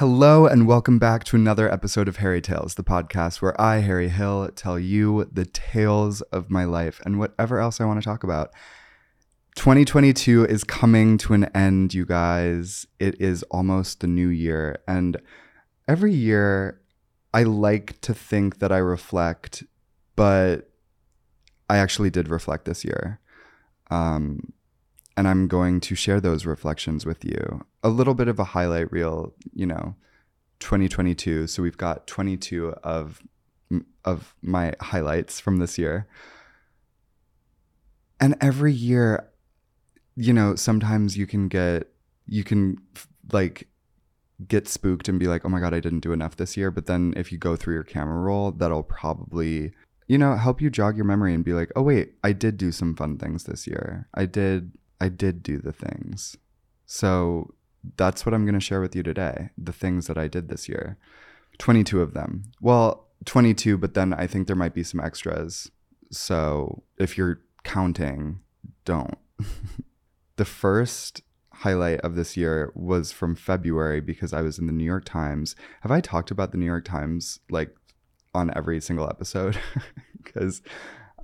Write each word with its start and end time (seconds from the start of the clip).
Hello, 0.00 0.46
and 0.46 0.66
welcome 0.66 0.98
back 0.98 1.24
to 1.24 1.36
another 1.36 1.70
episode 1.70 2.08
of 2.08 2.16
Harry 2.16 2.40
Tales, 2.40 2.76
the 2.76 2.82
podcast 2.82 3.42
where 3.42 3.60
I, 3.60 3.80
Harry 3.80 4.08
Hill, 4.08 4.48
tell 4.56 4.78
you 4.78 5.28
the 5.30 5.44
tales 5.44 6.22
of 6.32 6.50
my 6.50 6.64
life 6.64 7.02
and 7.04 7.18
whatever 7.18 7.58
else 7.58 7.82
I 7.82 7.84
want 7.84 8.00
to 8.00 8.04
talk 8.06 8.24
about. 8.24 8.50
2022 9.56 10.46
is 10.46 10.64
coming 10.64 11.18
to 11.18 11.34
an 11.34 11.44
end, 11.54 11.92
you 11.92 12.06
guys. 12.06 12.86
It 12.98 13.20
is 13.20 13.42
almost 13.50 14.00
the 14.00 14.06
new 14.06 14.28
year. 14.28 14.78
And 14.88 15.20
every 15.86 16.14
year, 16.14 16.80
I 17.34 17.42
like 17.42 18.00
to 18.00 18.14
think 18.14 18.58
that 18.60 18.72
I 18.72 18.78
reflect, 18.78 19.64
but 20.16 20.70
I 21.68 21.76
actually 21.76 22.08
did 22.08 22.30
reflect 22.30 22.64
this 22.64 22.86
year. 22.86 23.20
Um, 23.90 24.54
and 25.20 25.28
I'm 25.28 25.48
going 25.48 25.80
to 25.80 25.94
share 25.94 26.18
those 26.18 26.46
reflections 26.46 27.04
with 27.04 27.26
you. 27.26 27.66
A 27.82 27.90
little 27.90 28.14
bit 28.14 28.26
of 28.26 28.38
a 28.38 28.44
highlight 28.56 28.90
reel, 28.90 29.34
you 29.52 29.66
know, 29.66 29.94
2022. 30.60 31.46
So 31.46 31.62
we've 31.62 31.76
got 31.76 32.06
22 32.06 32.70
of 32.82 33.22
of 34.06 34.34
my 34.40 34.72
highlights 34.80 35.38
from 35.38 35.58
this 35.58 35.76
year. 35.76 36.06
And 38.18 38.34
every 38.40 38.72
year, 38.72 39.28
you 40.16 40.32
know, 40.32 40.54
sometimes 40.54 41.18
you 41.18 41.26
can 41.26 41.48
get 41.48 41.88
you 42.26 42.42
can 42.42 42.78
like 43.30 43.68
get 44.48 44.68
spooked 44.68 45.06
and 45.06 45.20
be 45.20 45.26
like, 45.26 45.44
"Oh 45.44 45.50
my 45.50 45.60
god, 45.60 45.74
I 45.74 45.80
didn't 45.80 46.00
do 46.00 46.14
enough 46.14 46.36
this 46.36 46.56
year." 46.56 46.70
But 46.70 46.86
then 46.86 47.12
if 47.14 47.30
you 47.30 47.36
go 47.36 47.56
through 47.56 47.74
your 47.74 47.84
camera 47.84 48.20
roll, 48.20 48.52
that'll 48.52 48.84
probably 48.84 49.74
you 50.08 50.18
know, 50.18 50.34
help 50.34 50.60
you 50.60 50.70
jog 50.70 50.96
your 50.96 51.04
memory 51.04 51.34
and 51.34 51.44
be 51.44 51.52
like, 51.52 51.70
"Oh 51.76 51.82
wait, 51.82 52.14
I 52.24 52.32
did 52.32 52.56
do 52.56 52.72
some 52.72 52.96
fun 52.96 53.16
things 53.16 53.44
this 53.44 53.66
year. 53.66 54.08
I 54.12 54.24
did 54.24 54.72
I 55.00 55.08
did 55.08 55.42
do 55.42 55.58
the 55.58 55.72
things. 55.72 56.36
So 56.86 57.54
that's 57.96 58.26
what 58.26 58.34
I'm 58.34 58.44
going 58.44 58.54
to 58.54 58.60
share 58.60 58.80
with 58.80 58.94
you 58.94 59.02
today 59.02 59.50
the 59.56 59.72
things 59.72 60.06
that 60.06 60.18
I 60.18 60.28
did 60.28 60.48
this 60.48 60.68
year. 60.68 60.98
22 61.58 62.00
of 62.00 62.14
them. 62.14 62.44
Well, 62.60 63.08
22, 63.26 63.78
but 63.78 63.94
then 63.94 64.12
I 64.12 64.26
think 64.26 64.46
there 64.46 64.56
might 64.56 64.74
be 64.74 64.82
some 64.82 65.00
extras. 65.00 65.70
So 66.10 66.82
if 66.98 67.16
you're 67.16 67.40
counting, 67.64 68.40
don't. 68.84 69.18
the 70.36 70.44
first 70.44 71.22
highlight 71.52 72.00
of 72.00 72.16
this 72.16 72.36
year 72.36 72.72
was 72.74 73.12
from 73.12 73.34
February 73.34 74.00
because 74.00 74.32
I 74.32 74.40
was 74.40 74.58
in 74.58 74.66
the 74.66 74.72
New 74.72 74.84
York 74.84 75.04
Times. 75.04 75.54
Have 75.82 75.90
I 75.90 76.00
talked 76.00 76.30
about 76.30 76.52
the 76.52 76.58
New 76.58 76.66
York 76.66 76.84
Times 76.84 77.40
like 77.50 77.74
on 78.34 78.50
every 78.56 78.80
single 78.80 79.08
episode? 79.08 79.58
Because 80.22 80.60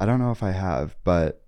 I 0.00 0.06
don't 0.06 0.18
know 0.18 0.30
if 0.32 0.42
I 0.42 0.50
have, 0.50 0.96
but 1.04 1.44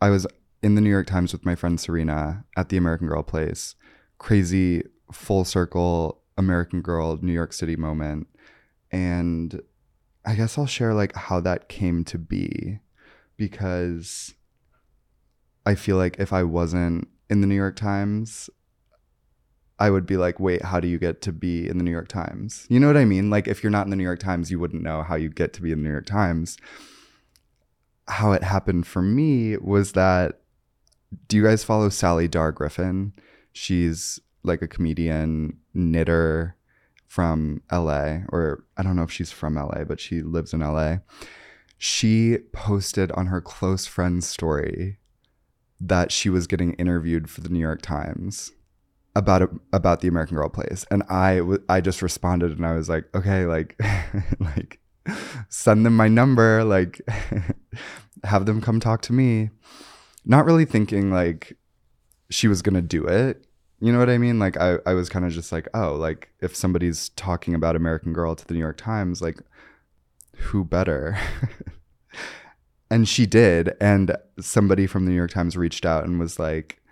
I 0.00 0.10
was 0.10 0.26
in 0.66 0.74
the 0.74 0.80
New 0.80 0.90
York 0.90 1.06
Times 1.06 1.32
with 1.32 1.46
my 1.46 1.54
friend 1.54 1.78
Serena 1.78 2.44
at 2.56 2.70
the 2.70 2.76
American 2.76 3.06
Girl 3.06 3.22
place. 3.22 3.76
Crazy 4.18 4.82
full 5.12 5.44
circle 5.44 6.22
American 6.36 6.82
Girl 6.82 7.16
New 7.22 7.32
York 7.32 7.52
City 7.52 7.76
moment. 7.76 8.26
And 8.90 9.62
I 10.24 10.34
guess 10.34 10.58
I'll 10.58 10.66
share 10.66 10.92
like 10.92 11.14
how 11.14 11.38
that 11.38 11.68
came 11.68 12.02
to 12.06 12.18
be 12.18 12.80
because 13.36 14.34
I 15.64 15.76
feel 15.76 15.98
like 15.98 16.16
if 16.18 16.32
I 16.32 16.42
wasn't 16.42 17.06
in 17.30 17.42
the 17.42 17.46
New 17.46 17.54
York 17.54 17.76
Times, 17.76 18.50
I 19.78 19.90
would 19.90 20.04
be 20.04 20.16
like, 20.16 20.40
wait, 20.40 20.62
how 20.62 20.80
do 20.80 20.88
you 20.88 20.98
get 20.98 21.22
to 21.22 21.32
be 21.32 21.68
in 21.68 21.78
the 21.78 21.84
New 21.84 21.92
York 21.92 22.08
Times? 22.08 22.66
You 22.68 22.80
know 22.80 22.88
what 22.88 22.96
I 22.96 23.04
mean? 23.04 23.30
Like, 23.30 23.46
if 23.46 23.62
you're 23.62 23.70
not 23.70 23.86
in 23.86 23.90
the 23.90 23.96
New 23.96 24.02
York 24.02 24.18
Times, 24.18 24.50
you 24.50 24.58
wouldn't 24.58 24.82
know 24.82 25.04
how 25.04 25.14
you 25.14 25.28
get 25.28 25.52
to 25.52 25.62
be 25.62 25.70
in 25.70 25.82
the 25.82 25.84
New 25.84 25.92
York 25.92 26.06
Times. 26.06 26.56
How 28.08 28.32
it 28.32 28.42
happened 28.42 28.86
for 28.88 29.02
me 29.02 29.58
was 29.58 29.92
that 29.92 30.40
do 31.28 31.36
you 31.36 31.42
guys 31.42 31.64
follow 31.64 31.88
Sally 31.88 32.28
Dar 32.28 32.52
Griffin? 32.52 33.12
She's 33.52 34.20
like 34.42 34.62
a 34.62 34.68
comedian, 34.68 35.58
knitter 35.74 36.56
from 37.06 37.62
LA, 37.72 38.18
or 38.28 38.64
I 38.76 38.82
don't 38.82 38.96
know 38.96 39.02
if 39.02 39.10
she's 39.10 39.32
from 39.32 39.54
LA, 39.54 39.84
but 39.84 40.00
she 40.00 40.22
lives 40.22 40.52
in 40.52 40.60
LA. 40.60 40.98
She 41.78 42.38
posted 42.52 43.12
on 43.12 43.26
her 43.26 43.40
close 43.40 43.86
friend's 43.86 44.26
story 44.26 44.98
that 45.80 46.10
she 46.10 46.30
was 46.30 46.46
getting 46.46 46.72
interviewed 46.74 47.28
for 47.28 47.40
the 47.40 47.48
New 47.48 47.58
York 47.58 47.82
Times 47.82 48.52
about 49.14 49.42
a, 49.42 49.50
about 49.72 50.00
the 50.00 50.08
American 50.08 50.36
Girl 50.36 50.48
place, 50.48 50.84
and 50.90 51.02
I, 51.08 51.38
w- 51.38 51.62
I 51.68 51.80
just 51.80 52.02
responded 52.02 52.52
and 52.52 52.66
I 52.66 52.74
was 52.74 52.88
like, 52.88 53.04
okay, 53.14 53.46
like 53.46 53.80
like 54.40 54.80
send 55.48 55.86
them 55.86 55.96
my 55.96 56.08
number, 56.08 56.64
like 56.64 57.00
have 58.24 58.46
them 58.46 58.60
come 58.60 58.80
talk 58.80 59.02
to 59.02 59.12
me 59.12 59.50
not 60.26 60.44
really 60.44 60.64
thinking 60.64 61.10
like 61.10 61.56
she 62.28 62.48
was 62.48 62.60
gonna 62.60 62.82
do 62.82 63.06
it. 63.06 63.46
You 63.80 63.92
know 63.92 63.98
what 63.98 64.10
I 64.10 64.18
mean? 64.18 64.38
Like 64.38 64.56
I, 64.56 64.78
I 64.84 64.94
was 64.94 65.08
kind 65.08 65.24
of 65.24 65.32
just 65.32 65.52
like, 65.52 65.68
oh, 65.72 65.94
like 65.94 66.30
if 66.40 66.56
somebody's 66.56 67.10
talking 67.10 67.54
about 67.54 67.76
American 67.76 68.12
Girl 68.12 68.34
to 68.34 68.46
the 68.46 68.54
New 68.54 68.60
York 68.60 68.78
Times, 68.78 69.22
like 69.22 69.38
who 70.36 70.64
better? 70.64 71.16
and 72.90 73.08
she 73.08 73.26
did. 73.26 73.74
And 73.80 74.16
somebody 74.40 74.86
from 74.86 75.04
the 75.04 75.10
New 75.10 75.16
York 75.16 75.30
Times 75.30 75.56
reached 75.56 75.86
out 75.86 76.04
and 76.04 76.18
was 76.18 76.38
like, 76.38 76.82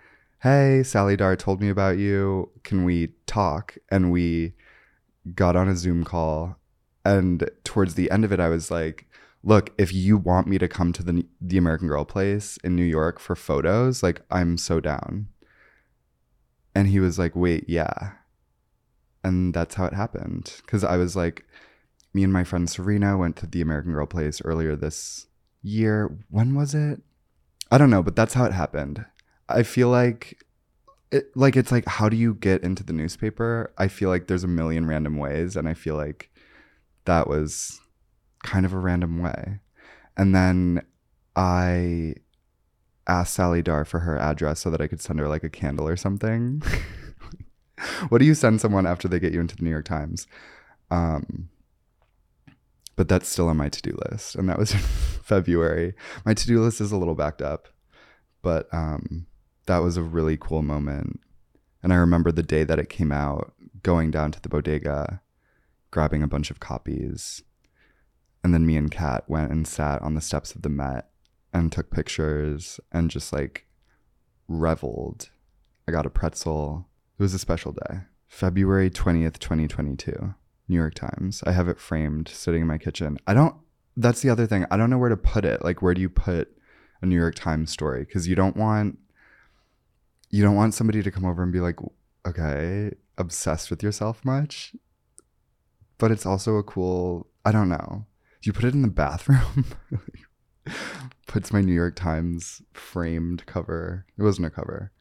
Hey, 0.41 0.83
Sally 0.83 1.15
Dar 1.15 1.35
told 1.35 1.61
me 1.61 1.69
about 1.69 1.97
you. 1.97 2.51
Can 2.63 2.85
we 2.85 3.09
talk? 3.25 3.77
And 3.89 4.11
we 4.11 4.53
got 5.33 5.55
on 5.55 5.67
a 5.67 5.75
Zoom 5.75 6.03
call. 6.03 6.57
And 7.03 7.49
towards 7.63 7.95
the 7.95 8.09
end 8.11 8.25
of 8.25 8.31
it, 8.31 8.39
I 8.39 8.49
was 8.49 8.69
like, 8.69 9.07
look, 9.45 9.71
if 9.77 9.93
you 9.93 10.17
want 10.17 10.47
me 10.47 10.57
to 10.57 10.67
come 10.67 10.91
to 10.91 11.03
the 11.03 11.25
the 11.39 11.57
American 11.57 11.87
Girl 11.87 12.03
place 12.03 12.57
in 12.63 12.75
New 12.75 12.83
York 12.83 13.19
for 13.19 13.35
photos, 13.35 14.03
like 14.03 14.21
I'm 14.29 14.57
so 14.57 14.81
down. 14.81 15.27
And 16.73 16.89
he 16.89 16.99
was 16.99 17.17
like, 17.17 17.35
"Wait, 17.35 17.65
yeah." 17.69 18.13
And 19.23 19.53
that's 19.53 19.75
how 19.75 19.85
it 19.85 19.93
happened 19.93 20.61
cuz 20.67 20.83
I 20.83 20.97
was 20.97 21.15
like 21.15 21.45
me 22.13 22.23
and 22.23 22.33
my 22.33 22.43
friend 22.43 22.69
Serena 22.69 23.17
went 23.17 23.35
to 23.37 23.47
the 23.47 23.61
American 23.61 23.93
Girl 23.93 24.05
place 24.05 24.41
earlier 24.43 24.75
this 24.75 25.27
year. 25.61 26.17
When 26.29 26.55
was 26.55 26.73
it? 26.75 27.01
I 27.71 27.77
don't 27.77 27.89
know, 27.89 28.03
but 28.03 28.15
that's 28.15 28.33
how 28.35 28.45
it 28.45 28.53
happened. 28.53 29.05
I 29.49 29.63
feel 29.63 29.89
like 29.89 30.43
it, 31.11 31.35
like 31.35 31.55
it's 31.55 31.71
like 31.71 31.85
how 31.87 32.09
do 32.09 32.17
you 32.17 32.35
get 32.35 32.63
into 32.63 32.83
the 32.83 32.93
newspaper? 32.93 33.71
I 33.77 33.87
feel 33.87 34.09
like 34.09 34.27
there's 34.27 34.43
a 34.43 34.47
million 34.47 34.87
random 34.87 35.17
ways 35.17 35.55
and 35.55 35.67
I 35.67 35.73
feel 35.73 35.95
like 35.95 36.29
that 37.05 37.27
was 37.27 37.79
kind 38.45 38.65
of 38.65 38.73
a 38.73 38.77
random 38.77 39.21
way. 39.21 39.59
And 40.15 40.33
then 40.33 40.85
I 41.35 42.15
asked 43.07 43.33
Sally 43.33 43.61
Dar 43.61 43.83
for 43.83 43.99
her 43.99 44.17
address 44.17 44.61
so 44.61 44.69
that 44.69 44.81
I 44.81 44.87
could 44.87 45.01
send 45.01 45.19
her 45.19 45.27
like 45.27 45.43
a 45.43 45.49
candle 45.49 45.87
or 45.87 45.97
something. 45.97 46.61
what 48.09 48.19
do 48.19 48.25
you 48.25 48.33
send 48.33 48.61
someone 48.61 48.85
after 48.85 49.07
they 49.07 49.19
get 49.19 49.33
you 49.33 49.41
into 49.41 49.55
the 49.55 49.63
New 49.63 49.69
York 49.69 49.85
Times? 49.85 50.27
Um, 50.91 51.49
but 52.95 53.09
that's 53.09 53.27
still 53.27 53.49
on 53.49 53.57
my 53.57 53.67
to 53.67 53.81
do 53.81 53.97
list. 54.09 54.35
And 54.35 54.47
that 54.47 54.57
was 54.57 54.71
in 54.73 54.79
February. 54.79 55.93
My 56.25 56.33
to 56.33 56.47
do 56.47 56.61
list 56.61 56.79
is 56.79 56.91
a 56.91 56.97
little 56.97 57.15
backed 57.15 57.41
up, 57.41 57.67
but 58.41 58.73
um, 58.73 59.25
that 59.65 59.79
was 59.79 59.97
a 59.97 60.03
really 60.03 60.37
cool 60.37 60.61
moment. 60.61 61.19
And 61.83 61.91
I 61.91 61.97
remember 61.97 62.31
the 62.31 62.43
day 62.43 62.63
that 62.63 62.79
it 62.79 62.89
came 62.89 63.11
out, 63.11 63.53
going 63.83 64.11
down 64.11 64.31
to 64.31 64.41
the 64.41 64.49
bodega, 64.49 65.21
grabbing 65.91 66.23
a 66.23 66.27
bunch 66.27 66.49
of 66.49 66.59
copies. 66.59 67.43
And 68.45 68.53
then 68.53 68.67
me 68.67 68.77
and 68.77 68.91
Kat 68.91 69.23
went 69.27 69.51
and 69.51 69.67
sat 69.67 70.03
on 70.03 70.13
the 70.13 70.21
steps 70.21 70.53
of 70.53 70.61
the 70.61 70.69
Met 70.69 71.09
and 71.51 71.71
took 71.71 71.89
pictures 71.89 72.79
and 72.91 73.09
just 73.09 73.33
like 73.33 73.65
reveled. 74.47 75.31
I 75.87 75.91
got 75.91 76.05
a 76.05 76.11
pretzel. 76.11 76.87
It 77.17 77.23
was 77.23 77.33
a 77.33 77.39
special 77.39 77.71
day. 77.71 78.01
February 78.27 78.91
20th, 78.91 79.39
2022. 79.39 80.35
New 80.67 80.75
York 80.75 80.93
Times. 80.93 81.41
I 81.47 81.53
have 81.53 81.67
it 81.67 81.79
framed 81.79 82.27
sitting 82.27 82.61
in 82.61 82.67
my 82.67 82.77
kitchen. 82.77 83.17
I 83.25 83.33
don't 83.33 83.55
that's 83.97 84.21
the 84.21 84.29
other 84.29 84.45
thing. 84.45 84.67
I 84.69 84.77
don't 84.77 84.91
know 84.91 84.99
where 84.99 85.09
to 85.09 85.17
put 85.17 85.43
it. 85.43 85.65
Like 85.65 85.81
where 85.81 85.95
do 85.95 86.01
you 86.01 86.09
put 86.09 86.55
a 87.01 87.07
New 87.07 87.15
York 87.15 87.33
Times 87.33 87.71
story 87.71 88.01
because 88.01 88.27
you 88.27 88.35
don't 88.35 88.55
want 88.55 88.99
you 90.29 90.43
don't 90.43 90.55
want 90.55 90.75
somebody 90.75 91.01
to 91.01 91.09
come 91.09 91.25
over 91.25 91.41
and 91.41 91.51
be 91.51 91.61
like, 91.61 91.79
"Okay, 92.27 92.91
obsessed 93.17 93.71
with 93.71 93.81
yourself 93.81 94.23
much?" 94.23 94.75
But 95.97 96.11
it's 96.11 96.27
also 96.27 96.57
a 96.57 96.63
cool, 96.63 97.25
I 97.43 97.51
don't 97.51 97.69
know. 97.69 98.05
You 98.45 98.53
put 98.53 98.65
it 98.65 98.73
in 98.73 98.81
the 98.81 98.87
bathroom? 98.87 99.65
Puts 101.27 101.51
my 101.51 101.61
New 101.61 101.73
York 101.73 101.95
Times 101.95 102.61
framed 102.73 103.45
cover. 103.45 104.05
It 104.17 104.23
wasn't 104.23 104.47
a 104.47 104.51
cover. 104.51 104.91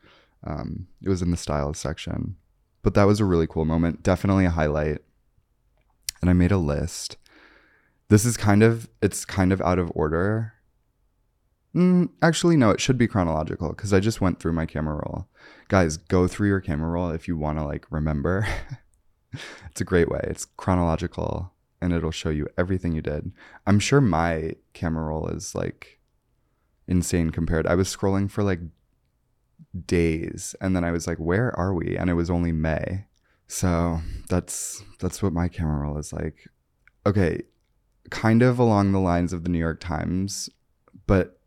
Um, 0.45 0.89
it 1.03 1.09
was 1.09 1.23
in 1.23 1.31
the 1.31 1.37
styles 1.37 1.79
section. 1.79 2.37
But 2.83 2.95
that 2.95 3.05
was 3.05 3.21
a 3.21 3.25
really 3.25 3.47
cool 3.47 3.65
moment. 3.65 4.03
Definitely 4.03 4.45
a 4.45 4.51
highlight. 4.51 4.99
And 6.21 6.31
I 6.31 6.33
made 6.33 6.53
a 6.53 6.59
list. 6.59 7.17
This 8.09 8.25
is 8.25 8.37
kind 8.37 8.63
of 8.63 8.89
it's 9.03 9.25
kind 9.25 9.53
of 9.53 9.61
out 9.63 9.79
of 9.79 9.93
order 9.95 10.55
Mm, 11.75 12.11
actually, 12.23 12.57
no, 12.57 12.71
it 12.71 12.81
should 12.81 12.97
be 12.97 13.09
chronological 13.09 13.71
because 13.71 13.93
I 13.93 13.99
just 13.99 14.21
went 14.21 14.39
through 14.39 14.53
my 14.53 14.65
camera 14.65 14.95
roll. 14.95 15.27
Guys, 15.69 15.97
go 15.97 16.29
through 16.29 16.49
your 16.49 16.61
camera 16.61 16.91
roll 16.91 17.11
if 17.11 17.27
you 17.27 17.37
want 17.37 17.59
to 17.59 17.65
like 17.65 17.87
remember. 17.91 18.47
it's 19.71 19.81
a 19.81 19.85
great 19.85 20.09
way. 20.09 20.21
It's 20.25 20.45
chronological 20.57 21.53
and 21.85 21.93
it'll 21.93 22.11
show 22.11 22.31
you 22.31 22.49
everything 22.57 22.93
you 22.93 23.03
did. 23.03 23.31
I'm 23.67 23.79
sure 23.79 24.01
my 24.01 24.55
camera 24.73 25.05
roll 25.05 25.29
is 25.29 25.55
like 25.55 26.01
insane 26.89 27.31
compared. 27.31 27.67
I 27.67 27.75
was 27.75 27.95
scrolling 27.95 28.31
for 28.31 28.43
like 28.43 28.61
days 29.87 30.57
and 30.61 30.75
then 30.75 30.83
I 30.83 30.91
was 30.91 31.07
like, 31.07 31.19
where 31.19 31.57
are 31.59 31.75
we? 31.75 31.97
And 31.97 32.09
it 32.09 32.15
was 32.15 32.31
only 32.31 32.53
May. 32.53 33.05
So 33.47 34.01
that's 34.29 34.83
that's 35.01 35.23
what 35.23 35.35
my 35.35 35.49
camera 35.49 35.83
roll 35.83 35.99
is 35.99 36.13
like. 36.13 36.49
Okay, 37.07 37.43
kind 38.11 38.43
of 38.43 38.59
along 38.59 38.93
the 38.93 38.99
lines 38.99 39.33
of 39.33 39.45
the 39.45 39.51
New 39.51 39.59
York 39.59 39.81
Times, 39.81 40.49
but 41.07 41.39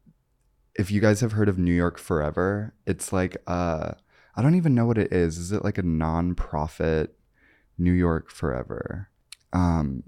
if 0.75 0.91
you 0.91 1.01
guys 1.01 1.21
have 1.21 1.31
heard 1.31 1.49
of 1.49 1.57
New 1.57 1.73
York 1.73 1.97
Forever, 1.97 2.75
it's 2.85 3.11
like 3.11 3.37
uh 3.47 3.91
I 4.35 4.43
don't 4.43 4.55
even 4.55 4.75
know 4.75 4.85
what 4.85 4.99
it 4.99 5.11
is. 5.11 5.39
Is 5.39 5.51
it 5.51 5.63
like 5.63 5.79
a 5.79 5.83
non-profit 5.83 7.17
New 7.79 7.93
York 7.93 8.29
Forever? 8.29 9.09
Um 9.51 10.03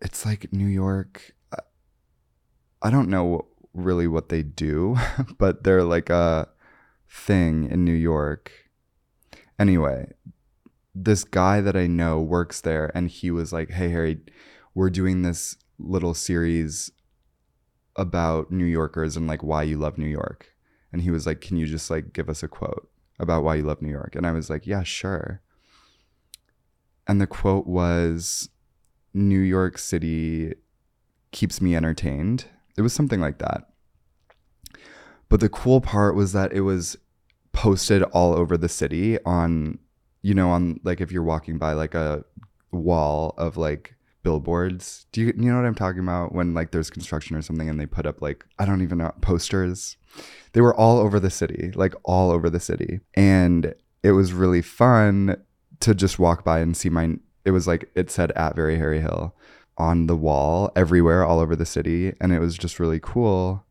it's 0.00 0.24
like 0.24 0.52
New 0.52 0.66
York 0.66 1.34
I 2.82 2.90
don't 2.90 3.10
know 3.10 3.46
really 3.74 4.06
what 4.06 4.30
they 4.30 4.42
do, 4.42 4.96
but 5.38 5.64
they're 5.64 5.84
like 5.84 6.08
a 6.08 6.48
thing 7.08 7.70
in 7.70 7.84
New 7.84 7.92
York. 7.92 8.50
Anyway, 9.58 10.12
this 10.94 11.24
guy 11.24 11.60
that 11.60 11.76
I 11.76 11.86
know 11.86 12.20
works 12.20 12.62
there 12.62 12.90
and 12.94 13.10
he 13.10 13.30
was 13.30 13.52
like, 13.52 13.70
"Hey 13.70 13.90
Harry, 13.90 14.20
we're 14.74 14.90
doing 14.90 15.22
this 15.22 15.56
little 15.78 16.14
series 16.14 16.90
about 17.96 18.50
New 18.50 18.64
Yorkers 18.64 19.16
and 19.16 19.26
like 19.26 19.42
why 19.42 19.62
you 19.62 19.76
love 19.76 19.98
New 19.98 20.08
York. 20.08 20.54
And 20.92 21.02
he 21.02 21.10
was 21.10 21.26
like, 21.26 21.40
Can 21.40 21.56
you 21.56 21.66
just 21.66 21.90
like 21.90 22.12
give 22.12 22.28
us 22.28 22.42
a 22.42 22.48
quote 22.48 22.88
about 23.18 23.44
why 23.44 23.56
you 23.56 23.62
love 23.62 23.82
New 23.82 23.90
York? 23.90 24.14
And 24.16 24.26
I 24.26 24.32
was 24.32 24.48
like, 24.48 24.66
Yeah, 24.66 24.82
sure. 24.82 25.42
And 27.06 27.20
the 27.20 27.26
quote 27.26 27.66
was, 27.66 28.48
New 29.12 29.40
York 29.40 29.78
City 29.78 30.54
keeps 31.32 31.60
me 31.60 31.76
entertained. 31.76 32.46
It 32.76 32.82
was 32.82 32.92
something 32.92 33.20
like 33.20 33.38
that. 33.38 33.68
But 35.28 35.40
the 35.40 35.48
cool 35.48 35.80
part 35.80 36.14
was 36.14 36.32
that 36.32 36.52
it 36.52 36.62
was 36.62 36.96
posted 37.52 38.02
all 38.02 38.34
over 38.34 38.56
the 38.56 38.68
city 38.68 39.22
on, 39.24 39.78
you 40.22 40.34
know, 40.34 40.50
on 40.50 40.80
like 40.82 41.00
if 41.00 41.12
you're 41.12 41.22
walking 41.22 41.58
by 41.58 41.72
like 41.72 41.94
a 41.94 42.24
wall 42.72 43.34
of 43.38 43.56
like 43.56 43.94
billboards. 44.22 45.06
Do 45.12 45.20
you 45.20 45.28
you 45.28 45.50
know 45.50 45.56
what 45.56 45.66
I'm 45.66 45.74
talking 45.74 46.00
about 46.00 46.34
when 46.34 46.54
like 46.54 46.72
there's 46.72 46.90
construction 46.90 47.36
or 47.36 47.42
something 47.42 47.68
and 47.68 47.80
they 47.80 47.86
put 47.86 48.06
up 48.06 48.20
like 48.20 48.44
I 48.58 48.64
don't 48.64 48.82
even 48.82 48.98
know 48.98 49.12
posters. 49.20 49.96
They 50.52 50.60
were 50.60 50.74
all 50.74 50.98
over 50.98 51.20
the 51.20 51.30
city, 51.30 51.70
like 51.74 51.94
all 52.04 52.30
over 52.30 52.50
the 52.50 52.60
city. 52.60 53.00
And 53.14 53.74
it 54.02 54.12
was 54.12 54.32
really 54.32 54.62
fun 54.62 55.36
to 55.80 55.94
just 55.94 56.18
walk 56.18 56.44
by 56.44 56.60
and 56.60 56.76
see 56.76 56.90
my 56.90 57.16
it 57.44 57.50
was 57.52 57.66
like 57.66 57.90
it 57.94 58.10
said 58.10 58.32
at 58.32 58.56
Very 58.56 58.76
Harry 58.76 59.00
Hill 59.00 59.34
on 59.78 60.06
the 60.06 60.16
wall 60.16 60.70
everywhere 60.76 61.24
all 61.24 61.40
over 61.40 61.56
the 61.56 61.66
city 61.66 62.14
and 62.20 62.32
it 62.32 62.40
was 62.40 62.58
just 62.58 62.78
really 62.78 63.00
cool. 63.00 63.64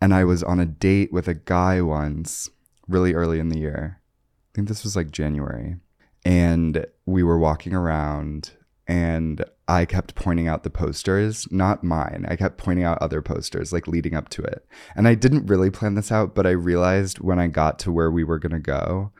And 0.00 0.14
I 0.14 0.24
was 0.24 0.42
on 0.42 0.58
a 0.58 0.66
date 0.66 1.12
with 1.12 1.28
a 1.28 1.34
guy 1.34 1.80
once 1.80 2.50
really 2.88 3.14
early 3.14 3.38
in 3.38 3.48
the 3.48 3.58
year. 3.58 4.00
I 4.00 4.50
think 4.54 4.68
this 4.68 4.82
was 4.82 4.96
like 4.96 5.10
January. 5.10 5.76
And 6.24 6.86
we 7.06 7.22
were 7.22 7.38
walking 7.38 7.74
around 7.74 8.52
and 8.88 9.44
I 9.68 9.84
kept 9.84 10.14
pointing 10.14 10.48
out 10.48 10.64
the 10.64 10.70
posters, 10.70 11.50
not 11.50 11.84
mine. 11.84 12.26
I 12.28 12.36
kept 12.36 12.58
pointing 12.58 12.84
out 12.84 13.00
other 13.00 13.22
posters, 13.22 13.72
like 13.72 13.86
leading 13.86 14.14
up 14.14 14.28
to 14.30 14.42
it. 14.42 14.66
And 14.96 15.06
I 15.06 15.14
didn't 15.14 15.46
really 15.46 15.70
plan 15.70 15.94
this 15.94 16.10
out, 16.10 16.34
but 16.34 16.46
I 16.46 16.50
realized 16.50 17.20
when 17.20 17.38
I 17.38 17.46
got 17.46 17.78
to 17.80 17.92
where 17.92 18.10
we 18.10 18.24
were 18.24 18.38
going 18.38 18.52
to 18.52 18.58
go, 18.58 19.12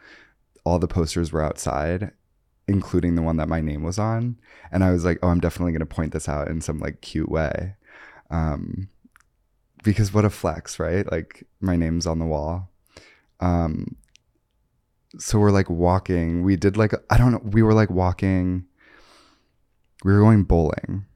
all 0.65 0.79
the 0.79 0.89
posters 0.89 1.33
were 1.33 1.43
outside, 1.43 2.11
including 2.69 3.14
the 3.14 3.23
one 3.23 3.37
that 3.37 3.49
my 3.49 3.61
name 3.61 3.82
was 3.82 3.99
on. 3.99 4.38
And 4.70 4.85
I 4.85 4.91
was 4.91 5.05
like, 5.05 5.19
oh, 5.23 5.29
I'm 5.29 5.41
definitely 5.41 5.73
going 5.73 5.81
to 5.81 5.87
point 5.87 6.12
this 6.12 6.29
out 6.29 6.49
in 6.49 6.61
some 6.61 6.79
like 6.79 7.00
cute 7.00 7.31
way. 7.31 7.75
Um, 8.31 8.88
because 9.85 10.14
what 10.14 10.25
a 10.25 10.31
flex, 10.31 10.79
right? 10.79 11.11
Like 11.11 11.44
my 11.61 11.76
name's 11.76 12.06
on 12.06 12.19
the 12.19 12.25
wall. 12.25 12.70
Um, 13.41 13.97
so 15.19 15.38
we're 15.38 15.50
like 15.50 15.69
walking. 15.69 16.43
We 16.43 16.56
did 16.56 16.76
like, 16.76 16.94
I 17.11 17.19
don't 17.19 17.32
know, 17.32 17.43
we 17.43 17.62
were 17.62 17.75
like 17.75 17.91
walking 17.91 18.67
we 20.05 20.12
were 20.12 20.20
going 20.20 20.44
bowling 20.44 21.06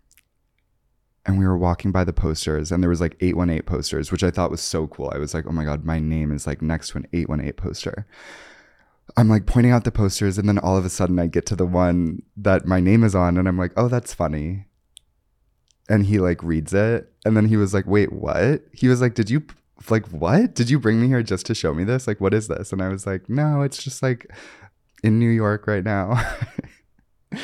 and 1.25 1.39
we 1.39 1.47
were 1.47 1.59
walking 1.59 1.91
by 1.91 2.05
the 2.05 2.13
posters 2.13 2.71
and 2.71 2.83
there 2.83 2.91
was 2.91 3.01
like 3.01 3.17
818 3.21 3.63
posters 3.63 4.13
which 4.13 4.23
i 4.23 4.31
thought 4.31 4.51
was 4.51 4.61
so 4.61 4.87
cool 4.87 5.11
i 5.13 5.19
was 5.19 5.35
like 5.35 5.45
oh 5.47 5.53
my 5.53 5.65
god 5.65 5.85
my 5.85 5.99
name 5.99 6.33
is 6.33 6.47
like 6.47 6.63
next 6.63 6.91
to 6.91 6.99
an 6.99 7.07
818 7.13 7.53
poster 7.55 8.07
i'm 9.17 9.29
like 9.29 9.47
pointing 9.47 9.73
out 9.73 9.85
the 9.85 9.93
posters 9.93 10.39
and 10.39 10.49
then 10.49 10.59
all 10.59 10.77
of 10.77 10.85
a 10.85 10.91
sudden 10.91 11.19
i 11.19 11.27
get 11.27 11.47
to 11.47 11.57
the 11.57 11.67
one 11.67 12.23
that 12.37 12.67
my 12.67 12.81
name 12.81 13.05
is 13.05 13.15
on 13.15 13.37
and 13.37 13.49
i'm 13.49 13.59
like 13.59 13.73
oh 13.77 13.89
that's 13.89 14.15
funny 14.15 14.67
and 15.89 16.07
he 16.07 16.19
like 16.19 16.43
reads 16.43 16.75
it 16.75 17.13
and 17.25 17.37
then 17.37 17.47
he 17.47 17.57
was 17.57 17.73
like 17.73 17.87
wait 17.87 18.13
what 18.13 18.63
he 18.73 18.89
was 18.89 19.01
like 19.01 19.15
did 19.15 19.31
you 19.31 19.43
like 19.91 20.07
what 20.09 20.55
did 20.55 20.71
you 20.71 20.79
bring 20.79 21.01
me 21.01 21.07
here 21.07 21.23
just 21.23 21.47
to 21.47 21.55
show 21.55 21.73
me 21.75 21.85
this 21.85 22.07
like 22.07 22.21
what 22.21 22.35
is 22.35 22.49
this 22.49 22.73
and 22.73 22.83
i 22.83 22.89
was 22.89 23.07
like 23.07 23.29
no 23.29 23.63
it's 23.63 23.83
just 23.83 24.03
like 24.03 24.31
in 25.03 25.19
new 25.19 25.29
york 25.29 25.67
right 25.67 25.85
now 25.85 26.21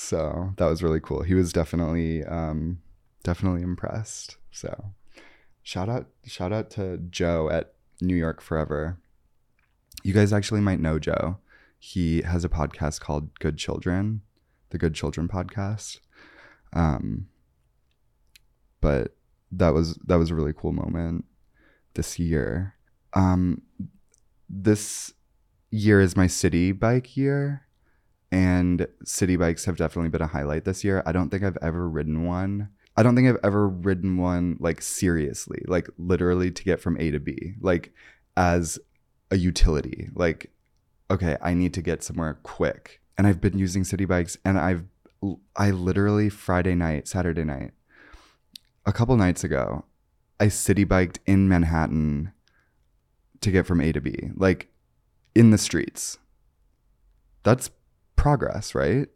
So 0.00 0.54
that 0.58 0.66
was 0.66 0.80
really 0.80 1.00
cool. 1.00 1.22
He 1.22 1.34
was 1.34 1.52
definitely 1.52 2.24
um, 2.24 2.78
definitely 3.24 3.62
impressed. 3.62 4.36
So 4.52 4.92
shout 5.64 5.88
out 5.88 6.06
shout 6.24 6.52
out 6.52 6.70
to 6.70 6.98
Joe 6.98 7.50
at 7.50 7.74
New 8.00 8.14
York 8.14 8.40
Forever. 8.40 9.00
You 10.02 10.12
guys 10.12 10.32
actually 10.32 10.60
might 10.60 10.80
know 10.80 10.98
Joe. 10.98 11.38
He 11.78 12.22
has 12.22 12.44
a 12.44 12.48
podcast 12.48 13.00
called 13.00 13.38
Good 13.38 13.56
Children, 13.56 14.22
the 14.70 14.78
Good 14.78 14.94
Children 14.94 15.28
podcast. 15.28 15.98
Um, 16.72 17.28
but 18.80 19.16
that 19.50 19.72
was 19.74 19.94
that 20.06 20.16
was 20.16 20.30
a 20.30 20.34
really 20.34 20.52
cool 20.52 20.72
moment 20.72 21.24
this 21.94 22.18
year. 22.18 22.74
Um, 23.14 23.62
this 24.48 25.12
year 25.70 26.00
is 26.00 26.16
my 26.16 26.26
Citi 26.26 26.78
Bike 26.78 27.16
year 27.16 27.68
and 28.30 28.86
Citi 29.04 29.38
Bikes 29.38 29.64
have 29.64 29.76
definitely 29.76 30.10
been 30.10 30.22
a 30.22 30.26
highlight 30.26 30.64
this 30.64 30.84
year. 30.84 31.02
I 31.06 31.12
don't 31.12 31.30
think 31.30 31.42
I've 31.42 31.58
ever 31.62 31.88
ridden 31.88 32.24
one. 32.24 32.68
I 32.96 33.02
don't 33.02 33.14
think 33.14 33.28
I've 33.28 33.38
ever 33.42 33.68
ridden 33.68 34.18
one 34.18 34.56
like 34.60 34.82
seriously, 34.82 35.62
like 35.66 35.88
literally 35.98 36.50
to 36.50 36.64
get 36.64 36.80
from 36.80 36.98
A 37.00 37.10
to 37.10 37.20
B, 37.20 37.54
like 37.60 37.92
as 38.36 38.78
a 39.30 39.36
utility. 39.36 40.08
Like, 40.14 40.50
okay, 41.10 41.36
I 41.42 41.54
need 41.54 41.74
to 41.74 41.82
get 41.82 42.02
somewhere 42.02 42.38
quick. 42.42 43.00
And 43.16 43.26
I've 43.26 43.40
been 43.40 43.58
using 43.58 43.82
Citi 43.82 44.06
Bikes 44.06 44.38
and 44.44 44.58
I've, 44.58 44.84
I 45.56 45.70
literally 45.70 46.28
Friday 46.28 46.74
night, 46.74 47.08
Saturday 47.08 47.44
night, 47.44 47.72
a 48.86 48.92
couple 48.92 49.16
nights 49.16 49.44
ago, 49.44 49.84
I 50.40 50.46
Citi 50.46 50.86
Biked 50.86 51.18
in 51.26 51.48
Manhattan 51.48 52.32
to 53.40 53.50
get 53.50 53.66
from 53.66 53.80
A 53.80 53.92
to 53.92 54.00
B, 54.00 54.30
like 54.36 54.68
in 55.34 55.50
the 55.50 55.58
streets. 55.58 56.18
That's 57.42 57.70
progress, 58.16 58.74
right? 58.74 59.08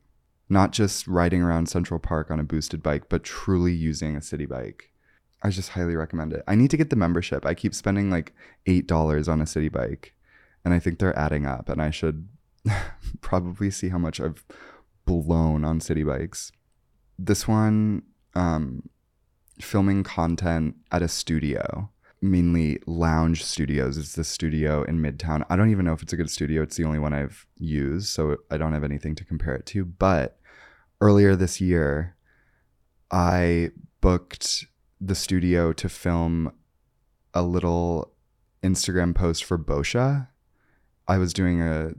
Not 0.48 0.72
just 0.72 1.06
riding 1.06 1.42
around 1.42 1.68
Central 1.68 1.98
Park 1.98 2.30
on 2.30 2.38
a 2.38 2.44
boosted 2.44 2.82
bike, 2.82 3.08
but 3.08 3.22
truly 3.22 3.72
using 3.72 4.16
a 4.16 4.20
Citi 4.20 4.48
Bike. 4.48 4.91
I 5.42 5.50
just 5.50 5.70
highly 5.70 5.96
recommend 5.96 6.32
it. 6.32 6.42
I 6.46 6.54
need 6.54 6.70
to 6.70 6.76
get 6.76 6.90
the 6.90 6.96
membership. 6.96 7.44
I 7.44 7.54
keep 7.54 7.74
spending 7.74 8.10
like 8.10 8.32
$8 8.66 9.28
on 9.28 9.40
a 9.40 9.44
Citi 9.44 9.70
Bike 9.70 10.14
and 10.64 10.72
I 10.72 10.78
think 10.78 10.98
they're 10.98 11.18
adding 11.18 11.46
up. 11.46 11.68
And 11.68 11.82
I 11.82 11.90
should 11.90 12.28
probably 13.20 13.70
see 13.70 13.88
how 13.88 13.98
much 13.98 14.20
I've 14.20 14.44
blown 15.04 15.64
on 15.64 15.80
Citi 15.80 16.06
Bikes. 16.06 16.52
This 17.18 17.48
one, 17.48 18.02
um, 18.34 18.88
filming 19.60 20.02
content 20.02 20.76
at 20.90 21.02
a 21.02 21.08
studio, 21.08 21.90
mainly 22.20 22.78
Lounge 22.86 23.44
Studios. 23.44 23.98
It's 23.98 24.14
the 24.14 24.24
studio 24.24 24.84
in 24.84 25.00
Midtown. 25.00 25.44
I 25.50 25.56
don't 25.56 25.70
even 25.70 25.84
know 25.84 25.92
if 25.92 26.02
it's 26.02 26.12
a 26.12 26.16
good 26.16 26.30
studio. 26.30 26.62
It's 26.62 26.76
the 26.76 26.84
only 26.84 26.98
one 26.98 27.12
I've 27.12 27.46
used, 27.58 28.08
so 28.08 28.36
I 28.50 28.58
don't 28.58 28.72
have 28.72 28.84
anything 28.84 29.14
to 29.16 29.24
compare 29.24 29.54
it 29.54 29.66
to. 29.66 29.84
But 29.84 30.38
earlier 31.00 31.36
this 31.36 31.60
year, 31.60 32.16
I 33.10 33.70
booked 34.00 34.66
the 35.04 35.14
studio 35.16 35.72
to 35.72 35.88
film 35.88 36.52
a 37.34 37.42
little 37.42 38.12
Instagram 38.62 39.14
post 39.14 39.42
for 39.42 39.58
Boscia. 39.58 40.28
I 41.08 41.18
was 41.18 41.32
doing 41.32 41.60
a 41.60 41.92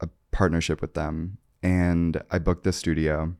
a 0.00 0.08
partnership 0.30 0.80
with 0.80 0.94
them 0.94 1.38
and 1.62 2.22
I 2.30 2.38
booked 2.38 2.64
the 2.64 2.72
studio 2.72 3.34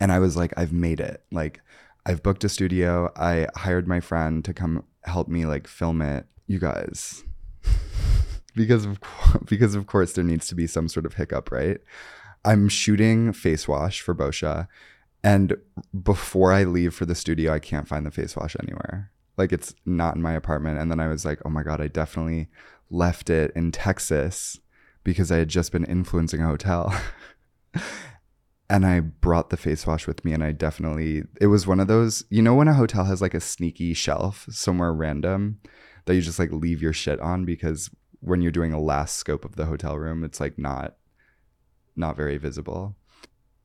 and 0.00 0.10
I 0.10 0.18
was 0.18 0.36
like 0.36 0.54
I've 0.56 0.72
made 0.72 1.00
it. 1.00 1.24
Like 1.30 1.60
I've 2.06 2.22
booked 2.22 2.44
a 2.44 2.48
studio. 2.48 3.12
I 3.16 3.48
hired 3.54 3.86
my 3.86 4.00
friend 4.00 4.44
to 4.46 4.54
come 4.54 4.84
help 5.02 5.28
me 5.28 5.44
like 5.44 5.66
film 5.66 6.00
it. 6.00 6.26
You 6.46 6.58
guys 6.58 7.22
because 8.56 8.86
of 8.86 8.98
because 9.44 9.74
of 9.74 9.86
course 9.86 10.14
there 10.14 10.24
needs 10.24 10.48
to 10.48 10.54
be 10.54 10.66
some 10.66 10.88
sort 10.88 11.04
of 11.04 11.14
hiccup, 11.14 11.52
right? 11.52 11.80
I'm 12.46 12.68
shooting 12.68 13.32
face 13.32 13.68
wash 13.68 14.00
for 14.00 14.14
Boscia 14.14 14.68
and 15.24 15.56
before 16.02 16.52
I 16.52 16.64
leave 16.64 16.94
for 16.94 17.06
the 17.06 17.14
studio 17.14 17.52
I 17.52 17.58
can't 17.58 17.88
find 17.88 18.06
the 18.06 18.10
face 18.10 18.36
wash 18.36 18.54
anywhere. 18.62 19.10
Like 19.36 19.52
it's 19.52 19.74
not 19.84 20.14
in 20.14 20.22
my 20.22 20.34
apartment. 20.34 20.78
And 20.78 20.90
then 20.90 21.00
i 21.00 21.08
was 21.08 21.24
like 21.24 21.40
oh 21.44 21.50
my 21.50 21.62
god 21.62 21.80
i 21.80 21.88
definitely 21.88 22.48
left 22.90 23.30
it 23.30 23.50
in 23.56 23.72
texas 23.72 24.60
because 25.02 25.32
i 25.32 25.38
had 25.38 25.48
just 25.48 25.72
been 25.72 25.84
influencing 25.84 26.40
a 26.40 26.46
hotel. 26.46 26.94
And 28.70 28.86
i 28.86 29.00
brought 29.00 29.50
the 29.50 29.58
face 29.58 29.86
wash 29.86 30.06
with 30.06 30.24
me 30.24 30.32
and 30.32 30.42
i 30.42 30.50
definitely 30.50 31.22
it 31.38 31.48
was 31.48 31.66
one 31.66 31.80
of 31.80 31.86
those 31.86 32.24
you 32.30 32.40
know 32.40 32.54
when 32.54 32.66
a 32.66 32.72
hotel 32.72 33.04
has 33.04 33.20
like 33.20 33.34
a 33.34 33.40
sneaky 33.40 33.92
shelf 33.92 34.46
somewhere 34.50 34.92
random 34.92 35.60
that 36.06 36.14
you 36.14 36.22
just 36.22 36.38
like 36.38 36.50
leave 36.50 36.80
your 36.80 36.94
shit 36.94 37.20
on 37.20 37.44
because 37.44 37.90
when 38.20 38.40
you're 38.40 38.50
doing 38.50 38.72
a 38.72 38.80
last 38.80 39.16
scope 39.16 39.44
of 39.44 39.56
the 39.56 39.66
hotel 39.66 39.98
room 39.98 40.24
it's 40.24 40.40
like 40.40 40.58
not 40.58 40.96
not 41.94 42.16
very 42.16 42.38
visible 42.38 42.96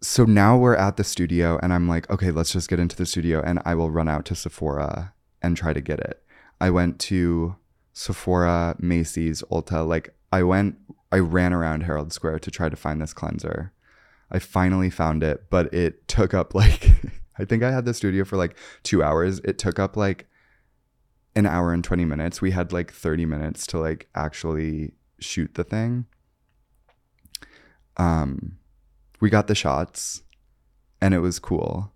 so 0.01 0.24
now 0.25 0.58
we're 0.58 0.75
at 0.75 0.98
the 0.98 1.03
studio 1.03 1.60
and 1.62 1.74
i'm 1.74 1.88
like 1.88 2.10
okay 2.10 2.32
let's 2.32 2.51
just 2.51 2.70
get 2.70 2.79
into 2.79 2.96
the 2.96 3.06
studio 3.06 3.41
and 3.41 3.60
i 3.65 3.75
will 3.75 3.91
run 3.91 4.08
out 4.08 4.25
to 4.25 4.36
sephora 4.36 5.13
and 5.41 5.58
try 5.58 5.74
to 5.74 5.82
get 5.82 6.00
it. 6.00 6.24
I 6.60 6.70
went 6.70 7.00
to 7.01 7.56
Sephora, 7.94 8.75
Macy's, 8.79 9.44
Ulta. 9.51 9.88
Like 9.88 10.15
I 10.32 10.44
went, 10.44 10.75
I 11.12 11.20
ran 11.20 11.53
around 11.53 11.82
Herald 11.82 12.13
Square 12.13 12.39
to 12.39 12.51
try 12.51 12.70
to 12.70 12.75
find 12.75 13.01
this 13.01 13.13
cleanser. 13.13 13.74
I 14.32 14.39
finally 14.39 14.89
found 14.89 15.24
it, 15.24 15.50
but 15.50 15.74
it 15.74 16.08
took 16.08 16.34
up 16.34 16.53
like, 16.56 16.91
I 17.38 17.46
think 17.46 17.63
I 17.63 17.72
had 17.72 17.86
the 17.86 17.94
studio 17.94 18.25
for 18.25 18.38
like 18.38 18.58
two 18.84 19.03
hours. 19.03 19.39
It 19.39 19.58
took 19.58 19.79
up 19.79 19.96
like 19.96 20.27
an 21.36 21.46
hour 21.46 21.74
and 21.74 21.84
20 21.84 22.06
minutes. 22.06 22.41
We 22.41 22.51
had 22.51 22.74
like 22.74 22.91
30 22.91 23.25
minutes 23.25 23.65
to 23.68 23.79
like 23.79 24.10
actually 24.13 24.94
shoot 25.20 25.53
the 25.56 25.63
thing. 25.63 26.06
Um, 27.98 28.58
we 29.19 29.29
got 29.29 29.47
the 29.47 29.55
shots 29.55 30.23
and 31.01 31.13
it 31.13 31.19
was 31.19 31.39
cool, 31.39 31.91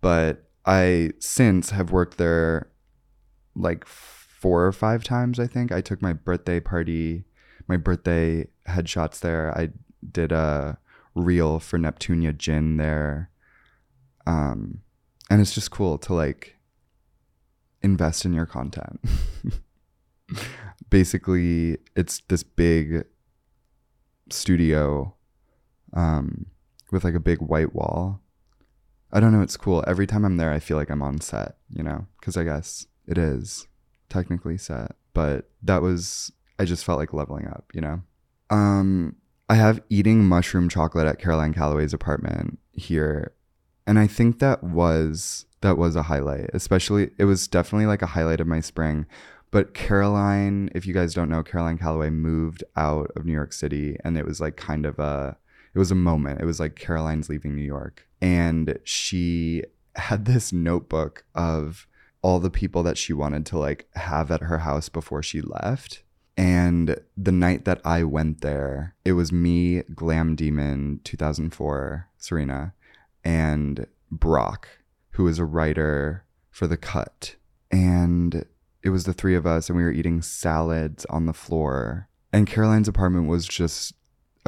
but 0.00 0.44
I 0.64 1.12
since 1.18 1.70
have 1.70 1.90
worked 1.90 2.18
there 2.18 2.70
like 3.54 3.86
four 3.86 4.66
or 4.66 4.72
five 4.72 5.02
times, 5.02 5.40
I 5.40 5.46
think. 5.46 5.72
I 5.72 5.80
took 5.80 6.00
my 6.00 6.12
birthday 6.12 6.60
party, 6.60 7.24
my 7.66 7.76
birthday 7.76 8.46
headshots 8.68 9.20
there. 9.20 9.56
I 9.56 9.70
did 10.10 10.30
a 10.30 10.78
reel 11.14 11.58
for 11.58 11.78
Neptunia 11.78 12.36
Gin 12.36 12.76
there. 12.76 13.30
Um, 14.26 14.80
and 15.30 15.40
it's 15.40 15.54
just 15.54 15.70
cool 15.70 15.98
to 15.98 16.14
like 16.14 16.56
invest 17.82 18.24
in 18.24 18.32
your 18.32 18.46
content. 18.46 19.00
Basically, 20.90 21.78
it's 21.96 22.20
this 22.28 22.42
big 22.42 23.04
studio 24.30 25.14
um, 25.92 26.46
with 26.90 27.04
like 27.04 27.14
a 27.14 27.20
big 27.20 27.40
white 27.40 27.74
wall 27.74 28.20
I 29.12 29.20
don't 29.20 29.32
know. 29.32 29.42
It's 29.42 29.56
cool. 29.56 29.82
Every 29.86 30.06
time 30.06 30.24
I'm 30.24 30.36
there, 30.36 30.52
I 30.52 30.58
feel 30.58 30.76
like 30.76 30.90
I'm 30.90 31.02
on 31.02 31.20
set, 31.20 31.56
you 31.70 31.82
know, 31.82 32.06
because 32.20 32.36
I 32.36 32.44
guess 32.44 32.86
it 33.06 33.16
is 33.16 33.66
technically 34.08 34.58
set. 34.58 34.96
But 35.14 35.48
that 35.62 35.82
was, 35.82 36.30
I 36.58 36.64
just 36.64 36.84
felt 36.84 36.98
like 36.98 37.14
leveling 37.14 37.46
up, 37.48 37.70
you 37.72 37.80
know? 37.80 38.02
Um, 38.50 39.16
I 39.48 39.54
have 39.54 39.82
eating 39.88 40.24
mushroom 40.24 40.68
chocolate 40.68 41.06
at 41.06 41.18
Caroline 41.18 41.54
Calloway's 41.54 41.94
apartment 41.94 42.58
here. 42.72 43.32
And 43.86 43.98
I 43.98 44.06
think 44.06 44.38
that 44.40 44.62
was, 44.62 45.46
that 45.62 45.78
was 45.78 45.96
a 45.96 46.04
highlight, 46.04 46.50
especially, 46.52 47.10
it 47.16 47.24
was 47.24 47.48
definitely 47.48 47.86
like 47.86 48.02
a 48.02 48.06
highlight 48.06 48.40
of 48.40 48.46
my 48.46 48.60
spring. 48.60 49.06
But 49.50 49.72
Caroline, 49.72 50.68
if 50.74 50.86
you 50.86 50.92
guys 50.92 51.14
don't 51.14 51.30
know, 51.30 51.42
Caroline 51.42 51.78
Calloway 51.78 52.10
moved 52.10 52.62
out 52.76 53.10
of 53.16 53.24
New 53.24 53.32
York 53.32 53.54
City 53.54 53.96
and 54.04 54.18
it 54.18 54.26
was 54.26 54.42
like 54.42 54.56
kind 54.56 54.84
of 54.84 54.98
a, 54.98 55.38
it 55.74 55.78
was 55.78 55.90
a 55.90 55.96
moment. 55.96 56.40
It 56.40 56.46
was 56.46 56.60
like 56.60 56.76
Caroline's 56.76 57.28
leaving 57.28 57.54
New 57.54 57.62
York 57.62 58.08
and 58.20 58.78
she 58.84 59.62
had 59.96 60.24
this 60.24 60.52
notebook 60.52 61.24
of 61.34 61.86
all 62.22 62.40
the 62.40 62.50
people 62.50 62.82
that 62.82 62.98
she 62.98 63.12
wanted 63.12 63.46
to 63.46 63.58
like 63.58 63.88
have 63.94 64.30
at 64.30 64.42
her 64.42 64.58
house 64.58 64.88
before 64.88 65.22
she 65.22 65.40
left. 65.40 66.02
And 66.36 67.00
the 67.16 67.32
night 67.32 67.64
that 67.64 67.80
I 67.84 68.04
went 68.04 68.42
there, 68.42 68.94
it 69.04 69.12
was 69.12 69.32
me, 69.32 69.82
Glam 69.94 70.36
Demon 70.36 71.00
2004, 71.02 72.08
Serena, 72.16 72.74
and 73.24 73.86
Brock, 74.10 74.68
who 75.10 75.24
was 75.24 75.38
a 75.38 75.44
writer 75.44 76.24
for 76.50 76.68
The 76.68 76.76
Cut. 76.76 77.34
And 77.72 78.44
it 78.84 78.90
was 78.90 79.04
the 79.04 79.12
three 79.12 79.34
of 79.34 79.46
us, 79.46 79.68
and 79.68 79.76
we 79.76 79.82
were 79.82 79.90
eating 79.90 80.22
salads 80.22 81.04
on 81.06 81.26
the 81.26 81.32
floor. 81.32 82.08
And 82.32 82.46
Caroline's 82.46 82.88
apartment 82.88 83.26
was 83.26 83.46
just 83.46 83.94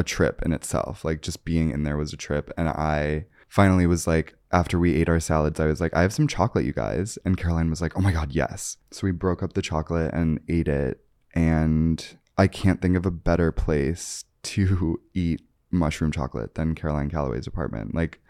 a 0.01 0.05
trip 0.05 0.43
in 0.43 0.53
itself. 0.53 1.05
Like, 1.05 1.23
just 1.23 1.45
being 1.45 1.71
in 1.71 1.85
there 1.85 1.97
was 1.97 2.13
a 2.13 2.17
trip. 2.17 2.51
And 2.57 2.69
I 2.69 3.27
finally 3.49 3.87
was 3.87 4.07
like, 4.07 4.35
after 4.53 4.79
we 4.79 4.97
ate 4.97 5.09
our 5.09 5.21
salads, 5.21 5.61
I 5.61 5.67
was 5.67 5.81
like, 5.81 5.95
I 5.95 6.03
have 6.03 6.13
some 6.13 6.27
chocolate, 6.27 6.65
you 6.65 6.73
guys. 6.73 7.19
And 7.25 7.37
Caroline 7.37 7.71
was 7.71 7.81
like, 7.81 7.97
oh 7.97 8.01
my 8.01 8.13
God, 8.13 8.33
yes. 8.33 8.79
So 8.91 9.07
we 9.07 9.13
broke 9.13 9.43
up 9.43 9.53
the 9.53 9.63
chocolate 9.63 10.13
and 10.13 10.41
ate 10.49 10.67
it. 10.67 11.05
And 11.35 12.05
I 12.37 12.49
can't 12.49 12.83
think 12.83 12.97
of 12.97 13.07
a 13.07 13.11
better 13.13 13.53
place 13.53 14.25
to 14.43 15.01
eat 15.15 15.43
mushroom 15.71 16.11
chocolate 16.11 16.57
than 16.57 16.75
Caroline 16.75 17.11
Calloway's 17.11 17.47
apartment. 17.47 17.95
Like, 17.95 18.21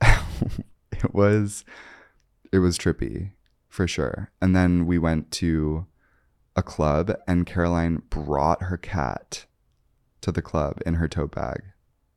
it 0.00 1.12
was, 1.12 1.64
it 2.52 2.58
was 2.58 2.78
trippy 2.78 3.32
for 3.68 3.88
sure. 3.88 4.30
And 4.40 4.54
then 4.54 4.86
we 4.86 4.98
went 4.98 5.30
to 5.32 5.86
a 6.54 6.62
club 6.62 7.12
and 7.26 7.46
Caroline 7.46 8.02
brought 8.10 8.62
her 8.62 8.76
cat 8.76 9.45
to 10.26 10.32
the 10.32 10.42
club 10.42 10.80
in 10.84 10.94
her 10.94 11.06
tote 11.06 11.32
bag. 11.32 11.62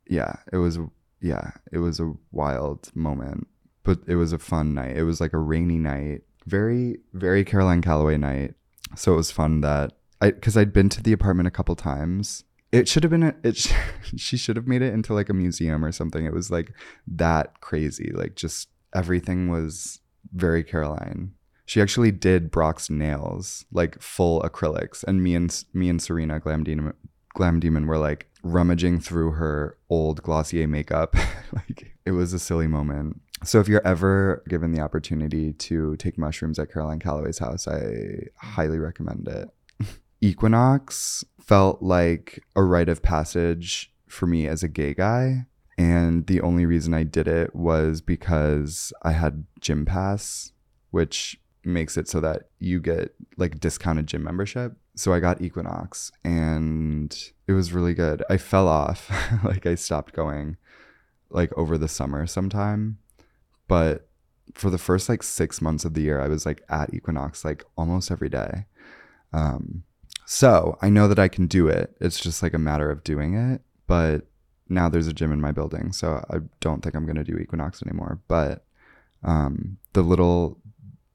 Yeah, 0.08 0.38
it 0.52 0.58
was 0.58 0.80
yeah, 1.22 1.52
it 1.72 1.78
was 1.78 2.00
a 2.00 2.14
wild 2.32 2.90
moment, 2.96 3.48
but 3.84 4.00
it 4.08 4.16
was 4.16 4.34
a 4.34 4.40
fun 4.40 4.74
night. 4.74 4.98
It 4.98 5.04
was 5.04 5.22
like 5.22 5.34
a 5.34 5.38
rainy 5.38 5.78
night, 5.78 6.24
very, 6.48 6.98
very 7.14 7.46
Caroline 7.46 7.84
Calloway 7.84 8.18
night. 8.18 8.56
So 8.96 9.14
it 9.14 9.18
was 9.18 9.30
fun 9.30 9.62
that 9.62 9.94
I, 10.22 10.32
because 10.32 10.58
I'd 10.58 10.74
been 10.74 10.90
to 10.90 11.04
the 11.04 11.14
apartment 11.14 11.48
a 11.48 11.52
couple 11.52 11.76
times. 11.76 12.46
It 12.72 12.88
should 12.88 13.04
have 13.04 13.12
been, 13.12 13.24
a, 13.24 13.36
it, 13.44 13.72
she 14.18 14.38
should 14.38 14.56
have 14.56 14.68
made 14.68 14.82
it 14.82 14.94
into 14.94 15.14
like 15.14 15.30
a 15.30 15.34
museum 15.34 15.86
or 15.86 15.92
something. 15.92 16.26
It 16.26 16.34
was 16.34 16.50
like 16.50 16.74
that 17.08 17.62
crazy. 17.62 18.12
Like 18.14 18.36
just 18.36 18.70
everything 18.96 19.50
was 19.50 20.00
very 20.34 20.64
Caroline. 20.64 21.34
She 21.66 21.80
actually 21.80 22.12
did 22.12 22.50
Brock's 22.50 22.90
nails, 22.90 23.66
like 23.72 24.02
full 24.02 24.42
acrylics, 24.42 25.04
and 25.04 25.22
me 25.22 25.36
and 25.36 25.64
me 25.74 25.90
and 25.90 26.02
Serena 26.02 26.40
Glam 26.40 26.64
Demon, 26.64 26.94
Glam 27.40 27.62
Demon 27.62 27.88
were 27.88 27.98
like 27.98 28.28
rummaging 28.44 29.00
through 29.00 29.32
her 29.32 29.78
old 29.90 30.22
Glossier 30.22 30.68
makeup. 30.68 31.16
like 31.54 31.96
it 32.06 32.12
was 32.12 32.34
a 32.34 32.40
silly 32.40 32.68
moment. 32.68 33.22
So 33.46 33.62
if 33.62 33.70
you're 33.70 33.88
ever 33.88 34.44
given 34.50 34.74
the 34.74 34.82
opportunity 34.82 35.54
to 35.54 35.96
take 35.96 36.18
mushrooms 36.18 36.60
at 36.60 36.70
Caroline 36.70 37.00
Calloway's 37.00 37.40
house, 37.40 37.66
I 37.66 38.24
highly 38.36 38.78
recommend 38.78 39.30
it. 39.30 39.50
Equinox 40.22 41.24
felt 41.40 41.82
like 41.82 42.44
a 42.58 42.62
rite 42.64 42.90
of 42.90 43.02
passage 43.02 43.94
for 44.10 44.28
me 44.28 44.46
as 44.46 44.62
a 44.62 44.68
gay 44.68 44.94
guy. 44.94 45.46
And 45.78 46.28
the 46.28 46.42
only 46.42 46.66
reason 46.66 46.94
I 46.94 47.04
did 47.04 47.30
it 47.30 47.56
was 47.56 48.02
because 48.02 48.92
I 49.04 49.14
had 49.14 49.46
gym 49.62 49.86
pass, 49.86 50.52
which 50.92 51.40
makes 51.64 51.96
it 51.96 52.10
so 52.10 52.20
that 52.20 52.50
you 52.60 52.82
get 52.82 53.16
like 53.38 53.62
discounted 53.62 54.08
gym 54.08 54.26
membership. 54.26 54.76
So 55.00 55.14
I 55.14 55.22
got 55.22 55.42
Equinox 55.42 56.12
and 56.26 57.18
it 57.48 57.54
was 57.54 57.72
really 57.72 57.94
good. 57.94 58.22
I 58.30 58.36
fell 58.36 58.68
off, 58.68 59.10
like 59.46 59.66
I 59.66 59.76
stopped 59.76 60.12
going 60.12 60.58
like 61.30 61.58
over 61.58 61.78
the 61.78 61.88
summer 61.88 62.28
sometime. 62.28 62.98
But 63.70 64.10
for 64.54 64.70
the 64.70 64.78
first 64.78 65.08
like 65.08 65.24
6 65.24 65.62
months 65.62 65.86
of 65.86 65.94
the 65.94 66.02
year 66.02 66.20
I 66.20 66.28
was 66.28 66.46
like 66.46 66.64
at 66.68 66.94
Equinox 66.94 67.46
like 67.46 67.64
almost 67.78 68.12
every 68.12 68.28
day. 68.28 68.66
Um 69.32 69.84
So 70.26 70.78
I 70.82 70.90
know 70.90 71.08
that 71.08 71.18
I 71.18 71.30
can 71.30 71.48
do 71.48 71.70
it. 71.70 71.96
It's 72.02 72.20
just 72.20 72.44
like 72.44 72.54
a 72.54 72.60
matter 72.60 72.92
of 72.92 73.06
doing 73.06 73.36
it. 73.36 73.62
But 73.88 74.28
now 74.68 74.90
there's 74.90 75.08
a 75.08 75.14
gym 75.14 75.32
in 75.32 75.40
my 75.40 75.54
building, 75.54 75.94
so 75.94 76.26
I 76.30 76.40
don't 76.60 76.84
think 76.84 76.94
I'm 76.94 77.06
gonna 77.06 77.24
do 77.24 77.38
Equinox 77.38 77.82
anymore. 77.82 78.20
But 78.28 78.66
um, 79.24 79.78
the 79.94 80.02
little 80.02 80.60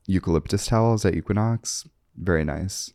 eucalyptus 0.07 0.65
towels 0.65 1.05
at 1.05 1.15
Equinox, 1.15 1.87
very 2.17 2.45
nice. 2.45 2.95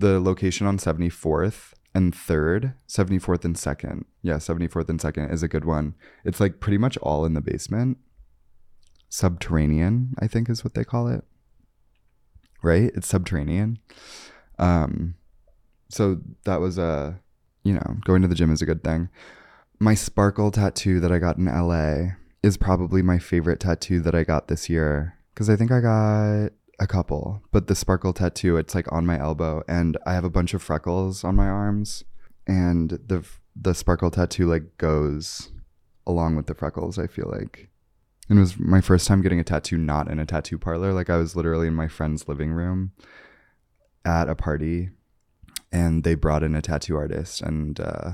The 0.00 0.18
location 0.18 0.66
on 0.66 0.78
74th 0.78 1.74
and 1.94 2.14
3rd, 2.14 2.72
74th 2.88 3.44
and 3.44 3.54
2nd. 3.54 4.04
Yeah, 4.22 4.36
74th 4.36 4.88
and 4.88 4.98
2nd 4.98 5.30
is 5.30 5.42
a 5.42 5.48
good 5.48 5.66
one. 5.66 5.94
It's 6.24 6.40
like 6.40 6.58
pretty 6.58 6.78
much 6.78 6.96
all 6.98 7.26
in 7.26 7.34
the 7.34 7.42
basement. 7.42 7.98
Subterranean, 9.10 10.14
I 10.18 10.26
think 10.26 10.48
is 10.48 10.64
what 10.64 10.72
they 10.72 10.84
call 10.84 11.06
it. 11.08 11.22
Right? 12.62 12.90
It's 12.94 13.08
subterranean. 13.08 13.78
Um 14.58 15.16
so 15.90 16.20
that 16.44 16.60
was 16.60 16.78
a 16.78 17.20
you 17.62 17.74
know, 17.74 17.98
going 18.06 18.22
to 18.22 18.28
the 18.28 18.34
gym 18.34 18.52
is 18.52 18.62
a 18.62 18.66
good 18.66 18.82
thing. 18.82 19.10
My 19.78 19.94
sparkle 19.94 20.50
tattoo 20.50 20.98
that 21.00 21.12
I 21.12 21.18
got 21.18 21.36
in 21.36 21.44
LA 21.44 22.14
is 22.42 22.56
probably 22.56 23.02
my 23.02 23.18
favorite 23.18 23.60
tattoo 23.60 24.00
that 24.00 24.14
I 24.14 24.24
got 24.24 24.48
this 24.48 24.70
year 24.70 25.18
cuz 25.34 25.50
I 25.50 25.56
think 25.56 25.70
I 25.70 25.80
got 25.80 26.52
a 26.80 26.86
couple, 26.86 27.42
but 27.52 27.66
the 27.66 27.74
sparkle 27.74 28.14
tattoo, 28.14 28.56
it's 28.56 28.74
like 28.74 28.90
on 28.90 29.06
my 29.06 29.20
elbow, 29.20 29.62
and 29.68 29.98
I 30.06 30.14
have 30.14 30.24
a 30.24 30.30
bunch 30.30 30.54
of 30.54 30.62
freckles 30.62 31.22
on 31.22 31.36
my 31.36 31.46
arms, 31.46 32.02
and 32.46 32.90
the 33.06 33.24
the 33.54 33.74
sparkle 33.74 34.10
tattoo 34.10 34.46
like 34.46 34.78
goes 34.78 35.52
along 36.06 36.36
with 36.36 36.46
the 36.46 36.54
freckles. 36.54 36.98
I 36.98 37.06
feel 37.06 37.30
like, 37.30 37.68
and 38.28 38.38
it 38.38 38.40
was 38.40 38.58
my 38.58 38.80
first 38.80 39.06
time 39.06 39.20
getting 39.20 39.38
a 39.38 39.44
tattoo 39.44 39.76
not 39.76 40.10
in 40.10 40.18
a 40.18 40.26
tattoo 40.26 40.58
parlor. 40.58 40.94
Like 40.94 41.10
I 41.10 41.18
was 41.18 41.36
literally 41.36 41.68
in 41.68 41.74
my 41.74 41.86
friend's 41.86 42.26
living 42.26 42.50
room 42.50 42.92
at 44.04 44.30
a 44.30 44.34
party, 44.34 44.88
and 45.70 46.02
they 46.02 46.14
brought 46.14 46.42
in 46.42 46.54
a 46.54 46.62
tattoo 46.62 46.96
artist, 46.96 47.42
and 47.42 47.78
uh, 47.78 48.12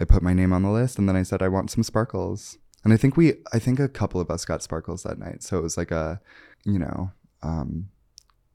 I 0.00 0.04
put 0.04 0.20
my 0.20 0.34
name 0.34 0.52
on 0.52 0.64
the 0.64 0.70
list, 0.70 0.98
and 0.98 1.08
then 1.08 1.16
I 1.16 1.22
said 1.22 1.42
I 1.42 1.48
want 1.48 1.70
some 1.70 1.84
sparkles. 1.84 2.58
And 2.84 2.92
I 2.92 2.96
think 2.96 3.16
we, 3.16 3.34
I 3.52 3.58
think 3.58 3.80
a 3.80 3.88
couple 3.88 4.20
of 4.20 4.30
us 4.30 4.44
got 4.44 4.62
sparkles 4.62 5.02
that 5.02 5.18
night. 5.18 5.42
So 5.42 5.58
it 5.58 5.62
was 5.62 5.76
like 5.76 5.90
a, 5.90 6.20
you 6.64 6.78
know, 6.78 7.10
um, 7.42 7.88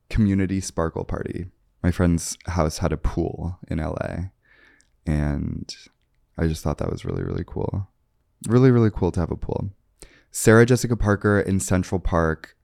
community 0.09 0.61
sparkle 0.61 1.05
party. 1.05 1.47
My 1.83 1.91
friend's 1.91 2.37
house 2.45 2.79
had 2.79 2.91
a 2.91 2.97
pool 2.97 3.57
in 3.67 3.79
LA, 3.79 4.29
and 5.05 5.75
I 6.37 6.47
just 6.47 6.63
thought 6.63 6.77
that 6.77 6.91
was 6.91 7.05
really, 7.05 7.23
really 7.23 7.43
cool. 7.45 7.87
Really, 8.47 8.71
really 8.71 8.91
cool 8.91 9.11
to 9.11 9.19
have 9.19 9.31
a 9.31 9.35
pool. 9.35 9.71
Sarah 10.31 10.65
Jessica 10.65 10.95
Parker 10.95 11.39
in 11.39 11.59
Central 11.59 11.99
Park. 11.99 12.55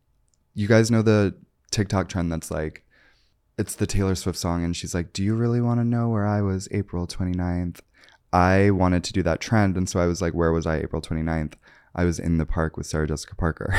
You 0.54 0.68
guys 0.68 0.90
know 0.90 1.02
the 1.02 1.36
TikTok 1.72 2.10
trend 2.10 2.32
that's 2.32 2.50
like, 2.52 2.84
it's 3.58 3.76
the 3.76 3.88
Taylor 3.88 4.16
Swift 4.16 4.38
song, 4.38 4.64
and 4.64 4.76
she's 4.76 4.94
like, 4.94 5.14
Do 5.14 5.24
you 5.24 5.36
really 5.36 5.62
want 5.62 5.80
to 5.80 5.84
know 5.84 6.10
where 6.10 6.26
I 6.26 6.42
was 6.42 6.68
April 6.72 7.08
29th? 7.08 7.80
I 8.32 8.70
wanted 8.70 9.04
to 9.06 9.14
do 9.14 9.24
that 9.24 9.40
trend, 9.40 9.78
and 9.78 9.90
so 9.90 10.00
I 10.00 10.06
was 10.06 10.22
like, 10.22 10.34
Where 10.34 10.52
was 10.52 10.68
I 10.68 10.78
April 10.78 11.02
29th? 11.02 11.54
I 11.96 12.06
was 12.06 12.20
in 12.20 12.38
the 12.38 12.46
park 12.46 12.78
with 12.78 12.86
Sarah 12.86 13.08
Jessica 13.08 13.36
Parker. 13.36 13.76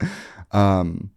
um, 0.54 1.10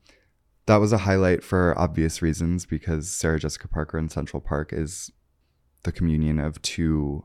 that 0.66 0.78
was 0.78 0.92
a 0.92 1.00
highlight 1.00 1.44
for 1.44 1.78
obvious 1.78 2.22
reasons 2.22 2.66
because 2.66 3.10
Sarah 3.10 3.40
Jessica 3.40 3.68
Parker 3.70 3.98
in 3.98 4.10
Central 4.10 4.42
Park 4.42 4.74
is 4.74 5.12
the 5.84 5.92
communion 5.92 6.40
of 6.40 6.62
two 6.62 7.24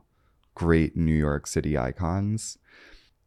great 0.55 0.95
New 0.95 1.13
York 1.13 1.47
City 1.47 1.77
icons. 1.77 2.57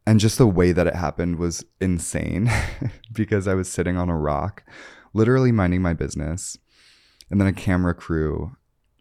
And 0.07 0.19
just 0.19 0.37
the 0.37 0.47
way 0.47 0.71
that 0.71 0.87
it 0.87 0.95
happened 0.95 1.37
was 1.37 1.65
insane 1.81 2.49
because 3.13 3.47
I 3.47 3.53
was 3.53 3.69
sitting 3.69 3.97
on 3.97 4.09
a 4.09 4.17
rock, 4.17 4.63
literally 5.13 5.51
minding 5.51 5.81
my 5.81 5.93
business. 5.93 6.57
And 7.29 7.41
then 7.41 7.47
a 7.47 7.53
camera 7.53 7.93
crew 7.93 8.55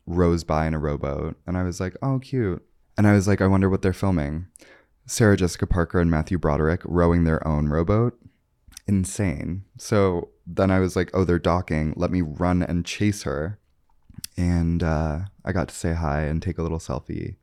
rose 0.05 0.43
by 0.43 0.67
in 0.67 0.75
a 0.75 0.81
rowboat. 0.81 1.37
And 1.47 1.57
I 1.57 1.63
was 1.63 1.81
like, 1.81 1.97
oh, 2.03 2.19
cute. 2.19 2.63
And 2.99 3.07
I 3.07 3.13
was 3.13 3.29
like, 3.29 3.41
I 3.41 3.47
wonder 3.47 3.71
what 3.71 3.83
they're 3.83 3.93
filming. 3.93 4.47
Sarah 5.07 5.37
Jessica 5.37 5.67
Parker 5.67 6.01
and 6.01 6.11
Matthew 6.11 6.39
Broderick 6.39 6.81
rowing 6.85 7.23
their 7.23 7.47
own 7.47 7.69
rowboat. 7.69 8.19
Insane. 8.87 9.65
So 9.79 10.31
then 10.47 10.71
I 10.71 10.79
was 10.79 10.95
like, 10.95 11.11
oh, 11.13 11.25
they're 11.25 11.39
docking. 11.39 11.95
Let 11.97 12.11
me 12.11 12.23
run 12.23 12.63
and 12.63 12.87
chase 12.87 13.25
her. 13.25 13.59
And 14.37 14.83
uh, 14.83 15.21
I 15.45 15.53
got 15.53 15.69
to 15.69 15.75
say 15.75 15.95
hi 15.95 16.23
and 16.23 16.43
take 16.43 16.59
a 16.59 16.63
little 16.63 16.79
selfie. 16.79 17.37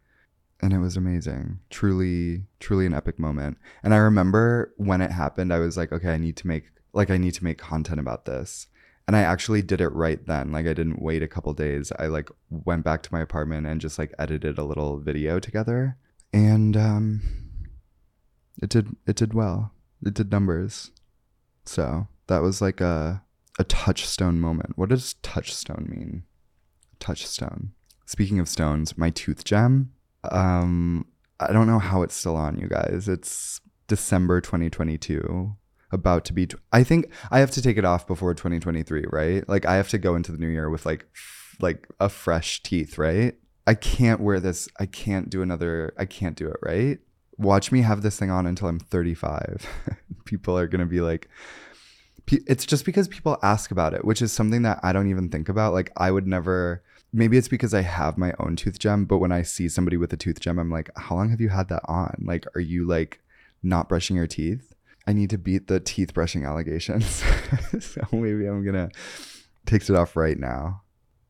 And 0.62 0.72
it 0.72 0.80
was 0.80 0.96
amazing. 0.96 1.60
Truly, 1.70 2.44
truly 2.60 2.86
an 2.86 2.94
epic 2.94 3.20
moment. 3.20 3.58
And 3.84 3.94
I 3.94 3.98
remember 3.98 4.74
when 4.78 5.02
it 5.02 5.12
happened, 5.12 5.52
I 5.52 5.60
was 5.60 5.76
like, 5.76 5.92
okay, 5.92 6.14
I 6.14 6.18
need 6.18 6.38
to 6.38 6.48
make 6.48 6.66
like 6.94 7.10
I 7.10 7.18
need 7.18 7.34
to 7.34 7.44
make 7.44 7.58
content 7.58 8.00
about 8.00 8.26
this. 8.26 8.68
And 9.08 9.18
I 9.18 9.22
actually 9.22 9.62
did 9.62 9.82
it 9.82 9.90
right 9.90 10.26
then. 10.26 10.52
Like 10.52 10.66
I 10.66 10.74
didn't 10.74 11.02
wait 11.02 11.24
a 11.24 11.28
couple 11.28 11.54
days. 11.54 11.92
I 12.00 12.06
like 12.06 12.30
went 12.50 12.86
back 12.86 13.04
to 13.04 13.14
my 13.14 13.20
apartment 13.20 13.68
and 13.68 13.82
just 13.82 14.00
like 14.00 14.14
edited 14.18 14.58
a 14.58 14.64
little 14.64 15.00
video 15.00 15.40
together. 15.40 15.98
And 16.32 16.78
um 16.78 17.22
it 18.62 18.70
did 18.70 18.96
it 19.06 19.18
did 19.18 19.34
well. 19.34 19.74
It 20.06 20.14
did 20.14 20.32
numbers. 20.32 20.92
So 21.66 22.08
that 22.28 22.42
was 22.42 22.62
like 22.62 22.82
a 22.82 23.24
a 23.60 23.64
touchstone 23.64 24.40
moment. 24.40 24.78
What 24.78 24.90
does 24.90 25.16
touchstone 25.22 25.88
mean? 25.90 26.24
Touchstone. 27.00 27.74
Speaking 28.06 28.40
of 28.40 28.50
stones, 28.50 28.98
my 28.98 29.10
tooth 29.10 29.44
gem. 29.44 29.92
Um, 30.32 31.06
I 31.40 31.52
don't 31.52 31.68
know 31.68 31.80
how 31.80 32.02
it's 32.02 32.16
still 32.16 32.36
on, 32.36 32.58
you 32.58 32.68
guys. 32.68 33.08
It's 33.08 33.62
December 33.88 34.42
2022. 34.42 35.56
About 35.92 36.26
to 36.26 36.34
be. 36.34 36.48
I 36.72 36.84
think 36.84 37.12
I 37.30 37.40
have 37.40 37.52
to 37.52 37.62
take 37.62 37.78
it 37.78 37.86
off 37.86 38.08
before 38.08 38.34
2023, 38.34 39.06
right? 39.12 39.48
Like 39.48 39.66
I 39.66 39.76
have 39.76 39.90
to 39.90 40.00
go 40.00 40.16
into 40.16 40.32
the 40.32 40.40
new 40.40 40.48
year 40.48 40.70
with 40.70 40.86
like, 40.86 41.06
like 41.62 41.88
a 42.00 42.10
fresh 42.10 42.64
teeth, 42.64 42.98
right? 42.98 43.36
I 43.68 43.76
can't 43.76 44.20
wear 44.20 44.40
this. 44.40 44.68
I 44.80 44.88
can't 44.88 45.30
do 45.30 45.42
another. 45.44 45.94
I 45.98 46.06
can't 46.06 46.36
do 46.36 46.48
it, 46.48 46.58
right? 46.64 46.98
Watch 47.38 47.72
me 47.72 47.82
have 47.82 48.02
this 48.02 48.18
thing 48.18 48.30
on 48.30 48.46
until 48.46 48.68
I'm 48.68 48.80
35. 48.80 49.68
People 50.26 50.58
are 50.58 50.68
gonna 50.68 50.86
be 50.86 51.02
like, 51.02 51.30
it's 52.28 52.66
just 52.66 52.86
because 52.86 53.10
people 53.10 53.38
ask 53.44 53.70
about 53.70 53.94
it, 53.94 54.06
which 54.06 54.22
is 54.22 54.32
something 54.32 54.62
that 54.62 54.80
I 54.82 54.94
don't 54.94 55.10
even 55.10 55.30
think 55.30 55.50
about. 55.50 55.74
Like 55.74 55.92
I 55.98 56.10
would 56.10 56.26
never 56.26 56.82
maybe 57.14 57.38
it's 57.38 57.48
because 57.48 57.74
I 57.74 57.82
have 57.82 58.18
my 58.18 58.34
own 58.40 58.56
tooth 58.56 58.80
gem, 58.80 59.06
but 59.06 59.20
when 59.20 59.32
I 59.32 59.44
see 59.44 59.70
somebody 59.70 59.98
with 59.98 60.12
a 60.12 60.18
tooth 60.18 60.40
gem, 60.40 60.58
I'm 60.58 60.72
like, 60.72 60.90
how 60.98 61.16
long 61.16 61.30
have 61.30 61.40
you 61.40 61.50
had 61.50 61.70
that 61.70 61.84
on? 61.86 62.24
Like, 62.26 62.46
are 62.56 62.62
you 62.62 62.86
like 62.86 63.22
not 63.62 63.88
brushing 63.88 64.16
your 64.16 64.28
teeth? 64.28 64.74
I 65.06 65.14
need 65.14 65.30
to 65.30 65.38
beat 65.38 65.68
the 65.68 65.80
teeth 65.80 66.14
brushing 66.14 66.44
allegations. 66.46 67.24
so 67.80 68.02
maybe 68.12 68.48
I'm 68.48 68.66
gonna 68.66 68.90
take 69.66 69.88
it 69.88 69.96
off 69.96 70.16
right 70.16 70.40
now. 70.40 70.82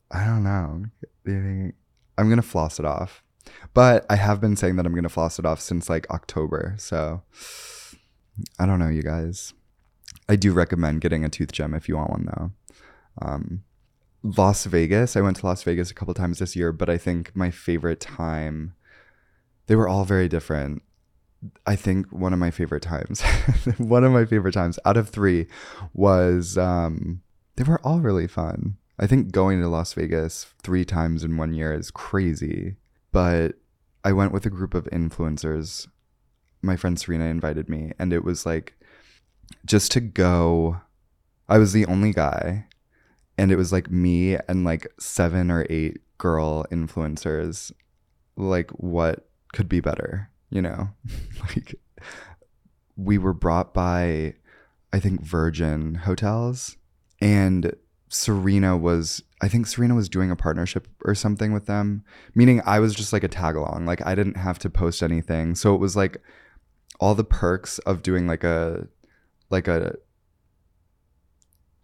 I 0.09 0.25
don't 0.25 0.43
know. 0.43 0.85
I'm 1.25 2.29
gonna 2.29 2.41
floss 2.41 2.79
it 2.79 2.85
off. 2.85 3.22
But 3.73 4.05
I 4.09 4.15
have 4.15 4.39
been 4.41 4.55
saying 4.55 4.75
that 4.75 4.85
I'm 4.85 4.95
gonna 4.95 5.09
floss 5.09 5.39
it 5.39 5.45
off 5.45 5.59
since 5.59 5.89
like 5.89 6.09
October. 6.09 6.75
So 6.77 7.23
I 8.59 8.65
don't 8.65 8.79
know, 8.79 8.89
you 8.89 9.03
guys. 9.03 9.53
I 10.29 10.35
do 10.35 10.53
recommend 10.53 11.01
getting 11.01 11.25
a 11.25 11.29
tooth 11.29 11.51
gem 11.51 11.73
if 11.73 11.89
you 11.89 11.97
want 11.97 12.09
one 12.11 12.25
though. 12.25 12.51
Um, 13.21 13.63
Las 14.23 14.65
Vegas. 14.65 15.15
I 15.15 15.21
went 15.21 15.37
to 15.37 15.45
Las 15.45 15.63
Vegas 15.63 15.91
a 15.91 15.93
couple 15.93 16.13
times 16.13 16.39
this 16.39 16.55
year, 16.55 16.71
but 16.71 16.89
I 16.89 16.97
think 16.97 17.35
my 17.35 17.51
favorite 17.51 17.99
time, 17.99 18.73
they 19.67 19.75
were 19.75 19.87
all 19.87 20.05
very 20.05 20.29
different. 20.29 20.81
I 21.67 21.75
think 21.75 22.07
one 22.11 22.31
of 22.31 22.39
my 22.39 22.49
favorite 22.51 22.83
times, 22.83 23.21
one 23.77 24.05
of 24.05 24.13
my 24.13 24.25
favorite 24.25 24.53
times 24.53 24.79
out 24.85 24.95
of 24.95 25.09
three 25.09 25.47
was, 25.93 26.57
um, 26.57 27.21
they 27.57 27.63
were 27.63 27.85
all 27.85 27.99
really 27.99 28.27
fun. 28.27 28.77
I 28.97 29.07
think 29.07 29.31
going 29.31 29.59
to 29.59 29.67
Las 29.67 29.91
Vegas 29.93 30.45
three 30.63 30.85
times 30.85 31.23
in 31.23 31.35
one 31.35 31.53
year 31.53 31.73
is 31.73 31.91
crazy, 31.91 32.77
but 33.13 33.53
I 34.03 34.11
went 34.11 34.33
with 34.33 34.45
a 34.45 34.49
group 34.49 34.73
of 34.73 34.83
influencers. 34.91 35.87
My 36.61 36.75
friend 36.75 36.99
Serena 36.99 37.25
invited 37.25 37.69
me, 37.69 37.93
and 37.97 38.11
it 38.11 38.25
was 38.25 38.45
like 38.45 38.73
just 39.65 39.93
to 39.93 40.01
go. 40.01 40.81
I 41.47 41.57
was 41.57 41.71
the 41.71 41.85
only 41.85 42.11
guy 42.11 42.65
and 43.37 43.51
it 43.51 43.55
was 43.55 43.71
like 43.71 43.89
me 43.89 44.37
and 44.47 44.63
like 44.63 44.87
seven 44.99 45.49
or 45.49 45.65
eight 45.69 46.01
girl 46.17 46.65
influencers 46.71 47.71
like 48.35 48.69
what 48.71 49.27
could 49.53 49.69
be 49.69 49.79
better 49.79 50.29
you 50.49 50.61
know 50.61 50.89
like 51.41 51.75
we 52.95 53.17
were 53.17 53.33
brought 53.33 53.73
by 53.73 54.33
i 54.91 54.99
think 54.99 55.21
virgin 55.21 55.95
hotels 55.95 56.77
and 57.19 57.73
serena 58.09 58.77
was 58.77 59.23
i 59.43 59.47
think 59.47 59.67
serena 59.67 59.93
was 59.93 60.09
doing 60.09 60.31
a 60.31 60.35
partnership 60.35 60.87
or 61.05 61.13
something 61.13 61.53
with 61.53 61.65
them 61.65 62.03
meaning 62.33 62.61
i 62.65 62.79
was 62.79 62.95
just 62.95 63.13
like 63.13 63.23
a 63.23 63.27
tag 63.27 63.55
along 63.55 63.85
like 63.85 64.05
i 64.05 64.15
didn't 64.15 64.37
have 64.37 64.57
to 64.57 64.69
post 64.69 65.03
anything 65.03 65.53
so 65.53 65.75
it 65.75 65.79
was 65.79 65.95
like 65.95 66.21
all 66.99 67.15
the 67.15 67.23
perks 67.23 67.79
of 67.79 68.01
doing 68.01 68.27
like 68.27 68.43
a 68.43 68.87
like 69.49 69.67
a 69.67 69.95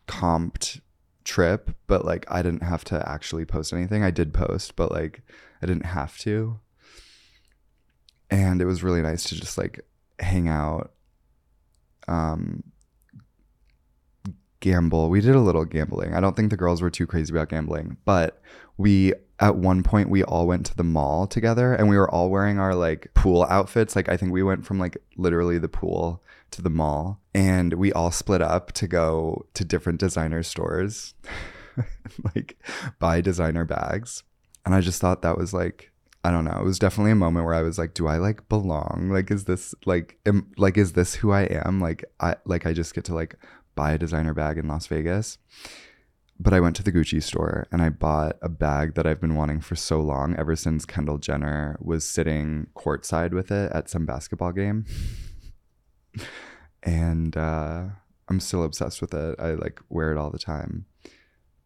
comped 0.07 0.81
trip, 1.23 1.75
but 1.87 2.03
like 2.03 2.25
I 2.27 2.41
didn't 2.41 2.63
have 2.63 2.83
to 2.85 3.07
actually 3.07 3.45
post 3.45 3.71
anything. 3.71 4.03
I 4.03 4.11
did 4.11 4.33
post, 4.33 4.75
but 4.75 4.91
like 4.91 5.21
I 5.61 5.67
didn't 5.67 5.85
have 5.85 6.17
to. 6.19 6.59
And 8.31 8.61
it 8.61 8.65
was 8.65 8.83
really 8.83 9.01
nice 9.01 9.23
to 9.25 9.35
just 9.39 9.57
like 9.57 9.85
hang 10.19 10.49
out 10.49 10.91
um 12.07 12.63
gamble. 14.59 15.09
We 15.09 15.21
did 15.21 15.35
a 15.35 15.41
little 15.41 15.65
gambling. 15.65 16.13
I 16.13 16.19
don't 16.19 16.35
think 16.35 16.49
the 16.49 16.57
girls 16.57 16.81
were 16.81 16.89
too 16.89 17.07
crazy 17.07 17.33
about 17.33 17.49
gambling, 17.49 17.97
but 18.05 18.41
we 18.77 19.13
at 19.39 19.55
one 19.55 19.83
point 19.83 20.09
we 20.09 20.23
all 20.23 20.47
went 20.47 20.65
to 20.65 20.75
the 20.75 20.83
mall 20.83 21.25
together 21.25 21.73
and 21.73 21.89
we 21.89 21.97
were 21.97 22.09
all 22.09 22.29
wearing 22.29 22.59
our 22.59 22.75
like 22.75 23.11
pool 23.13 23.45
outfits. 23.49 23.95
Like 23.95 24.09
I 24.09 24.17
think 24.17 24.31
we 24.31 24.43
went 24.43 24.65
from 24.65 24.79
like 24.79 24.97
literally 25.17 25.57
the 25.57 25.69
pool 25.69 26.21
to 26.51 26.61
the 26.61 26.69
mall 26.69 27.21
and 27.33 27.73
we 27.73 27.93
all 27.93 28.11
split 28.11 28.41
up 28.41 28.71
to 28.73 28.87
go 28.87 29.45
to 29.53 29.63
different 29.63 29.99
designer 29.99 30.43
stores. 30.43 31.13
like 32.35 32.61
buy 32.99 33.21
designer 33.21 33.65
bags. 33.65 34.23
And 34.65 34.75
I 34.75 34.81
just 34.81 34.99
thought 34.99 35.21
that 35.21 35.37
was 35.37 35.53
like 35.53 35.91
I 36.21 36.31
don't 36.31 36.43
know. 36.43 36.57
It 36.59 36.65
was 36.65 36.79
definitely 36.79 37.11
a 37.11 37.15
moment 37.15 37.45
where 37.45 37.55
I 37.55 37.61
was 37.61 37.77
like, 37.77 37.93
do 37.93 38.07
I 38.07 38.17
like 38.17 38.49
belong? 38.49 39.09
Like 39.09 39.31
is 39.31 39.45
this 39.45 39.73
like 39.85 40.17
am, 40.25 40.51
like 40.57 40.77
is 40.77 40.91
this 40.93 41.15
who 41.15 41.31
I 41.31 41.43
am? 41.43 41.79
Like 41.79 42.03
I 42.19 42.35
like 42.45 42.65
I 42.65 42.73
just 42.73 42.93
get 42.93 43.05
to 43.05 43.15
like 43.15 43.35
buy 43.79 43.93
a 43.93 43.97
designer 43.97 44.33
bag 44.33 44.57
in 44.57 44.67
Las 44.67 44.87
Vegas. 44.87 45.37
But 46.37 46.53
I 46.53 46.59
went 46.59 46.75
to 46.75 46.83
the 46.83 46.91
Gucci 46.91 47.23
store 47.23 47.65
and 47.71 47.81
I 47.81 47.87
bought 47.87 48.35
a 48.41 48.49
bag 48.49 48.95
that 48.95 49.07
I've 49.07 49.21
been 49.21 49.35
wanting 49.35 49.61
for 49.61 49.77
so 49.77 50.01
long, 50.01 50.35
ever 50.35 50.57
since 50.57 50.85
Kendall 50.85 51.17
Jenner 51.17 51.77
was 51.79 52.03
sitting 52.03 52.67
courtside 52.75 53.31
with 53.31 53.51
it 53.51 53.71
at 53.71 53.89
some 53.89 54.05
basketball 54.05 54.51
game. 54.51 54.85
and 56.83 57.37
uh, 57.37 57.85
I'm 58.27 58.41
still 58.41 58.65
obsessed 58.65 58.99
with 58.99 59.13
it. 59.13 59.39
I 59.39 59.51
like 59.51 59.79
wear 59.87 60.11
it 60.11 60.17
all 60.17 60.29
the 60.29 60.39
time. 60.39 60.85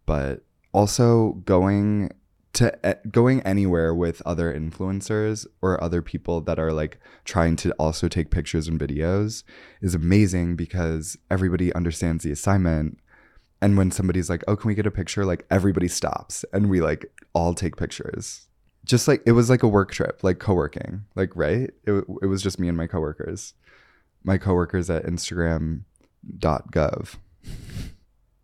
But 0.06 0.44
also 0.72 1.42
going 1.46 2.12
to 2.54 2.86
eh, 2.86 2.96
going 3.10 3.42
anywhere 3.42 3.94
with 3.94 4.22
other 4.26 4.54
influencers 4.54 5.46
or 5.62 5.84
other 5.84 6.02
people 6.02 6.40
that 6.42 6.60
are 6.60 6.72
like 6.72 7.00
trying 7.26 7.56
to 7.58 7.72
also 7.74 8.08
take 8.08 8.30
pictures 8.30 8.68
and 8.68 8.80
videos 8.80 9.44
is 9.82 9.96
amazing 9.96 10.56
because 10.56 11.18
everybody 11.32 11.74
understands 11.74 12.24
the 12.24 12.32
assignment. 12.32 13.00
And 13.62 13.78
when 13.78 13.92
somebody's 13.92 14.30
like 14.30 14.44
oh 14.48 14.56
can 14.56 14.68
we 14.68 14.76
get 14.76 14.86
a 14.86 14.92
picture? 14.92 15.26
like 15.26 15.46
everybody 15.50 15.88
stops 15.88 16.46
and 16.54 16.70
we 16.70 16.80
like 16.80 17.12
all 17.34 17.54
take 17.54 17.76
pictures. 17.76 18.48
Just 18.86 19.08
like 19.08 19.24
it 19.26 19.32
was 19.32 19.50
like 19.50 19.64
a 19.64 19.68
work 19.68 19.92
trip 19.92 20.24
like 20.24 20.40
co-working 20.40 21.06
like 21.16 21.36
right? 21.36 21.72
It, 21.86 22.06
it 22.22 22.28
was 22.28 22.44
just 22.44 22.60
me 22.60 22.68
and 22.68 22.78
my 22.78 22.88
coworkers. 22.88 23.54
My 24.24 24.38
coworkers 24.38 24.90
at 24.90 25.06
instagram.gov 25.06 27.16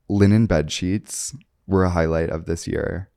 linen 0.10 0.48
bed 0.48 0.72
sheets 0.72 1.36
were 1.68 1.84
a 1.84 1.92
highlight 1.92 2.32
of 2.32 2.46
this 2.46 2.68
year 2.68 3.10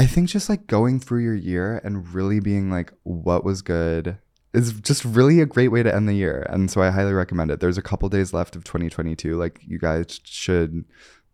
I 0.00 0.06
think 0.06 0.30
just 0.30 0.48
like 0.48 0.66
going 0.66 0.98
through 0.98 1.24
your 1.24 1.34
year 1.34 1.78
and 1.84 2.14
really 2.14 2.40
being 2.40 2.70
like, 2.70 2.90
what 3.02 3.44
was 3.44 3.60
good 3.60 4.16
is 4.54 4.72
just 4.80 5.04
really 5.04 5.42
a 5.42 5.46
great 5.46 5.68
way 5.68 5.82
to 5.82 5.94
end 5.94 6.08
the 6.08 6.14
year. 6.14 6.46
And 6.48 6.70
so 6.70 6.80
I 6.80 6.88
highly 6.88 7.12
recommend 7.12 7.50
it. 7.50 7.60
There's 7.60 7.76
a 7.76 7.82
couple 7.82 8.08
days 8.08 8.32
left 8.32 8.56
of 8.56 8.64
2022. 8.64 9.36
Like, 9.36 9.60
you 9.62 9.78
guys 9.78 10.18
should 10.24 10.86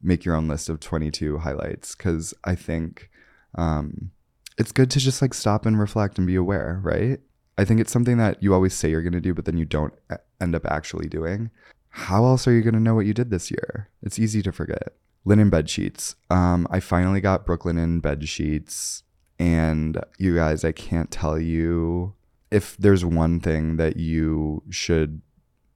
make 0.02 0.24
your 0.24 0.35
own 0.35 0.48
list 0.48 0.68
of 0.68 0.81
22 0.81 1.38
highlights 1.38 1.94
because 1.94 2.35
I 2.42 2.57
think 2.57 3.09
um, 3.55 4.11
it's 4.59 4.72
good 4.72 4.90
to 4.90 4.98
just 4.98 5.22
like 5.22 5.33
stop 5.33 5.64
and 5.64 5.79
reflect 5.79 6.18
and 6.18 6.26
be 6.26 6.35
aware, 6.35 6.81
right? 6.83 7.20
I 7.57 7.64
think 7.64 7.79
it's 7.79 7.92
something 7.92 8.16
that 8.16 8.42
you 8.42 8.52
always 8.52 8.74
say 8.74 8.90
you're 8.90 9.02
going 9.02 9.12
to 9.12 9.20
do, 9.20 9.33
but 9.33 9.44
then 9.44 9.59
you 9.59 9.64
don't 9.64 9.94
end 10.40 10.57
up 10.57 10.66
actually 10.66 11.09
doing. 11.09 11.52
How 11.90 12.24
else 12.24 12.48
are 12.48 12.52
you 12.52 12.62
going 12.62 12.74
to 12.74 12.81
know 12.81 12.96
what 12.96 13.07
you 13.07 13.14
did 13.14 13.31
this 13.31 13.48
year? 13.48 13.90
It's 14.02 14.18
easy 14.18 14.42
to 14.42 14.50
forget 14.50 14.92
linen 15.26 15.50
bed 15.50 15.68
sheets. 15.68 16.14
Um, 16.30 16.66
I 16.70 16.80
finally 16.80 17.20
got 17.20 17.44
Brooklinen 17.44 18.00
bed 18.00 18.26
sheets, 18.26 19.02
and 19.38 20.02
you 20.18 20.34
guys, 20.34 20.64
I 20.64 20.72
can't 20.72 21.10
tell 21.10 21.38
you 21.38 22.14
if 22.50 22.76
there's 22.78 23.04
one 23.04 23.40
thing 23.40 23.76
that 23.76 23.96
you 23.96 24.62
should 24.70 25.20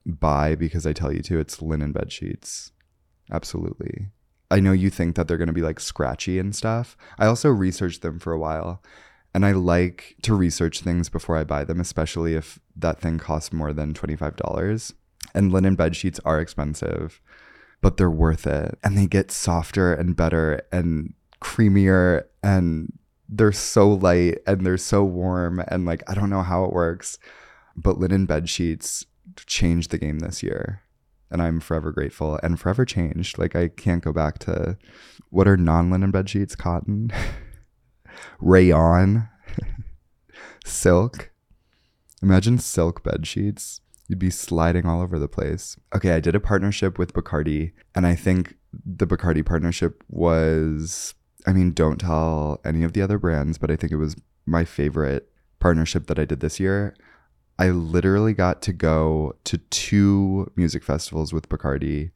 buy 0.05 0.55
because 0.55 0.87
I 0.87 0.93
tell 0.93 1.11
you 1.11 1.21
to. 1.23 1.39
It's 1.39 1.61
linen 1.61 1.91
bed 1.91 2.11
sheets. 2.11 2.71
Absolutely. 3.29 4.07
I 4.49 4.59
know 4.59 4.71
you 4.71 4.89
think 4.89 5.15
that 5.15 5.27
they're 5.27 5.37
going 5.37 5.47
to 5.47 5.53
be 5.53 5.61
like 5.61 5.79
scratchy 5.79 6.39
and 6.39 6.55
stuff. 6.55 6.97
I 7.19 7.27
also 7.27 7.49
researched 7.49 8.01
them 8.01 8.19
for 8.19 8.33
a 8.33 8.39
while. 8.39 8.81
And 9.33 9.45
I 9.45 9.51
like 9.51 10.15
to 10.23 10.35
research 10.35 10.81
things 10.81 11.07
before 11.07 11.37
I 11.37 11.45
buy 11.45 11.63
them, 11.63 11.79
especially 11.79 12.33
if 12.33 12.59
that 12.75 12.99
thing 12.99 13.17
costs 13.17 13.53
more 13.53 13.71
than 13.71 13.93
$25. 13.93 14.93
And 15.33 15.53
linen 15.53 15.75
bed 15.75 15.95
sheets 15.95 16.19
are 16.25 16.41
expensive 16.41 17.21
but 17.81 17.97
they're 17.97 18.09
worth 18.09 18.47
it. 18.47 18.77
And 18.83 18.97
they 18.97 19.07
get 19.07 19.31
softer 19.31 19.93
and 19.93 20.15
better 20.15 20.61
and 20.71 21.13
creamier 21.41 22.25
and 22.43 22.93
they're 23.27 23.51
so 23.51 23.89
light 23.89 24.39
and 24.45 24.65
they're 24.65 24.77
so 24.77 25.03
warm 25.03 25.63
and 25.67 25.85
like 25.85 26.03
I 26.09 26.13
don't 26.13 26.29
know 26.29 26.43
how 26.43 26.63
it 26.65 26.73
works, 26.73 27.17
but 27.75 27.97
linen 27.97 28.25
bed 28.25 28.49
sheets 28.49 29.05
changed 29.45 29.91
the 29.91 29.97
game 29.97 30.19
this 30.19 30.43
year. 30.43 30.81
And 31.29 31.41
I'm 31.41 31.61
forever 31.61 31.91
grateful 31.91 32.39
and 32.43 32.59
forever 32.59 32.83
changed. 32.83 33.37
Like 33.37 33.55
I 33.55 33.69
can't 33.69 34.03
go 34.03 34.11
back 34.11 34.37
to 34.39 34.77
what 35.29 35.47
are 35.47 35.55
non-linen 35.57 36.11
bed 36.11 36.29
sheets? 36.29 36.55
Cotton, 36.55 37.11
rayon, 38.39 39.29
silk. 40.65 41.31
Imagine 42.21 42.59
silk 42.59 43.01
bed 43.01 43.25
sheets. 43.25 43.79
You'd 44.11 44.19
be 44.19 44.29
sliding 44.29 44.85
all 44.85 45.01
over 45.01 45.17
the 45.17 45.29
place. 45.29 45.77
Okay, 45.95 46.11
I 46.11 46.19
did 46.19 46.35
a 46.35 46.41
partnership 46.41 46.99
with 46.99 47.13
Bacardi, 47.13 47.71
and 47.95 48.05
I 48.05 48.13
think 48.13 48.55
the 48.85 49.07
Bacardi 49.07 49.45
partnership 49.45 50.03
was, 50.09 51.13
I 51.47 51.53
mean, 51.53 51.71
don't 51.71 51.97
tell 51.97 52.59
any 52.65 52.83
of 52.83 52.91
the 52.91 53.01
other 53.01 53.17
brands, 53.17 53.57
but 53.57 53.71
I 53.71 53.77
think 53.77 53.93
it 53.93 53.95
was 53.95 54.17
my 54.45 54.65
favorite 54.65 55.31
partnership 55.61 56.07
that 56.07 56.19
I 56.19 56.25
did 56.25 56.41
this 56.41 56.59
year. 56.59 56.93
I 57.57 57.69
literally 57.69 58.33
got 58.33 58.61
to 58.63 58.73
go 58.73 59.37
to 59.45 59.59
two 59.59 60.51
music 60.57 60.83
festivals 60.83 61.31
with 61.31 61.47
Bacardi. 61.47 62.11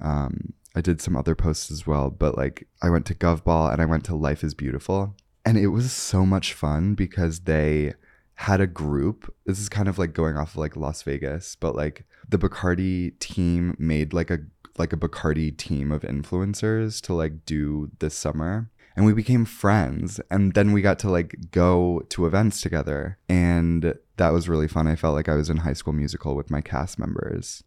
Um, 0.00 0.54
I 0.74 0.80
did 0.80 1.00
some 1.00 1.16
other 1.16 1.36
posts 1.36 1.70
as 1.70 1.86
well, 1.86 2.10
but 2.10 2.36
like 2.36 2.66
I 2.82 2.90
went 2.90 3.06
to 3.06 3.14
Govball 3.14 3.72
and 3.72 3.80
I 3.80 3.84
went 3.84 4.02
to 4.06 4.16
Life 4.16 4.42
is 4.42 4.54
Beautiful. 4.54 5.14
And 5.44 5.56
it 5.56 5.68
was 5.68 5.92
so 5.92 6.26
much 6.26 6.52
fun 6.52 6.96
because 6.96 7.42
they 7.42 7.94
had 8.38 8.60
a 8.60 8.68
group. 8.68 9.34
This 9.46 9.58
is 9.58 9.68
kind 9.68 9.88
of 9.88 9.98
like 9.98 10.12
going 10.12 10.36
off 10.36 10.52
of 10.52 10.58
like 10.58 10.76
Las 10.76 11.02
Vegas, 11.02 11.56
but 11.56 11.74
like 11.74 12.04
the 12.28 12.38
Bacardi 12.38 13.18
team 13.18 13.74
made 13.80 14.12
like 14.12 14.30
a 14.30 14.38
like 14.78 14.92
a 14.92 14.96
Bacardi 14.96 15.56
team 15.56 15.90
of 15.90 16.02
influencers 16.02 17.00
to 17.02 17.14
like 17.14 17.44
do 17.44 17.90
this 17.98 18.14
summer. 18.14 18.70
And 18.94 19.04
we 19.04 19.12
became 19.12 19.44
friends. 19.44 20.20
And 20.30 20.54
then 20.54 20.72
we 20.72 20.82
got 20.82 21.00
to 21.00 21.10
like 21.10 21.50
go 21.50 22.04
to 22.10 22.26
events 22.26 22.60
together. 22.60 23.18
And 23.28 23.98
that 24.18 24.32
was 24.32 24.48
really 24.48 24.68
fun. 24.68 24.86
I 24.86 24.94
felt 24.94 25.16
like 25.16 25.28
I 25.28 25.34
was 25.34 25.50
in 25.50 25.58
high 25.58 25.72
school 25.72 25.92
musical 25.92 26.36
with 26.36 26.48
my 26.48 26.60
cast 26.60 26.96
members, 26.96 27.64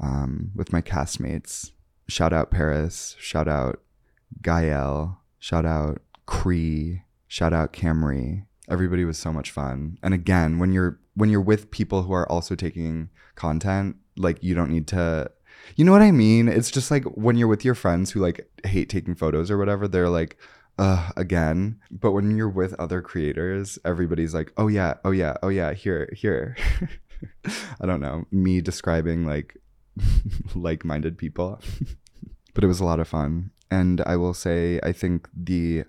um, 0.00 0.50
with 0.54 0.72
my 0.72 0.80
castmates. 0.80 1.72
Shout 2.08 2.32
out 2.32 2.50
Paris. 2.50 3.16
Shout 3.18 3.48
out 3.48 3.82
Gael. 4.40 5.20
Shout 5.38 5.66
out 5.66 6.00
Cree. 6.24 7.02
Shout 7.28 7.52
out 7.52 7.74
Camry 7.74 8.44
everybody 8.68 9.04
was 9.04 9.18
so 9.18 9.32
much 9.32 9.50
fun. 9.50 9.98
And 10.02 10.14
again 10.14 10.58
when 10.58 10.72
you're 10.72 10.98
when 11.14 11.30
you're 11.30 11.40
with 11.40 11.70
people 11.70 12.02
who 12.02 12.12
are 12.12 12.30
also 12.30 12.54
taking 12.54 13.10
content 13.34 13.96
like 14.16 14.42
you 14.42 14.54
don't 14.54 14.70
need 14.70 14.86
to 14.88 15.30
you 15.76 15.84
know 15.84 15.92
what 15.92 16.02
i 16.02 16.10
mean? 16.10 16.48
It's 16.48 16.70
just 16.70 16.90
like 16.90 17.04
when 17.04 17.36
you're 17.36 17.48
with 17.48 17.64
your 17.64 17.74
friends 17.74 18.10
who 18.10 18.20
like 18.20 18.48
hate 18.64 18.88
taking 18.88 19.14
photos 19.14 19.50
or 19.50 19.58
whatever 19.58 19.88
they're 19.88 20.08
like 20.08 20.38
uh 20.78 21.10
again. 21.16 21.80
But 21.90 22.12
when 22.12 22.36
you're 22.36 22.48
with 22.48 22.74
other 22.74 23.00
creators 23.00 23.78
everybody's 23.84 24.34
like 24.34 24.52
oh 24.56 24.68
yeah 24.68 24.94
oh 25.04 25.10
yeah 25.10 25.36
oh 25.42 25.48
yeah 25.48 25.72
here 25.72 26.10
here. 26.14 26.56
I 27.80 27.86
don't 27.86 28.00
know 28.00 28.26
me 28.30 28.60
describing 28.60 29.24
like 29.26 29.56
like-minded 30.54 31.18
people. 31.18 31.60
But 32.54 32.62
it 32.62 32.68
was 32.68 32.78
a 32.78 32.84
lot 32.84 33.00
of 33.00 33.08
fun. 33.08 33.50
And 33.70 34.00
i 34.02 34.16
will 34.16 34.34
say 34.34 34.78
i 34.84 34.92
think 34.92 35.28
the 35.34 35.84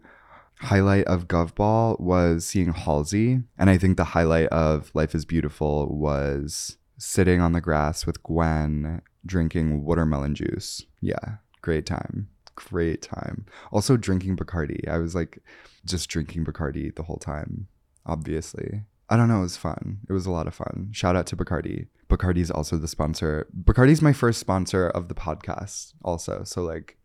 highlight 0.60 1.06
of 1.06 1.28
Govball 1.28 2.00
was 2.00 2.46
seeing 2.46 2.74
Halsey. 2.74 3.42
And 3.58 3.70
I 3.70 3.78
think 3.78 3.98
the 3.98 4.04
highlight 4.04 4.48
of 4.48 4.92
Life 4.94 5.16
is 5.16 5.26
Beautiful 5.26 5.96
was 5.96 6.78
sitting 6.98 7.42
on 7.42 7.52
the 7.52 7.62
grass 7.62 8.06
with 8.06 8.24
Gwen 8.24 9.02
drinking 9.26 9.84
watermelon 9.84 10.36
juice. 10.36 10.86
Yeah, 11.02 11.38
great 11.62 11.86
time. 11.86 12.30
Great 12.56 13.02
time. 13.02 13.46
Also 13.72 13.98
drinking 13.98 14.38
Bacardi. 14.38 14.88
I 14.88 14.98
was 14.98 15.14
like 15.14 15.40
just 15.84 16.10
drinking 16.10 16.46
Bacardi 16.46 16.96
the 16.96 17.04
whole 17.04 17.18
time, 17.18 17.68
obviously. 18.06 18.84
I 19.10 19.18
don't 19.18 19.28
know, 19.28 19.40
it 19.40 19.44
was 19.44 19.58
fun. 19.58 20.00
It 20.10 20.14
was 20.14 20.26
a 20.26 20.32
lot 20.32 20.48
of 20.48 20.56
fun. 20.56 20.90
Shout 20.92 21.16
out 21.16 21.28
to 21.28 21.36
Bacardi. 21.36 21.88
Bacardi's 22.10 22.50
also 22.50 22.78
the 22.78 22.88
sponsor. 22.88 23.48
Bacardi's 23.64 24.02
my 24.02 24.14
first 24.14 24.40
sponsor 24.40 24.90
of 24.90 25.10
the 25.10 25.16
podcast, 25.16 25.94
also. 26.04 26.44
So, 26.44 26.64
like, 26.64 26.98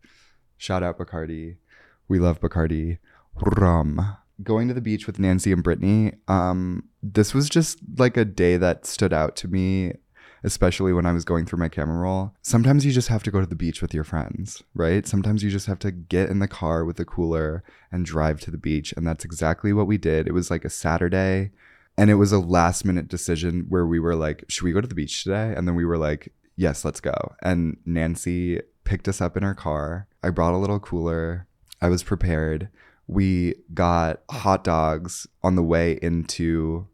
shout 0.57 0.81
out 0.81 0.97
Bacardi. 0.97 1.57
We 2.07 2.17
love 2.17 2.39
Bacardi 2.39 2.97
rum. 3.35 4.17
Going 4.43 4.67
to 4.67 4.73
the 4.73 4.81
beach 4.81 5.05
with 5.05 5.19
Nancy 5.19 5.51
and 5.51 5.63
Brittany, 5.63 6.13
um, 6.27 6.89
this 7.03 7.33
was 7.33 7.49
just 7.49 7.79
like 7.97 8.17
a 8.17 8.25
day 8.25 8.57
that 8.57 8.85
stood 8.85 9.13
out 9.13 9.35
to 9.37 9.47
me, 9.47 9.93
especially 10.43 10.93
when 10.93 11.05
I 11.05 11.11
was 11.11 11.25
going 11.25 11.45
through 11.45 11.59
my 11.59 11.69
camera 11.69 11.99
roll. 11.99 12.33
Sometimes 12.41 12.83
you 12.85 12.91
just 12.91 13.09
have 13.09 13.21
to 13.23 13.31
go 13.31 13.39
to 13.39 13.45
the 13.45 13.55
beach 13.55 13.81
with 13.81 13.93
your 13.93 14.03
friends, 14.03 14.63
right? 14.73 15.05
Sometimes 15.05 15.43
you 15.43 15.51
just 15.51 15.67
have 15.67 15.79
to 15.79 15.91
get 15.91 16.29
in 16.29 16.39
the 16.39 16.47
car 16.47 16.85
with 16.85 16.97
the 16.97 17.05
cooler 17.05 17.63
and 17.91 18.05
drive 18.05 18.39
to 18.41 18.51
the 18.51 18.57
beach. 18.57 18.93
And 18.97 19.05
that's 19.05 19.25
exactly 19.25 19.73
what 19.73 19.87
we 19.87 19.97
did. 19.97 20.27
It 20.27 20.33
was 20.33 20.49
like 20.49 20.65
a 20.65 20.69
Saturday 20.69 21.51
and 21.97 22.09
it 22.09 22.15
was 22.15 22.31
a 22.31 22.39
last 22.39 22.85
minute 22.85 23.07
decision 23.07 23.65
where 23.69 23.85
we 23.85 23.99
were 23.99 24.15
like, 24.15 24.45
should 24.47 24.63
we 24.63 24.71
go 24.71 24.81
to 24.81 24.87
the 24.87 24.95
beach 24.95 25.23
today? 25.23 25.53
And 25.55 25.67
then 25.67 25.75
we 25.75 25.85
were 25.85 25.97
like, 25.97 26.33
yes, 26.55 26.85
let's 26.85 26.99
go. 26.99 27.35
And 27.41 27.77
Nancy 27.85 28.61
picked 28.83 29.07
us 29.07 29.21
up 29.21 29.37
in 29.37 29.43
her 29.43 29.53
car. 29.53 30.07
I 30.23 30.29
brought 30.29 30.53
a 30.53 30.57
little 30.57 30.79
cooler. 30.79 31.47
I 31.81 31.89
was 31.89 32.03
prepared. 32.03 32.69
We 33.11 33.55
got 33.73 34.21
hot 34.31 34.63
dogs 34.63 35.27
on 35.43 35.55
the 35.55 35.61
way 35.61 35.99
into 36.01 36.87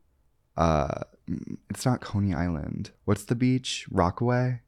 uh 0.57 1.03
it's 1.69 1.85
not 1.85 2.01
Coney 2.01 2.33
Island. 2.33 2.91
What's 3.05 3.25
the 3.25 3.35
beach? 3.35 3.85
Rockaway? 3.91 4.61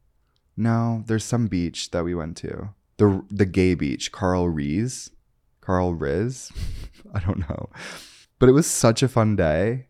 No, 0.56 1.02
there's 1.06 1.24
some 1.24 1.48
beach 1.48 1.90
that 1.90 2.04
we 2.04 2.14
went 2.14 2.36
to. 2.38 2.70
The 2.98 3.24
the 3.28 3.46
gay 3.46 3.74
beach, 3.74 4.12
Carl 4.12 4.48
Rees. 4.48 5.10
Carl 5.60 5.94
Riz. 5.94 6.52
I 7.14 7.18
don't 7.18 7.40
know. 7.48 7.70
But 8.38 8.48
it 8.48 8.52
was 8.52 8.66
such 8.66 9.02
a 9.02 9.08
fun 9.08 9.34
day 9.34 9.86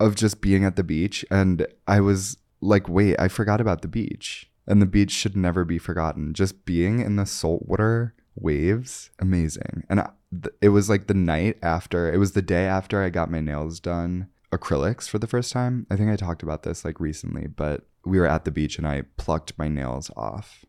of 0.00 0.14
just 0.14 0.40
being 0.40 0.64
at 0.64 0.76
the 0.76 0.82
beach 0.82 1.24
and 1.30 1.66
I 1.86 2.00
was 2.00 2.38
like, 2.62 2.88
wait, 2.88 3.16
I 3.18 3.28
forgot 3.28 3.60
about 3.60 3.82
the 3.82 3.88
beach. 3.88 4.50
And 4.66 4.80
the 4.80 4.86
beach 4.86 5.10
should 5.10 5.36
never 5.36 5.64
be 5.64 5.78
forgotten. 5.78 6.32
Just 6.32 6.64
being 6.64 7.00
in 7.00 7.16
the 7.16 7.26
saltwater 7.26 8.14
waves, 8.34 9.10
amazing. 9.18 9.84
And 9.90 10.00
I, 10.00 10.10
th- 10.32 10.54
it 10.60 10.70
was 10.70 10.88
like 10.88 11.06
the 11.06 11.14
night 11.14 11.58
after, 11.62 12.12
it 12.12 12.18
was 12.18 12.32
the 12.32 12.42
day 12.42 12.66
after 12.66 13.02
I 13.02 13.10
got 13.10 13.30
my 13.30 13.40
nails 13.40 13.80
done 13.80 14.28
acrylics 14.52 15.08
for 15.08 15.18
the 15.18 15.26
first 15.26 15.52
time. 15.52 15.86
I 15.90 15.96
think 15.96 16.10
I 16.10 16.16
talked 16.16 16.42
about 16.42 16.62
this 16.62 16.84
like 16.84 17.00
recently, 17.00 17.46
but 17.46 17.86
we 18.04 18.18
were 18.18 18.26
at 18.26 18.44
the 18.44 18.50
beach 18.50 18.78
and 18.78 18.86
I 18.86 19.02
plucked 19.16 19.58
my 19.58 19.68
nails 19.68 20.10
off. 20.16 20.64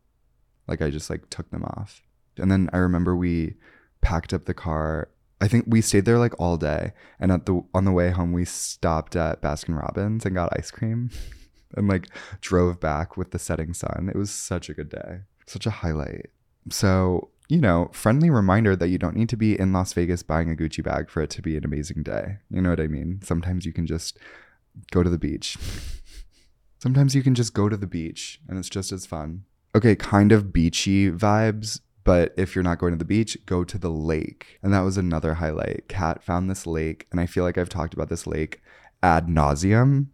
Like 0.67 0.81
I 0.81 0.89
just 0.89 1.09
like 1.09 1.29
took 1.29 1.49
them 1.51 1.63
off. 1.63 2.01
And 2.37 2.51
then 2.51 2.69
I 2.73 2.77
remember 2.77 3.15
we 3.15 3.55
packed 4.01 4.33
up 4.33 4.45
the 4.45 4.53
car. 4.53 5.09
I 5.41 5.47
think 5.47 5.65
we 5.67 5.81
stayed 5.81 6.05
there 6.05 6.17
like 6.17 6.39
all 6.39 6.57
day. 6.57 6.93
And 7.19 7.31
at 7.31 7.45
the 7.45 7.63
on 7.73 7.85
the 7.85 7.91
way 7.91 8.11
home 8.11 8.31
we 8.31 8.45
stopped 8.45 9.15
at 9.15 9.41
Baskin 9.41 9.79
Robbins 9.79 10.25
and 10.25 10.35
got 10.35 10.57
ice 10.57 10.71
cream 10.71 11.09
and 11.75 11.87
like 11.87 12.07
drove 12.41 12.79
back 12.79 13.17
with 13.17 13.31
the 13.31 13.39
setting 13.39 13.73
sun. 13.73 14.09
It 14.13 14.17
was 14.17 14.31
such 14.31 14.69
a 14.69 14.73
good 14.73 14.89
day. 14.89 15.21
Such 15.45 15.65
a 15.65 15.71
highlight. 15.71 16.29
So, 16.69 17.31
you 17.53 17.61
know, 17.61 17.87
friendly 17.93 18.31
reminder 18.31 18.75
that 18.75 18.87
you 18.87 18.97
don't 18.97 19.15
need 19.15 19.29
to 19.29 19.37
be 19.37 19.59
in 19.59 19.71
Las 19.71 19.93
Vegas 19.93 20.23
buying 20.23 20.51
a 20.51 20.55
Gucci 20.55 20.83
bag 20.83 21.07
for 21.07 21.21
it 21.21 21.29
to 21.29 21.41
be 21.41 21.55
an 21.55 21.63
amazing 21.63 22.01
day. 22.01 22.37
You 22.49 22.63
know 22.63 22.71
what 22.71 22.79
I 22.79 22.87
mean? 22.87 23.19
Sometimes 23.23 23.63
you 23.63 23.71
can 23.71 23.85
just 23.85 24.17
go 24.91 25.03
to 25.03 25.09
the 25.09 25.19
beach. 25.19 25.55
Sometimes 26.79 27.13
you 27.13 27.21
can 27.21 27.35
just 27.35 27.53
go 27.53 27.69
to 27.69 27.77
the 27.77 27.85
beach 27.85 28.39
and 28.49 28.57
it's 28.57 28.69
just 28.69 28.91
as 28.91 29.05
fun. 29.05 29.43
Okay, 29.75 29.95
kind 29.95 30.31
of 30.31 30.51
beachy 30.51 31.11
vibes, 31.11 31.79
but 32.03 32.33
if 32.37 32.55
you're 32.55 32.63
not 32.63 32.79
going 32.79 32.93
to 32.93 32.97
the 32.97 33.05
beach, 33.05 33.37
go 33.45 33.63
to 33.63 33.77
the 33.77 33.91
lake. 33.91 34.57
And 34.63 34.73
that 34.73 34.81
was 34.81 34.97
another 34.97 35.35
highlight. 35.35 35.83
Kat 35.87 36.23
found 36.23 36.49
this 36.49 36.65
lake, 36.65 37.05
and 37.11 37.19
I 37.19 37.27
feel 37.27 37.43
like 37.43 37.59
I've 37.59 37.69
talked 37.69 37.93
about 37.93 38.09
this 38.09 38.25
lake 38.25 38.63
ad 39.03 39.27
nauseum. 39.27 40.07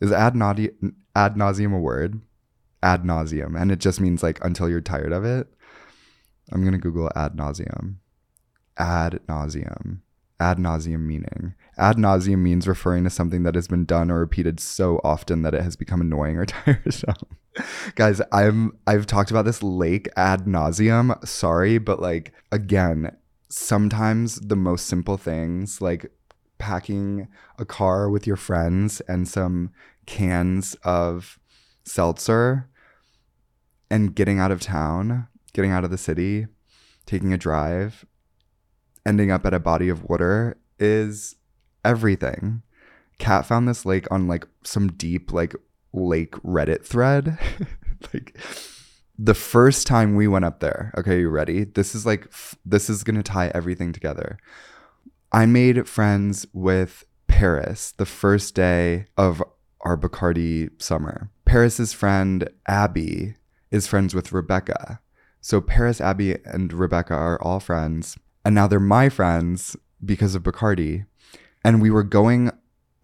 Is 0.00 0.12
ad, 0.12 0.34
naudi- 0.34 0.74
ad 1.16 1.36
nauseum 1.36 1.74
a 1.74 1.78
word? 1.78 2.20
Ad 2.82 3.02
nauseum. 3.02 3.58
And 3.58 3.72
it 3.72 3.78
just 3.78 3.98
means 3.98 4.22
like 4.22 4.44
until 4.44 4.68
you're 4.68 4.82
tired 4.82 5.12
of 5.12 5.24
it. 5.24 5.48
I'm 6.52 6.62
going 6.62 6.72
to 6.72 6.78
Google 6.78 7.10
ad 7.14 7.34
nauseum. 7.34 7.96
Ad 8.78 9.20
nauseum. 9.28 10.00
Ad 10.38 10.58
nauseum 10.58 11.00
meaning. 11.00 11.54
Ad 11.78 11.96
nauseum 11.96 12.38
means 12.38 12.68
referring 12.68 13.04
to 13.04 13.10
something 13.10 13.42
that 13.44 13.54
has 13.54 13.68
been 13.68 13.84
done 13.84 14.10
or 14.10 14.18
repeated 14.18 14.60
so 14.60 15.00
often 15.02 15.42
that 15.42 15.54
it 15.54 15.62
has 15.62 15.76
become 15.76 16.00
annoying 16.00 16.36
or 16.36 16.46
tiresome. 16.46 17.14
Guys, 17.94 18.20
I'm 18.32 18.76
I've 18.86 19.06
talked 19.06 19.30
about 19.30 19.44
this 19.44 19.62
lake 19.62 20.08
ad 20.16 20.46
nauseum. 20.46 21.26
Sorry, 21.26 21.78
but 21.78 22.00
like 22.00 22.32
again, 22.50 23.16
sometimes 23.48 24.36
the 24.36 24.56
most 24.56 24.86
simple 24.86 25.16
things 25.16 25.80
like 25.80 26.10
packing 26.58 27.28
a 27.58 27.64
car 27.64 28.08
with 28.08 28.26
your 28.26 28.36
friends 28.36 29.00
and 29.02 29.28
some 29.28 29.70
cans 30.06 30.74
of 30.84 31.38
seltzer 31.84 32.68
and 33.90 34.14
getting 34.14 34.38
out 34.38 34.50
of 34.50 34.60
town, 34.60 35.28
getting 35.52 35.70
out 35.70 35.84
of 35.84 35.90
the 35.90 35.98
city, 35.98 36.46
taking 37.06 37.32
a 37.32 37.38
drive, 37.38 38.04
ending 39.04 39.30
up 39.30 39.44
at 39.46 39.54
a 39.54 39.60
body 39.60 39.88
of 39.88 40.04
water 40.04 40.56
is 40.78 41.36
everything. 41.84 42.62
Kat 43.18 43.46
found 43.46 43.68
this 43.68 43.84
lake 43.84 44.06
on 44.10 44.26
like 44.26 44.46
some 44.64 44.92
deep 44.92 45.32
like 45.32 45.54
lake 45.92 46.32
Reddit 46.42 46.84
thread. 46.84 47.38
like 48.12 48.36
the 49.18 49.34
first 49.34 49.86
time 49.86 50.16
we 50.16 50.26
went 50.26 50.44
up 50.44 50.60
there. 50.60 50.92
Okay, 50.96 51.20
you 51.20 51.28
ready? 51.28 51.64
This 51.64 51.94
is 51.94 52.06
like 52.06 52.26
f- 52.26 52.56
this 52.64 52.88
is 52.88 53.04
going 53.04 53.16
to 53.16 53.22
tie 53.22 53.50
everything 53.54 53.92
together. 53.92 54.38
I 55.30 55.46
made 55.46 55.88
friends 55.88 56.46
with 56.52 57.04
Paris 57.26 57.92
the 57.92 58.06
first 58.06 58.54
day 58.54 59.06
of 59.16 59.42
our 59.82 59.96
Bacardi 59.96 60.70
summer. 60.80 61.30
Paris's 61.44 61.92
friend 61.92 62.48
Abby 62.66 63.36
is 63.70 63.86
friends 63.86 64.14
with 64.14 64.32
Rebecca. 64.32 65.00
So 65.42 65.60
Paris, 65.60 66.00
Abby, 66.00 66.38
and 66.46 66.72
Rebecca 66.72 67.14
are 67.14 67.40
all 67.42 67.60
friends. 67.60 68.16
And 68.44 68.54
now 68.54 68.66
they're 68.68 68.80
my 68.80 69.08
friends 69.08 69.76
because 70.04 70.34
of 70.34 70.44
Bacardi. 70.44 71.04
And 71.64 71.82
we 71.82 71.90
were 71.90 72.04
going 72.04 72.52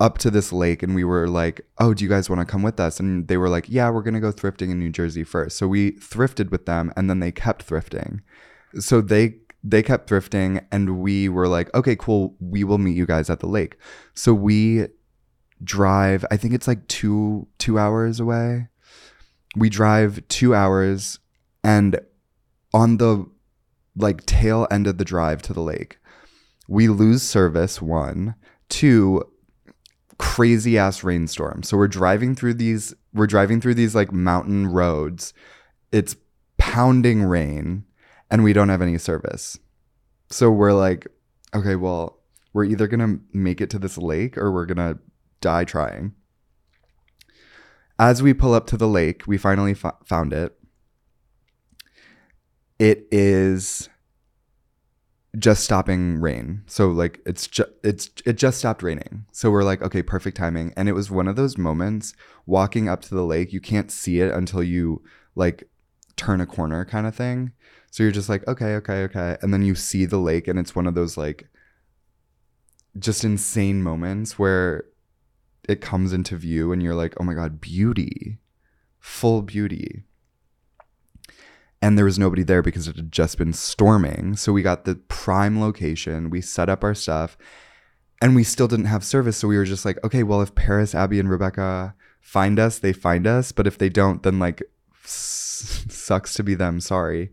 up 0.01 0.19
to 0.19 0.31
this 0.31 0.53
lake 0.53 0.83
and 0.83 0.95
we 0.95 1.03
were 1.03 1.29
like, 1.29 1.61
oh, 1.79 1.93
do 1.93 2.05
you 2.05 2.11
guys 2.11 2.31
want 2.31 2.41
to 2.41 2.51
come 2.51 2.63
with 2.63 2.79
us? 2.79 3.01
And 3.01 3.27
they 3.27 3.37
were 3.37 3.49
like, 3.49 3.67
yeah, 3.69 3.91
we're 3.91 4.03
going 4.03 4.15
to 4.15 4.21
go 4.21 4.31
thrifting 4.31 4.71
in 4.71 4.79
New 4.79 4.91
Jersey 4.91 5.25
first. 5.25 5.59
So 5.59 5.67
we 5.67 5.93
thrifted 5.93 6.51
with 6.51 6.67
them 6.67 6.93
and 6.97 7.11
then 7.11 7.19
they 7.19 7.33
kept 7.33 7.67
thrifting. 7.67 8.21
So 8.79 9.01
they 9.01 9.35
they 9.65 9.83
kept 9.83 10.09
thrifting 10.09 10.65
and 10.71 11.01
we 11.01 11.29
were 11.29 11.49
like, 11.49 11.75
okay, 11.75 11.97
cool, 11.97 12.37
we 12.39 12.63
will 12.63 12.79
meet 12.79 12.97
you 12.97 13.07
guys 13.07 13.29
at 13.29 13.41
the 13.41 13.49
lake. 13.49 13.77
So 14.15 14.33
we 14.33 14.87
drive, 15.65 16.25
I 16.31 16.37
think 16.37 16.55
it's 16.55 16.69
like 16.69 16.87
2 16.87 17.49
2 17.59 17.79
hours 17.79 18.21
away. 18.21 18.69
We 19.57 19.69
drive 19.69 20.23
2 20.29 20.55
hours 20.55 21.19
and 21.65 21.99
on 22.73 22.99
the 22.99 23.27
like 23.97 24.25
tail 24.27 24.67
end 24.71 24.87
of 24.87 24.99
the 24.99 25.05
drive 25.05 25.43
to 25.43 25.53
the 25.53 25.63
lake, 25.63 25.99
we 26.69 26.89
lose 26.89 27.23
service 27.23 27.81
one, 27.83 28.35
two 28.69 29.25
crazy 30.19 30.77
ass 30.77 31.03
rainstorm. 31.03 31.63
So 31.63 31.77
we're 31.77 31.89
driving 31.89 32.35
through 32.35 32.55
these 32.55 32.95
we're 33.15 33.27
driving 33.27 33.61
through 33.61 33.75
these 33.75 33.95
like 33.95 34.13
mountain 34.13 34.67
roads. 34.67 35.33
It's 35.93 36.17
pounding 36.59 37.23
rain 37.23 37.85
and 38.31 38.45
we 38.45 38.53
don't 38.53 38.69
have 38.69 38.83
any 38.83 38.99
service. 38.99 39.59
So 40.31 40.51
we're 40.51 40.73
like, 40.73 41.07
okay, 41.55 41.77
well, 41.77 42.19
we're 42.53 42.65
either 42.65 42.87
going 42.87 43.01
to 43.01 43.21
make 43.33 43.61
it 43.61 43.71
to 43.71 43.79
this 43.79 43.97
lake 43.97 44.37
or 44.37 44.53
we're 44.53 44.67
going 44.67 44.77
to 44.77 44.99
die 45.41 45.65
trying. 45.65 46.13
As 47.99 48.23
we 48.23 48.35
pull 48.35 48.55
up 48.55 48.67
to 48.69 48.77
the 48.77 48.89
lake, 48.89 49.23
we 49.27 49.39
finally 49.39 49.73
f- 49.73 49.97
found 50.05 50.33
it. 50.33 50.58
It 52.79 53.07
is 53.11 53.89
just 55.39 55.65
stopping 55.65 56.21
rain. 56.21 56.63
So 56.67 56.89
like 56.89 57.21
it's 57.27 57.47
just 57.47 57.71
it's 57.83 58.11
it 58.25 58.35
just 58.35 58.59
stopped 58.59 58.83
raining. 58.83 59.27
So 59.33 59.51
we're 59.51 59.65
like, 59.65 59.83
okay, 59.83 60.03
perfect 60.03 60.37
timing. 60.37 60.73
And 60.77 60.89
it 60.89 60.93
was 60.93 61.11
one 61.11 61.29
of 61.29 61.37
those 61.37 61.59
moments 61.59 62.15
walking 62.47 62.89
up 62.89 63.03
to 63.03 63.15
the 63.15 63.25
lake, 63.25 63.53
you 63.53 63.61
can't 63.61 63.91
see 63.91 64.21
it 64.21 64.33
until 64.33 64.63
you 64.63 65.03
like 65.35 65.69
turn 66.17 66.41
a 66.41 66.47
corner 66.47 66.85
kind 66.85 67.07
of 67.07 67.15
thing. 67.15 67.53
So 67.91 68.03
you're 68.03 68.13
just 68.13 68.29
like, 68.29 68.47
okay, 68.47 68.75
okay, 68.77 69.03
okay. 69.05 69.37
And 69.43 69.53
then 69.53 69.63
you 69.63 69.75
see 69.75 70.05
the 70.05 70.19
lake 70.19 70.49
and 70.49 70.59
it's 70.59 70.75
one 70.75 70.87
of 70.87 70.95
those 70.95 71.17
like 71.17 71.49
just 72.99 73.25
insane 73.25 73.83
moments 73.83 74.39
where 74.39 74.85
it 75.69 75.81
comes 75.81 76.13
into 76.13 76.37
view 76.37 76.73
and 76.73 76.83
you're 76.83 76.95
like, 76.95 77.15
oh 77.21 77.25
my 77.25 77.35
God, 77.35 77.61
beauty, 77.61 78.39
full 78.99 79.43
beauty 79.43 80.05
and 81.81 81.97
there 81.97 82.05
was 82.05 82.19
nobody 82.19 82.43
there 82.43 82.63
because 82.63 82.89
it 82.89 82.97
had 82.97 83.13
just 83.13 83.39
been 83.39 83.53
storming. 83.53 84.37
So 84.37 84.53
we 84.53 84.63
got 84.63 84.85
the 84.85 84.97
prime 84.97 85.61
location, 85.61 86.31
we 86.31 86.41
set 86.41 86.69
up 86.69 86.83
our 86.83 86.95
stuff, 86.95 87.39
and 88.21 88.35
we 88.35 88.43
still 88.43 88.67
didn't 88.67 88.87
have 88.87 89.05
service. 89.05 89.37
So 89.37 89.49
we 89.49 89.57
were 89.57 89.65
just 89.65 89.85
like, 89.85 90.03
okay, 90.03 90.25
well, 90.25 90.43
if 90.43 90.55
Paris, 90.55 90.95
Abby, 90.95 91.21
and 91.21 91.31
Rebecca 91.31 91.95
find 92.21 92.59
us, 92.59 92.79
they 92.81 92.93
find 92.93 93.27
us. 93.27 93.53
But 93.53 93.67
if 93.69 93.79
they 93.79 93.89
don't, 93.89 94.23
then 94.25 94.41
like, 94.41 94.63
s- 95.05 95.85
sucks 95.89 96.35
to 96.35 96.43
be 96.43 96.57
them. 96.57 96.81
Sorry. 96.81 97.31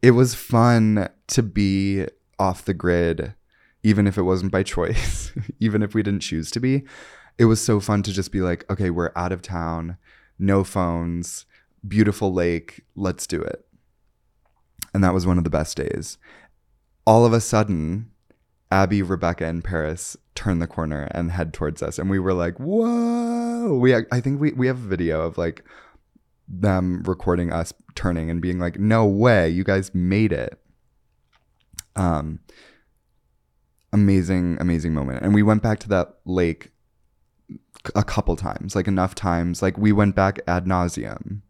It 0.00 0.12
was 0.12 0.34
fun 0.34 1.08
to 1.28 1.42
be 1.42 2.06
off 2.38 2.64
the 2.64 2.74
grid, 2.74 3.34
even 3.82 4.06
if 4.06 4.16
it 4.16 4.22
wasn't 4.22 4.52
by 4.52 4.62
choice, 4.62 5.32
even 5.60 5.82
if 5.82 5.94
we 5.94 6.02
didn't 6.02 6.20
choose 6.20 6.50
to 6.52 6.60
be. 6.60 6.84
It 7.36 7.44
was 7.44 7.62
so 7.62 7.80
fun 7.80 8.02
to 8.04 8.12
just 8.12 8.32
be 8.32 8.40
like, 8.40 8.64
okay, 8.70 8.88
we're 8.88 9.12
out 9.14 9.32
of 9.32 9.42
town, 9.42 9.98
no 10.38 10.64
phones, 10.64 11.44
beautiful 11.86 12.32
lake, 12.32 12.82
let's 12.94 13.26
do 13.26 13.42
it 13.42 13.65
and 14.96 15.04
that 15.04 15.12
was 15.12 15.26
one 15.26 15.36
of 15.36 15.44
the 15.44 15.50
best 15.50 15.76
days. 15.76 16.16
All 17.06 17.26
of 17.26 17.34
a 17.34 17.40
sudden, 17.42 18.10
Abby, 18.72 19.02
Rebecca, 19.02 19.44
and 19.44 19.62
Paris 19.62 20.16
turn 20.34 20.58
the 20.58 20.66
corner 20.66 21.06
and 21.10 21.30
head 21.30 21.52
towards 21.52 21.82
us, 21.82 21.98
and 21.98 22.08
we 22.08 22.18
were 22.18 22.32
like, 22.32 22.56
"Whoa!" 22.56 23.76
We, 23.78 23.94
I 23.94 24.20
think 24.22 24.40
we 24.40 24.52
we 24.52 24.66
have 24.68 24.78
a 24.78 24.88
video 24.88 25.20
of 25.20 25.36
like 25.36 25.62
them 26.48 27.02
recording 27.04 27.52
us 27.52 27.74
turning 27.94 28.30
and 28.30 28.40
being 28.40 28.58
like, 28.58 28.78
"No 28.78 29.04
way, 29.04 29.50
you 29.50 29.64
guys 29.64 29.94
made 29.94 30.32
it!" 30.32 30.58
Um, 31.94 32.40
amazing, 33.92 34.56
amazing 34.58 34.94
moment, 34.94 35.22
and 35.22 35.34
we 35.34 35.42
went 35.42 35.62
back 35.62 35.78
to 35.80 35.90
that 35.90 36.16
lake 36.24 36.70
a 37.94 38.02
couple 38.02 38.34
times, 38.34 38.74
like 38.74 38.88
enough 38.88 39.14
times, 39.14 39.60
like 39.60 39.76
we 39.76 39.92
went 39.92 40.16
back 40.16 40.40
ad 40.48 40.64
nauseum 40.64 41.42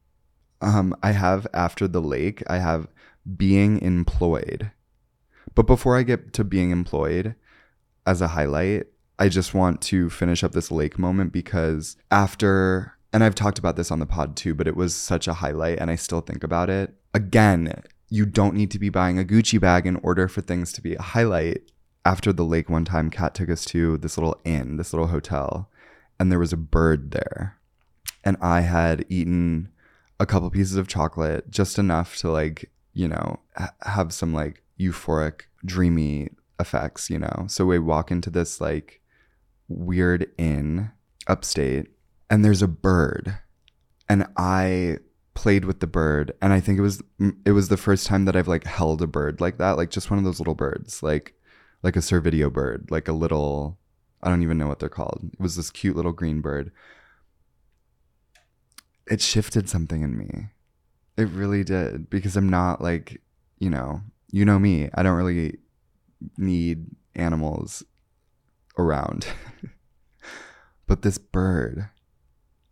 Um, 0.61 0.97
I 1.01 1.13
have 1.13 1.47
after 1.55 1.87
the 1.87 2.03
lake, 2.03 2.43
I 2.49 2.59
have 2.59 2.89
being 3.37 3.81
employed. 3.83 4.71
But 5.55 5.67
before 5.67 5.97
I 5.97 6.03
get 6.03 6.33
to 6.35 6.45
being 6.45 6.71
employed 6.71 7.35
as 8.07 8.21
a 8.21 8.29
highlight, 8.29 8.87
I 9.19 9.29
just 9.29 9.55
want 9.55 9.81
to 9.83 10.11
finish 10.11 10.45
up 10.45 10.53
this 10.53 10.71
lake 10.71 10.99
moment 10.99 11.33
because 11.33 11.97
after, 12.11 12.97
and 13.13 13.25
I've 13.25 13.35
talked 13.35 13.59
about 13.59 13.77
this 13.77 13.91
on 13.91 13.99
the 13.99 14.07
pod 14.07 14.37
too, 14.37 14.55
but 14.55 14.69
it 14.69 14.77
was 14.77 14.95
such 14.95 15.27
a 15.27 15.35
highlight 15.35 15.79
and 15.79 15.91
I 15.91 15.97
still 15.97 16.21
think 16.21 16.45
about 16.45 16.69
it. 16.69 16.95
Again, 17.15 17.83
you 18.09 18.27
don't 18.27 18.55
need 18.55 18.71
to 18.73 18.79
be 18.79 18.91
buying 18.91 19.19
a 19.19 19.25
Gucci 19.25 19.61
bag 19.61 19.87
in 19.87 19.97
order 19.97 20.29
for 20.29 20.43
things 20.43 20.73
to 20.75 20.83
be 20.83 20.95
a 20.95 21.03
highlight. 21.03 21.63
After 22.05 22.33
the 22.33 22.45
lake, 22.45 22.69
one 22.69 22.85
time, 22.85 23.11
Kat 23.11 23.35
took 23.35 23.51
us 23.51 23.65
to 23.67 23.97
this 23.99 24.17
little 24.17 24.41
inn, 24.45 24.77
this 24.77 24.93
little 24.93 25.09
hotel, 25.09 25.71
and 26.21 26.31
there 26.31 26.39
was 26.39 26.53
a 26.53 26.59
bird 26.59 27.11
there. 27.11 27.59
And 28.23 28.37
I 28.41 28.61
had 28.61 29.05
eaten 29.09 29.71
a 30.21 30.27
couple 30.27 30.49
pieces 30.51 30.77
of 30.77 30.87
chocolate, 30.87 31.51
just 31.51 31.79
enough 31.79 32.17
to 32.19 32.31
like, 32.31 32.71
you 32.97 33.07
know, 33.07 33.39
ha- 33.57 33.75
have 33.83 34.13
some 34.15 34.33
like 34.33 34.63
euphoric, 34.81 35.43
dreamy 35.65 36.31
effects, 36.59 37.11
you 37.11 37.19
know? 37.19 37.45
So 37.47 37.67
we 37.67 37.79
walk 37.79 38.11
into 38.11 38.31
this 38.31 38.59
like 38.59 39.03
weird 39.69 40.31
inn 40.39 40.91
upstate, 41.27 41.89
and 42.31 42.43
there's 42.43 42.63
a 42.63 42.69
bird. 42.69 43.39
And 44.09 44.27
I 44.39 44.99
played 45.35 45.67
with 45.67 45.81
the 45.81 45.87
bird 45.87 46.33
and 46.41 46.55
i 46.55 46.59
think 46.59 46.79
it 46.79 46.83
was 46.83 47.03
it 47.45 47.53
was 47.53 47.69
the 47.69 47.77
first 47.77 48.07
time 48.07 48.25
that 48.25 48.35
i've 48.35 48.49
like 48.49 48.65
held 48.65 49.03
a 49.03 49.07
bird 49.07 49.39
like 49.39 49.59
that 49.59 49.77
like 49.77 49.91
just 49.91 50.11
one 50.11 50.17
of 50.17 50.25
those 50.25 50.41
little 50.41 50.55
birds 50.55 51.03
like 51.03 51.35
like 51.83 51.95
a 51.95 51.99
cervidio 51.99 52.51
bird 52.51 52.89
like 52.91 53.07
a 53.07 53.13
little 53.13 53.77
i 54.23 54.31
don't 54.31 54.43
even 54.43 54.57
know 54.57 54.67
what 54.67 54.79
they're 54.79 54.89
called 54.89 55.29
it 55.31 55.39
was 55.39 55.55
this 55.55 55.71
cute 55.71 55.95
little 55.95 56.15
green 56.15 56.41
bird 56.41 56.73
it 59.11 59.21
shifted 59.21 59.69
something 59.69 60.01
in 60.01 60.17
me 60.17 60.47
it 61.17 61.29
really 61.29 61.65
did 61.65 62.09
because 62.11 62.37
i'm 62.37 62.49
not 62.49 62.81
like 62.81 63.21
you 63.59 63.71
know 63.71 64.01
you 64.31 64.45
know 64.45 64.59
me 64.59 64.89
i 64.95 65.03
don't 65.03 65.17
really 65.17 65.59
need 66.37 66.87
animals 67.15 67.83
around 68.79 69.27
but 70.87 71.03
this 71.03 71.19
bird 71.19 71.89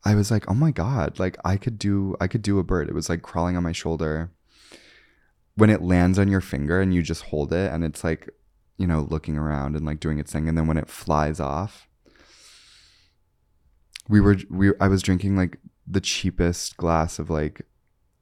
I 0.04 0.14
was 0.14 0.30
like, 0.30 0.48
oh 0.50 0.54
my 0.54 0.70
God, 0.70 1.18
like 1.18 1.36
I 1.44 1.56
could 1.56 1.78
do 1.78 2.14
I 2.20 2.26
could 2.26 2.42
do 2.42 2.58
a 2.58 2.64
bird. 2.64 2.88
It 2.88 2.94
was 2.94 3.08
like 3.08 3.22
crawling 3.22 3.56
on 3.56 3.62
my 3.62 3.72
shoulder. 3.72 4.30
When 5.56 5.70
it 5.70 5.82
lands 5.82 6.18
on 6.18 6.28
your 6.28 6.40
finger 6.40 6.80
and 6.80 6.92
you 6.92 7.00
just 7.00 7.24
hold 7.24 7.52
it 7.52 7.72
and 7.72 7.84
it's 7.84 8.02
like, 8.02 8.28
you 8.76 8.86
know, 8.86 9.06
looking 9.08 9.38
around 9.38 9.76
and 9.76 9.86
like 9.86 10.00
doing 10.00 10.18
its 10.18 10.32
thing. 10.32 10.48
And 10.48 10.58
then 10.58 10.66
when 10.66 10.76
it 10.76 10.88
flies 10.88 11.40
off, 11.40 11.88
we 14.08 14.20
were 14.20 14.36
we 14.50 14.72
I 14.80 14.88
was 14.88 15.02
drinking 15.02 15.36
like 15.36 15.58
the 15.86 16.00
cheapest 16.00 16.76
glass 16.76 17.18
of 17.18 17.30
like 17.30 17.62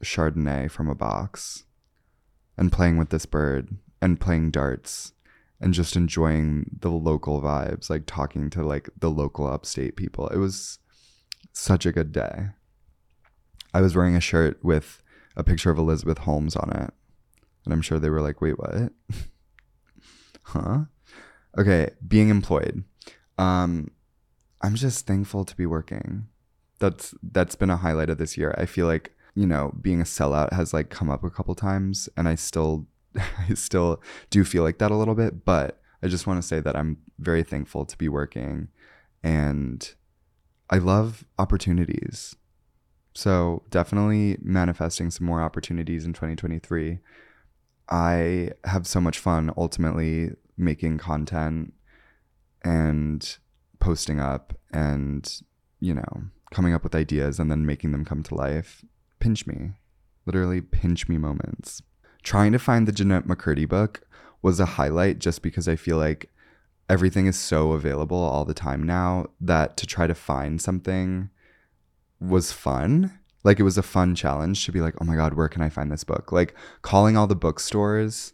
Chardonnay 0.05 0.71
from 0.71 0.89
a 0.89 0.95
box 0.95 1.65
and 2.57 2.73
playing 2.73 2.99
with 2.99 3.11
this 3.11 3.27
bird 3.27 3.77
and 4.01 4.21
playing 4.21 4.51
darts 4.51 5.13
and 5.61 5.73
just 5.73 5.97
enjoying 5.97 6.79
the 6.81 6.91
local 6.91 7.41
vibes, 7.41 7.89
like 7.89 8.03
talking 8.07 8.51
to 8.51 8.65
like 8.65 8.91
the 8.99 9.11
local 9.11 9.47
upstate 9.47 9.97
people. 9.97 10.29
It 10.29 10.39
was 10.39 10.79
such 11.53 11.87
a 11.87 11.93
good 11.93 12.13
day. 12.13 12.49
I 13.73 13.81
was 13.81 13.97
wearing 13.97 14.17
a 14.17 14.21
shirt 14.21 14.63
with 14.63 15.03
a 15.37 15.45
picture 15.45 15.71
of 15.71 15.79
Elizabeth 15.79 16.19
Holmes 16.19 16.57
on 16.57 16.71
it. 16.71 16.91
And 17.65 17.73
I'm 17.73 17.83
sure 17.83 17.99
they 17.99 18.11
were 18.11 18.21
like, 18.21 18.41
wait, 18.41 18.59
what? 18.59 18.93
huh? 20.43 20.79
Okay, 21.57 21.91
being 22.07 22.29
employed. 22.29 22.85
Um, 23.39 23.93
I'm 24.63 24.75
just 24.75 25.07
thankful 25.07 25.45
to 25.45 25.57
be 25.57 25.67
working. 25.67 26.27
That's 26.79 27.15
that's 27.23 27.55
been 27.55 27.71
a 27.71 27.77
highlight 27.77 28.11
of 28.11 28.19
this 28.19 28.37
year. 28.37 28.55
I 28.59 28.67
feel 28.67 28.87
like, 28.87 29.15
you 29.35 29.47
know, 29.47 29.73
being 29.81 30.01
a 30.01 30.05
sellout 30.05 30.53
has 30.53 30.73
like 30.73 30.91
come 30.91 31.11
up 31.11 31.25
a 31.25 31.31
couple 31.31 31.55
times 31.55 32.09
and 32.17 32.29
I 32.29 32.35
still 32.35 32.87
I 33.17 33.55
still 33.55 34.03
do 34.31 34.45
feel 34.45 34.63
like 34.63 34.79
that 34.79 34.91
a 34.91 34.97
little 34.97 35.15
bit, 35.15 35.45
but 35.45 35.81
I 36.03 36.09
just 36.09 36.27
want 36.27 36.41
to 36.41 36.47
say 36.47 36.61
that 36.61 36.77
I'm 36.77 36.99
very 37.19 37.43
thankful 37.43 37.85
to 37.85 37.97
be 37.97 38.09
working 38.09 38.69
and 39.23 39.95
I 40.71 40.79
love 40.79 41.25
opportunities. 41.39 42.35
So 43.15 43.63
definitely 43.71 44.39
manifesting 44.41 45.11
some 45.11 45.27
more 45.27 45.43
opportunities 45.43 46.05
in 46.05 46.13
2023. 46.13 46.99
I 47.91 48.51
have 48.65 48.87
so 48.87 49.01
much 49.01 49.19
fun 49.19 49.53
ultimately 49.57 50.31
making 50.57 50.99
content 50.99 51.75
and 52.65 53.37
posting 53.81 54.19
up 54.19 54.55
and, 54.73 55.43
you 55.81 55.95
know, 55.95 56.23
coming 56.53 56.73
up 56.73 56.85
with 56.85 56.95
ideas 56.95 57.39
and 57.39 57.51
then 57.51 57.67
making 57.67 57.93
them 57.93 58.05
come 58.05 58.23
to 58.23 58.35
life. 58.35 58.85
Pinch 59.23 59.47
me, 59.47 59.71
literally 60.27 60.61
pinch 60.61 61.09
me 61.09 61.17
moments. 61.17 61.81
Trying 62.25 62.51
to 62.51 62.59
find 62.59 62.89
the 62.89 62.93
Jennette 62.93 63.29
McCurdy 63.29 63.69
book 63.69 64.01
was 64.43 64.59
a 64.59 64.67
highlight 64.67 65.21
just 65.21 65.43
because 65.43 65.69
I 65.69 65.77
feel 65.77 65.97
like 65.97 66.29
everything 66.89 67.29
is 67.29 67.39
so 67.39 67.71
available 67.71 68.17
all 68.17 68.45
the 68.45 68.53
time 68.53 68.83
now 68.83 69.27
that 69.41 69.77
to 69.77 69.87
try 69.87 70.09
to 70.09 70.15
find 70.17 70.61
something 70.61 71.31
was 72.19 72.51
fun. 72.51 73.17
Like 73.45 73.61
it 73.61 73.63
was 73.63 73.79
a 73.79 73.83
fun 73.85 74.17
challenge 74.17 74.67
to 74.67 74.73
be 74.73 74.81
like, 74.81 74.95
oh 75.01 75.05
my 75.05 75.15
God, 75.15 75.35
where 75.35 75.49
can 75.49 75.63
I 75.63 75.69
find 75.69 75.93
this 75.93 76.03
book? 76.03 76.33
Like 76.33 76.57
calling 76.83 77.17
all 77.17 77.29
the 77.29 77.37
bookstores, 77.37 78.33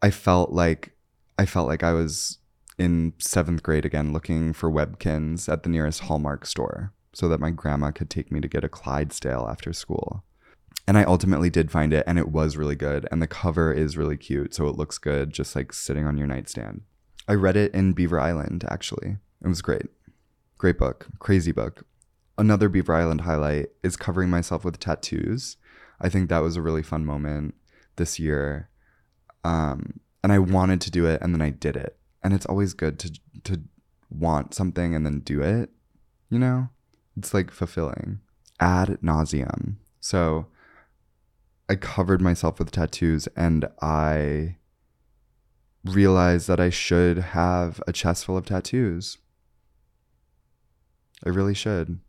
I 0.00 0.08
felt 0.10 0.52
like 0.52 0.92
I 1.38 1.44
felt 1.44 1.68
like 1.68 1.82
I 1.82 1.92
was 1.92 2.38
in 2.78 3.12
seventh 3.18 3.62
grade 3.62 3.84
again 3.84 4.14
looking 4.14 4.54
for 4.54 4.70
Webkinz 4.70 5.52
at 5.52 5.64
the 5.64 5.68
nearest 5.68 6.00
Hallmark 6.00 6.46
store 6.46 6.94
so 7.12 7.28
that 7.28 7.40
my 7.40 7.50
grandma 7.50 7.90
could 7.90 8.08
take 8.08 8.32
me 8.32 8.40
to 8.40 8.48
get 8.48 8.64
a 8.64 8.68
Clydesdale 8.70 9.46
after 9.50 9.74
school. 9.74 10.24
And 10.86 10.98
I 10.98 11.04
ultimately 11.04 11.50
did 11.50 11.70
find 11.70 11.92
it 11.92 12.04
and 12.06 12.18
it 12.18 12.30
was 12.30 12.56
really 12.56 12.74
good. 12.74 13.06
And 13.12 13.22
the 13.22 13.28
cover 13.28 13.72
is 13.72 13.96
really 13.96 14.16
cute. 14.16 14.54
So 14.54 14.66
it 14.66 14.76
looks 14.76 14.98
good 14.98 15.32
just 15.32 15.54
like 15.54 15.72
sitting 15.72 16.04
on 16.04 16.18
your 16.18 16.26
nightstand. 16.26 16.82
I 17.28 17.34
read 17.34 17.56
it 17.56 17.72
in 17.72 17.92
Beaver 17.92 18.18
Island, 18.18 18.64
actually. 18.68 19.18
It 19.44 19.48
was 19.48 19.62
great. 19.62 19.86
Great 20.58 20.78
book. 20.78 21.06
Crazy 21.20 21.52
book. 21.52 21.84
Another 22.36 22.68
Beaver 22.68 22.94
Island 22.94 23.20
highlight 23.20 23.68
is 23.82 23.96
covering 23.96 24.30
myself 24.30 24.64
with 24.64 24.80
tattoos. 24.80 25.56
I 26.00 26.08
think 26.08 26.28
that 26.28 26.42
was 26.42 26.56
a 26.56 26.62
really 26.62 26.82
fun 26.82 27.04
moment 27.04 27.54
this 27.96 28.18
year. 28.18 28.68
Um, 29.44 30.00
and 30.24 30.32
I 30.32 30.38
wanted 30.38 30.80
to 30.82 30.90
do 30.90 31.06
it 31.06 31.20
and 31.22 31.32
then 31.34 31.42
I 31.42 31.50
did 31.50 31.76
it. 31.76 31.96
And 32.22 32.34
it's 32.34 32.46
always 32.46 32.74
good 32.74 32.98
to 32.98 33.12
to 33.44 33.62
want 34.10 34.54
something 34.54 34.94
and 34.94 35.06
then 35.06 35.20
do 35.20 35.40
it. 35.40 35.70
You 36.30 36.38
know? 36.38 36.68
It's 37.16 37.32
like 37.32 37.50
fulfilling. 37.50 38.20
Ad 38.58 38.98
nauseum. 39.02 39.76
So 40.00 40.46
I 41.70 41.76
covered 41.76 42.20
myself 42.20 42.58
with 42.58 42.72
tattoos 42.72 43.28
and 43.36 43.68
I 43.80 44.56
realized 45.84 46.48
that 46.48 46.58
I 46.58 46.68
should 46.68 47.18
have 47.18 47.80
a 47.86 47.92
chest 47.92 48.24
full 48.24 48.36
of 48.36 48.44
tattoos. 48.44 49.18
I 51.24 51.28
really 51.28 51.54
should. 51.54 52.00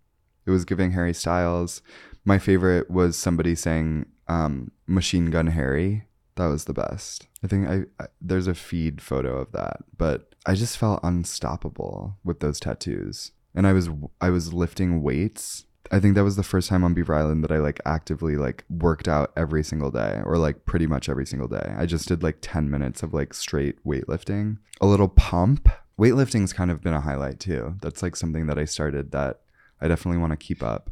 It 0.48 0.50
was 0.50 0.66
giving 0.66 0.94
Harry 0.94 1.14
Styles. 1.14 1.84
My 2.26 2.40
favorite 2.40 2.90
was 2.90 3.16
somebody 3.16 3.54
saying 3.54 4.08
um, 4.28 4.72
"Machine 4.88 5.30
Gun 5.30 5.48
Harry." 5.48 6.06
That 6.38 6.48
was 6.48 6.66
the 6.66 6.74
best. 6.74 7.28
I 7.44 7.48
think 7.48 7.70
I, 7.70 7.84
I 8.00 8.08
there's 8.20 8.48
a 8.48 8.56
feed 8.56 9.00
photo 9.00 9.38
of 9.38 9.52
that, 9.52 9.84
but 9.96 10.34
I 10.44 10.56
just 10.56 10.76
felt 10.76 11.02
unstoppable 11.04 12.18
with 12.24 12.40
those 12.40 12.60
tattoos. 12.60 13.32
And 13.54 13.68
I 13.68 13.74
was 13.74 13.92
I 14.20 14.32
was 14.32 14.54
lifting 14.54 15.04
weights 15.04 15.66
I 15.94 16.00
think 16.00 16.16
that 16.16 16.24
was 16.24 16.38
the 16.38 16.44
first 16.44 16.70
time 16.70 16.86
on 16.86 16.94
Beaver 16.94 17.14
Island 17.14 17.44
that 17.44 17.52
I 17.52 17.58
like 17.58 17.82
actively 17.86 18.38
like 18.38 18.64
worked 18.70 19.10
out 19.10 19.34
every 19.36 19.62
single 19.62 19.92
day 19.92 20.22
or 20.26 20.38
like 20.38 20.66
pretty 20.66 20.88
much 20.88 21.10
every 21.10 21.26
single 21.26 21.50
day. 21.50 21.76
I 21.78 21.86
just 21.86 22.08
did 22.08 22.24
like 22.24 22.38
10 22.40 22.70
minutes 22.70 23.04
of 23.04 23.14
like 23.14 23.34
straight 23.34 23.84
weightlifting. 23.86 24.58
A 24.80 24.86
little 24.88 25.10
pump. 25.10 25.68
Weightlifting's 26.00 26.54
kind 26.54 26.72
of 26.72 26.82
been 26.82 26.94
a 26.94 27.02
highlight 27.02 27.42
too. 27.42 27.76
That's 27.82 28.02
like 28.02 28.16
something 28.16 28.48
that 28.48 28.58
I 28.58 28.64
started 28.64 29.12
that 29.12 29.42
I 29.82 29.90
definitely 29.90 30.22
want 30.22 30.32
to 30.32 30.38
keep 30.38 30.64
up. 30.64 30.92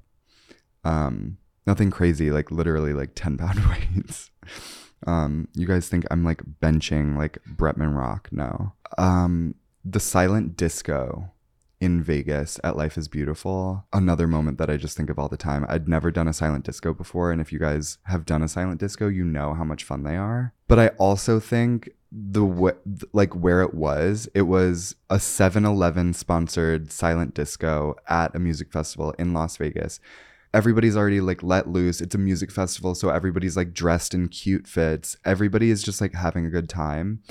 Um 0.84 1.38
nothing 1.66 1.92
crazy 1.92 2.30
like 2.30 2.52
literally 2.52 2.94
like 2.94 3.12
10 3.16 3.38
pound 3.38 3.60
weights. 3.96 4.32
Um 5.08 5.48
you 5.56 5.66
guys 5.66 5.88
think 5.88 6.06
I'm 6.12 6.26
like 6.26 6.42
benching 6.62 7.18
like 7.18 7.38
Bretman 7.56 7.96
Rock? 7.98 8.28
No. 8.34 8.74
Um 8.98 9.56
the 9.86 10.02
silent 10.02 10.58
disco 10.58 11.32
in 11.80 12.04
Vegas 12.04 12.60
at 12.64 12.76
Life 12.76 12.98
is 12.98 13.08
Beautiful. 13.08 13.86
Another 13.94 14.28
moment 14.28 14.58
that 14.58 14.70
I 14.70 14.78
just 14.78 14.98
think 14.98 15.10
of 15.10 15.18
all 15.18 15.30
the 15.30 15.38
time. 15.38 15.66
I'd 15.70 15.88
never 15.88 16.12
done 16.12 16.28
a 16.28 16.34
silent 16.34 16.66
disco 16.66 16.94
before. 16.94 17.32
And 17.32 17.40
if 17.40 17.54
you 17.54 17.60
guys 17.60 17.98
have 18.04 18.26
done 18.26 18.44
a 18.44 18.48
silent 18.48 18.80
disco, 18.80 19.08
you 19.08 19.24
know 19.24 19.54
how 19.54 19.64
much 19.64 19.84
fun 19.84 20.04
they 20.04 20.18
are. 20.18 20.54
But 20.68 20.80
I 20.80 20.88
also 21.00 21.40
think 21.40 21.90
the 22.12 22.46
w- 22.46 23.08
like 23.14 23.34
where 23.34 23.62
it 23.62 23.74
was, 23.74 24.28
it 24.34 24.44
was 24.44 24.96
a 25.10 25.18
7-Eleven 25.18 26.14
sponsored 26.14 26.92
silent 26.92 27.34
disco 27.34 27.96
at 28.08 28.36
a 28.36 28.40
music 28.40 28.72
festival 28.72 29.12
in 29.18 29.34
Las 29.34 29.58
Vegas. 29.58 30.00
Everybody's 30.54 30.98
already 30.98 31.22
like 31.22 31.44
let 31.44 31.70
loose. 31.70 32.02
It's 32.02 32.16
a 32.16 32.20
music 32.20 32.52
festival, 32.52 32.96
so 32.96 33.10
everybody's 33.10 33.56
like 33.56 33.72
dressed 33.72 34.16
in 34.16 34.30
cute 34.30 34.68
fits. 34.68 35.16
Everybody 35.24 35.70
is 35.70 35.84
just 35.84 36.02
like 36.02 36.16
having 36.16 36.46
a 36.46 36.50
good 36.50 36.68
time 36.68 37.22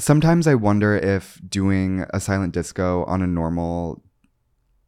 sometimes 0.00 0.46
I 0.46 0.54
wonder 0.54 0.96
if 0.96 1.40
doing 1.48 2.04
a 2.10 2.20
silent 2.20 2.54
disco 2.54 3.04
on 3.04 3.22
a 3.22 3.26
normal 3.26 4.02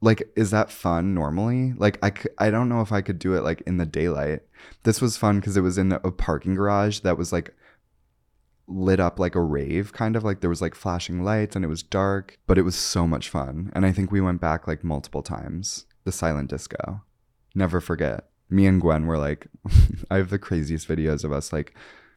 like 0.01 0.29
is 0.35 0.51
that 0.51 0.71
fun 0.71 1.15
normally? 1.15 1.75
Like 1.77 1.99
I, 2.03 2.11
c- 2.11 2.29
I 2.39 2.51
don't 2.51 2.69
know 2.69 2.81
if 2.81 2.91
i 2.91 3.01
could 3.01 3.21
do 3.21 3.35
it 3.35 3.45
like 3.45 3.61
in 3.63 3.77
the 3.77 3.87
daylight. 3.87 4.41
This 4.83 5.01
was 5.01 5.17
fun 5.17 5.39
because 5.39 5.57
it 5.57 5.61
was 5.61 5.79
in 5.79 5.93
a 5.93 6.11
parking 6.11 6.55
garage 6.57 7.01
that 7.01 7.17
was 7.17 7.33
like 7.33 7.55
lit 8.67 9.01
up 9.01 9.19
like 9.19 9.35
a 9.35 9.41
rave 9.41 9.93
kind 9.93 10.17
of 10.17 10.25
like 10.25 10.41
there 10.41 10.51
was 10.51 10.63
like 10.63 10.75
flashing 10.75 11.23
lights 11.23 11.55
and 11.55 11.65
it 11.65 11.69
was 11.69 11.83
dark 11.83 12.39
but 12.47 12.59
it 12.59 12.63
was 12.63 12.75
so 12.75 13.07
much 13.07 13.29
fun. 13.29 13.71
And 13.75 13.87
i 13.87 13.93
think 13.93 14.11
we 14.11 14.21
went 14.21 14.41
back 14.41 14.67
like 14.67 14.83
multiple 14.83 15.23
times 15.23 15.87
the 16.05 16.13
silent 16.13 16.51
disco. 16.51 17.03
Never 17.55 17.81
forget. 17.81 18.29
Me 18.51 18.67
and 18.67 18.81
gwen 18.81 19.07
were 19.07 19.19
like 19.19 19.47
i 20.11 20.17
have 20.17 20.31
the 20.31 20.39
craziest 20.39 20.89
videos 20.89 21.23
of 21.23 21.33
us 21.33 21.53
like 21.53 21.75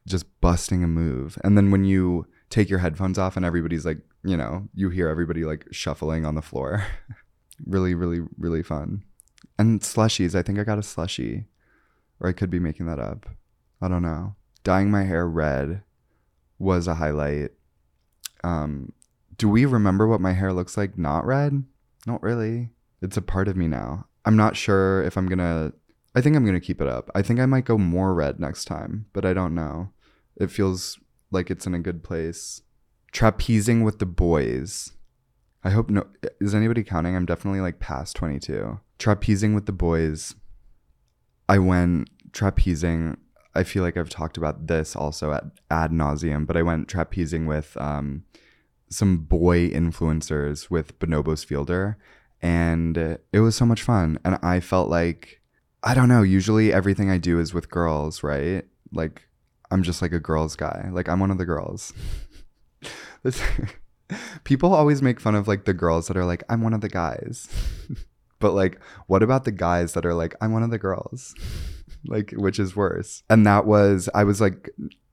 just 0.08 0.40
busting 0.40 0.82
a 0.82 0.88
move. 0.88 1.38
And 1.44 1.56
then 1.56 1.70
when 1.70 1.84
you 1.84 2.26
take 2.50 2.70
your 2.70 2.78
headphones 2.78 3.18
off 3.18 3.36
and 3.36 3.44
everybody's 3.44 3.84
like 3.84 3.98
you 4.24 4.36
know 4.36 4.68
you 4.74 4.90
hear 4.90 5.08
everybody 5.08 5.44
like 5.44 5.66
shuffling 5.70 6.24
on 6.24 6.34
the 6.34 6.42
floor. 6.42 6.84
Really 7.64 7.94
really 7.94 8.20
really 8.36 8.62
fun. 8.62 9.02
And 9.58 9.80
slushies 9.80 10.34
i 10.34 10.42
think 10.42 10.58
i 10.58 10.62
got 10.62 10.76
a 10.76 10.82
slushie 10.82 11.46
or 12.20 12.28
i 12.28 12.32
could 12.34 12.50
be 12.50 12.58
making 12.58 12.84
that 12.84 12.98
up. 12.98 13.24
I 13.80 13.88
don't 13.88 14.02
know. 14.02 14.34
Dyeing 14.62 14.90
my 14.90 15.04
hair 15.04 15.26
red 15.26 15.80
was 16.58 16.86
a 16.86 16.96
highlight. 16.96 17.52
Um 18.44 18.92
do 19.38 19.48
we 19.48 19.64
remember 19.64 20.06
what 20.06 20.20
my 20.20 20.32
hair 20.34 20.52
looks 20.52 20.76
like 20.76 20.98
not 20.98 21.24
red? 21.24 21.64
Not 22.06 22.22
really. 22.22 22.72
It's 23.00 23.16
a 23.16 23.22
part 23.22 23.48
of 23.48 23.56
me 23.56 23.68
now. 23.68 24.06
I'm 24.26 24.36
not 24.36 24.54
sure 24.54 25.02
if 25.02 25.16
i'm 25.16 25.26
gonna 25.26 25.72
i 26.14 26.20
think 26.20 26.36
i'm 26.36 26.44
gonna 26.44 26.60
keep 26.60 26.82
it 26.82 26.88
up. 26.88 27.10
I 27.14 27.22
think 27.22 27.40
i 27.40 27.46
might 27.46 27.64
go 27.64 27.78
more 27.78 28.12
red 28.12 28.38
next 28.38 28.66
time 28.66 29.06
but 29.14 29.24
i 29.24 29.32
don't 29.32 29.54
know. 29.54 29.92
It 30.36 30.50
feels 30.50 30.98
like 31.36 31.50
it's 31.50 31.66
in 31.66 31.74
a 31.74 31.78
good 31.78 32.02
place 32.02 32.62
trapezing 33.12 33.84
with 33.84 34.00
the 34.00 34.06
boys 34.06 34.96
I 35.66 35.70
hope 35.70 35.90
no. 35.90 36.06
Is 36.40 36.54
anybody 36.54 36.84
counting? 36.84 37.16
I'm 37.16 37.26
definitely 37.26 37.60
like 37.60 37.80
past 37.80 38.14
22. 38.14 38.78
Trapezing 39.00 39.52
with 39.52 39.66
the 39.66 39.72
boys. 39.72 40.36
I 41.48 41.58
went 41.58 42.08
trapezing. 42.30 43.16
I 43.52 43.64
feel 43.64 43.82
like 43.82 43.96
I've 43.96 44.08
talked 44.08 44.36
about 44.36 44.68
this 44.68 44.94
also 44.94 45.32
at 45.32 45.42
ad 45.68 45.90
nauseum, 45.90 46.46
but 46.46 46.56
I 46.56 46.62
went 46.62 46.86
trapezing 46.86 47.48
with 47.48 47.76
um, 47.78 48.22
some 48.90 49.18
boy 49.18 49.68
influencers 49.70 50.70
with 50.70 50.96
Bonobos 51.00 51.44
Fielder, 51.44 51.98
and 52.40 52.96
it 52.96 53.40
was 53.40 53.56
so 53.56 53.66
much 53.66 53.82
fun. 53.82 54.20
And 54.24 54.38
I 54.44 54.60
felt 54.60 54.88
like 54.88 55.40
I 55.82 55.94
don't 55.94 56.08
know. 56.08 56.22
Usually, 56.22 56.72
everything 56.72 57.10
I 57.10 57.18
do 57.18 57.40
is 57.40 57.52
with 57.52 57.70
girls, 57.70 58.22
right? 58.22 58.64
Like 58.92 59.25
I'm 59.70 59.82
just 59.82 60.02
like 60.02 60.12
a 60.12 60.20
girls 60.20 60.56
guy. 60.56 60.88
Like 60.92 61.08
I'm 61.08 61.20
one 61.20 61.30
of 61.30 61.38
the 61.38 61.44
girls. 61.44 61.92
People 64.44 64.72
always 64.72 65.02
make 65.02 65.20
fun 65.20 65.34
of 65.34 65.48
like 65.48 65.64
the 65.64 65.74
girls 65.74 66.08
that 66.08 66.16
are 66.16 66.24
like, 66.24 66.44
I'm 66.48 66.62
one 66.62 66.74
of 66.74 66.80
the 66.80 66.88
guys. 66.88 67.48
but 68.38 68.52
like, 68.52 68.80
what 69.06 69.22
about 69.22 69.44
the 69.44 69.52
guys 69.52 69.94
that 69.94 70.06
are 70.06 70.14
like, 70.14 70.34
I'm 70.40 70.52
one 70.52 70.62
of 70.62 70.70
the 70.70 70.78
girls? 70.78 71.34
like, 72.06 72.32
which 72.36 72.58
is 72.58 72.76
worse? 72.76 73.22
And 73.28 73.46
that 73.46 73.66
was, 73.66 74.08
I 74.14 74.24
was 74.24 74.40
like, 74.40 74.70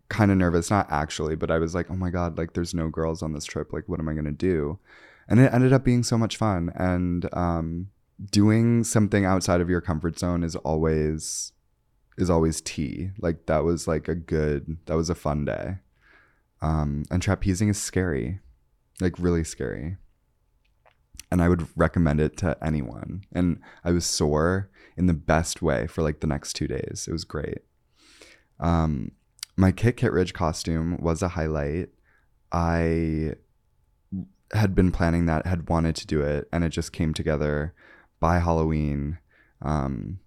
kind 0.09 0.31
of 0.31 0.37
nervous, 0.37 0.69
not 0.69 0.91
actually, 0.91 1.35
but 1.35 1.49
I 1.49 1.57
was 1.57 1.73
like, 1.73 1.89
oh 1.89 1.95
my 1.95 2.09
God, 2.09 2.37
like, 2.37 2.53
there's 2.53 2.73
no 2.73 2.89
girls 2.89 3.23
on 3.23 3.33
this 3.33 3.45
trip. 3.45 3.73
Like, 3.73 3.89
what 3.89 3.99
am 3.99 4.09
I 4.09 4.13
going 4.13 4.25
to 4.25 4.31
do? 4.31 4.79
And 5.27 5.39
it 5.39 5.53
ended 5.53 5.73
up 5.73 5.83
being 5.83 6.03
so 6.03 6.17
much 6.17 6.37
fun. 6.37 6.71
And 6.75 7.27
um, 7.33 7.87
doing 8.29 8.83
something 8.83 9.25
outside 9.25 9.61
of 9.61 9.69
your 9.69 9.81
comfort 9.81 10.19
zone 10.19 10.43
is 10.43 10.55
always, 10.57 11.53
is 12.18 12.30
always 12.30 12.61
tea. 12.61 13.11
Like, 13.20 13.45
that 13.47 13.64
was 13.64 13.88
like 13.88 14.07
a 14.07 14.16
good, 14.16 14.78
that 14.86 14.95
was 14.95 15.09
a 15.09 15.16
fun 15.16 15.45
day. 15.45 15.78
Um, 16.61 17.03
and 17.11 17.22
trapezing 17.22 17.70
is 17.70 17.82
scary 17.82 18.39
like 19.01 19.20
really 19.20 19.43
scary. 19.43 19.97
And 21.32 21.41
I 21.41 21.49
would 21.49 21.68
recommend 21.76 22.20
it 22.22 22.38
to 22.38 22.57
anyone. 22.64 23.24
And 23.34 23.59
I 23.84 23.91
was 23.91 24.05
sore 24.05 24.70
in 24.95 25.07
the 25.07 25.14
best 25.14 25.61
way 25.61 25.88
for 25.88 26.03
like 26.03 26.20
the 26.20 26.28
next 26.28 26.53
two 26.53 26.68
days. 26.68 27.05
It 27.07 27.11
was 27.11 27.26
great. 27.26 27.59
Um, 28.59 29.11
my 29.57 29.72
Kit 29.72 29.97
Kittredge 29.97 30.34
costume 30.34 30.97
was 31.01 31.22
a 31.22 31.30
highlight. 31.30 31.89
I 32.51 33.34
had 34.51 34.76
been 34.76 34.91
planning 34.91 35.26
that, 35.26 35.47
had 35.47 35.70
wanted 35.70 35.95
to 35.95 36.07
do 36.07 36.22
it, 36.22 36.47
and 36.53 36.64
it 36.64 36.70
just 36.70 36.93
came 36.93 37.14
together 37.14 37.74
by 38.20 38.38
Halloween. 38.38 39.18
Um, 39.61 40.20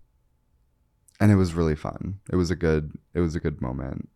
and 1.20 1.32
it 1.32 1.36
was 1.36 1.54
really 1.54 1.76
fun. 1.76 2.20
It 2.30 2.36
was 2.36 2.50
a 2.50 2.56
good 2.56 2.98
it 3.14 3.20
was 3.20 3.34
a 3.34 3.40
good 3.40 3.60
moment. 3.60 4.08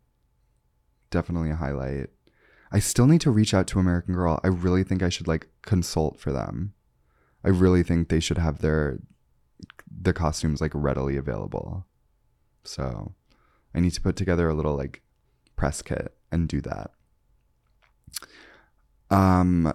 Definitely 1.10 1.50
a 1.50 1.56
highlight. 1.56 2.10
I 2.72 2.78
still 2.78 3.06
need 3.06 3.20
to 3.22 3.30
reach 3.30 3.52
out 3.52 3.66
to 3.68 3.80
American 3.80 4.14
Girl. 4.14 4.38
I 4.44 4.48
really 4.48 4.84
think 4.84 5.02
I 5.02 5.08
should 5.08 5.26
like 5.26 5.48
consult 5.62 6.20
for 6.20 6.30
them. 6.30 6.74
I 7.44 7.48
really 7.48 7.82
think 7.82 8.08
they 8.08 8.20
should 8.20 8.38
have 8.38 8.58
their 8.58 9.00
the 9.90 10.12
costumes 10.12 10.60
like 10.60 10.72
readily 10.74 11.16
available. 11.16 11.86
So 12.64 13.14
I 13.74 13.80
need 13.80 13.92
to 13.92 14.00
put 14.00 14.16
together 14.16 14.48
a 14.48 14.54
little 14.54 14.76
like 14.76 15.02
press 15.56 15.82
kit 15.82 16.14
and 16.30 16.48
do 16.48 16.60
that. 16.60 16.90
Um 19.10 19.72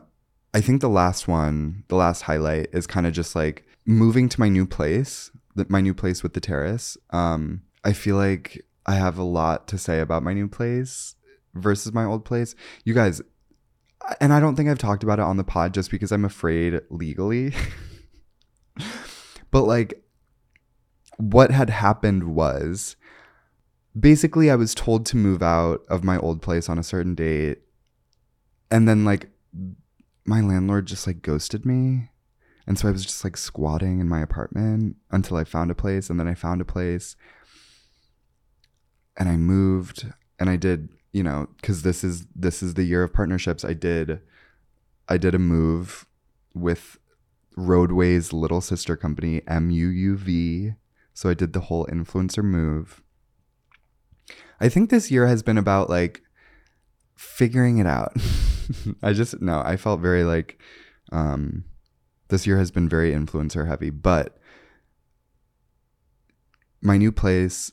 I 0.54 0.62
think 0.62 0.80
the 0.80 0.90
last 0.90 1.28
one, 1.28 1.84
the 1.90 1.96
last 1.96 2.22
highlight 2.22 2.70
is 2.72 2.88
kind 2.88 3.06
of 3.06 3.12
just 3.12 3.36
like 3.36 3.68
moving 3.86 4.30
to 4.30 4.40
my 4.40 4.48
new 4.48 4.66
place, 4.66 5.30
my 5.70 5.82
new 5.82 5.94
place 5.94 6.24
with 6.24 6.34
the 6.34 6.42
terrace. 6.42 6.98
Um 7.12 7.64
I 7.84 7.94
feel 7.94 8.16
like 8.16 8.66
I 8.86 8.96
have 8.96 9.18
a 9.18 9.24
lot 9.24 9.68
to 9.70 9.78
say 9.78 10.00
about 10.00 10.24
my 10.24 10.34
new 10.34 10.48
place 10.48 11.16
versus 11.54 11.94
my 11.94 12.04
old 12.04 12.26
place. 12.26 12.56
You 12.84 12.94
guys, 12.94 13.22
and 14.20 14.32
I 14.34 14.40
don't 14.40 14.56
think 14.56 14.70
I've 14.70 14.78
talked 14.78 15.04
about 15.04 15.20
it 15.20 15.24
on 15.24 15.38
the 15.38 15.44
pod 15.44 15.74
just 15.74 15.90
because 15.90 16.12
I'm 16.12 16.26
afraid 16.26 16.80
legally. 16.90 17.54
but 19.52 19.64
like, 19.64 20.04
what 21.18 21.52
had 21.52 21.70
happened 21.70 22.36
was 22.36 22.96
basically 23.98 24.52
I 24.52 24.56
was 24.56 24.76
told 24.76 25.06
to 25.08 25.18
move 25.18 25.42
out 25.42 25.82
of 25.90 26.04
my 26.04 26.18
old 26.18 26.42
place 26.42 26.70
on 26.70 26.78
a 26.78 26.84
certain 26.84 27.16
date. 27.16 27.60
And 28.70 28.88
then, 28.88 29.06
like, 29.06 29.30
my 30.26 30.42
landlord 30.42 30.88
just 30.88 31.08
like 31.08 31.22
ghosted 31.22 31.66
me. 31.66 32.10
And 32.68 32.80
so 32.80 32.88
I 32.88 32.92
was 32.92 33.06
just 33.06 33.24
like 33.24 33.38
squatting 33.38 34.00
in 34.00 34.10
my 34.10 34.22
apartment 34.22 34.96
until 35.12 35.38
I 35.38 35.44
found 35.44 35.70
a 35.70 35.76
place. 35.76 36.10
And 36.10 36.20
then 36.20 36.28
I 36.28 36.34
found 36.34 36.62
a 36.62 36.66
place 36.66 37.16
and 39.18 39.30
I 39.30 39.38
moved 39.38 40.12
and 40.40 40.50
I 40.50 40.56
did 40.56 40.90
you 41.16 41.24
know, 41.24 41.48
because 41.56 41.84
this 41.84 42.04
is 42.04 42.28
this 42.36 42.62
is 42.62 42.74
the 42.74 42.84
year 42.84 43.02
of 43.02 43.14
partnerships. 43.14 43.64
I 43.64 43.72
did 43.72 44.20
I 45.08 45.18
did 45.18 45.34
a 45.34 45.40
move 45.40 46.06
with 46.54 47.00
Roadway's 47.56 48.34
little 48.34 48.60
sister 48.60 48.98
company, 48.98 49.40
MUUV. 49.48 50.76
So 51.14 51.30
I 51.30 51.34
did 51.34 51.54
the 51.54 51.62
whole 51.62 51.86
influencer 51.86 52.44
move. 52.44 53.02
I 54.60 54.68
think 54.68 54.90
this 54.90 55.10
year 55.10 55.26
has 55.28 55.42
been 55.42 55.58
about 55.58 55.90
like 55.90 56.22
figuring 57.16 57.78
it 57.78 57.88
out. 57.88 58.14
I 59.02 59.14
just 59.14 59.42
no, 59.42 59.62
I 59.64 59.78
felt 59.78 60.02
very 60.02 60.26
like 60.26 60.60
um 61.14 61.64
this 62.28 62.48
year 62.48 62.58
has 62.58 62.72
been 62.72 62.90
very 62.90 63.12
influencer 63.12 63.68
heavy, 63.68 63.90
but 63.90 64.38
my 66.82 66.98
new 66.98 67.12
place 67.12 67.72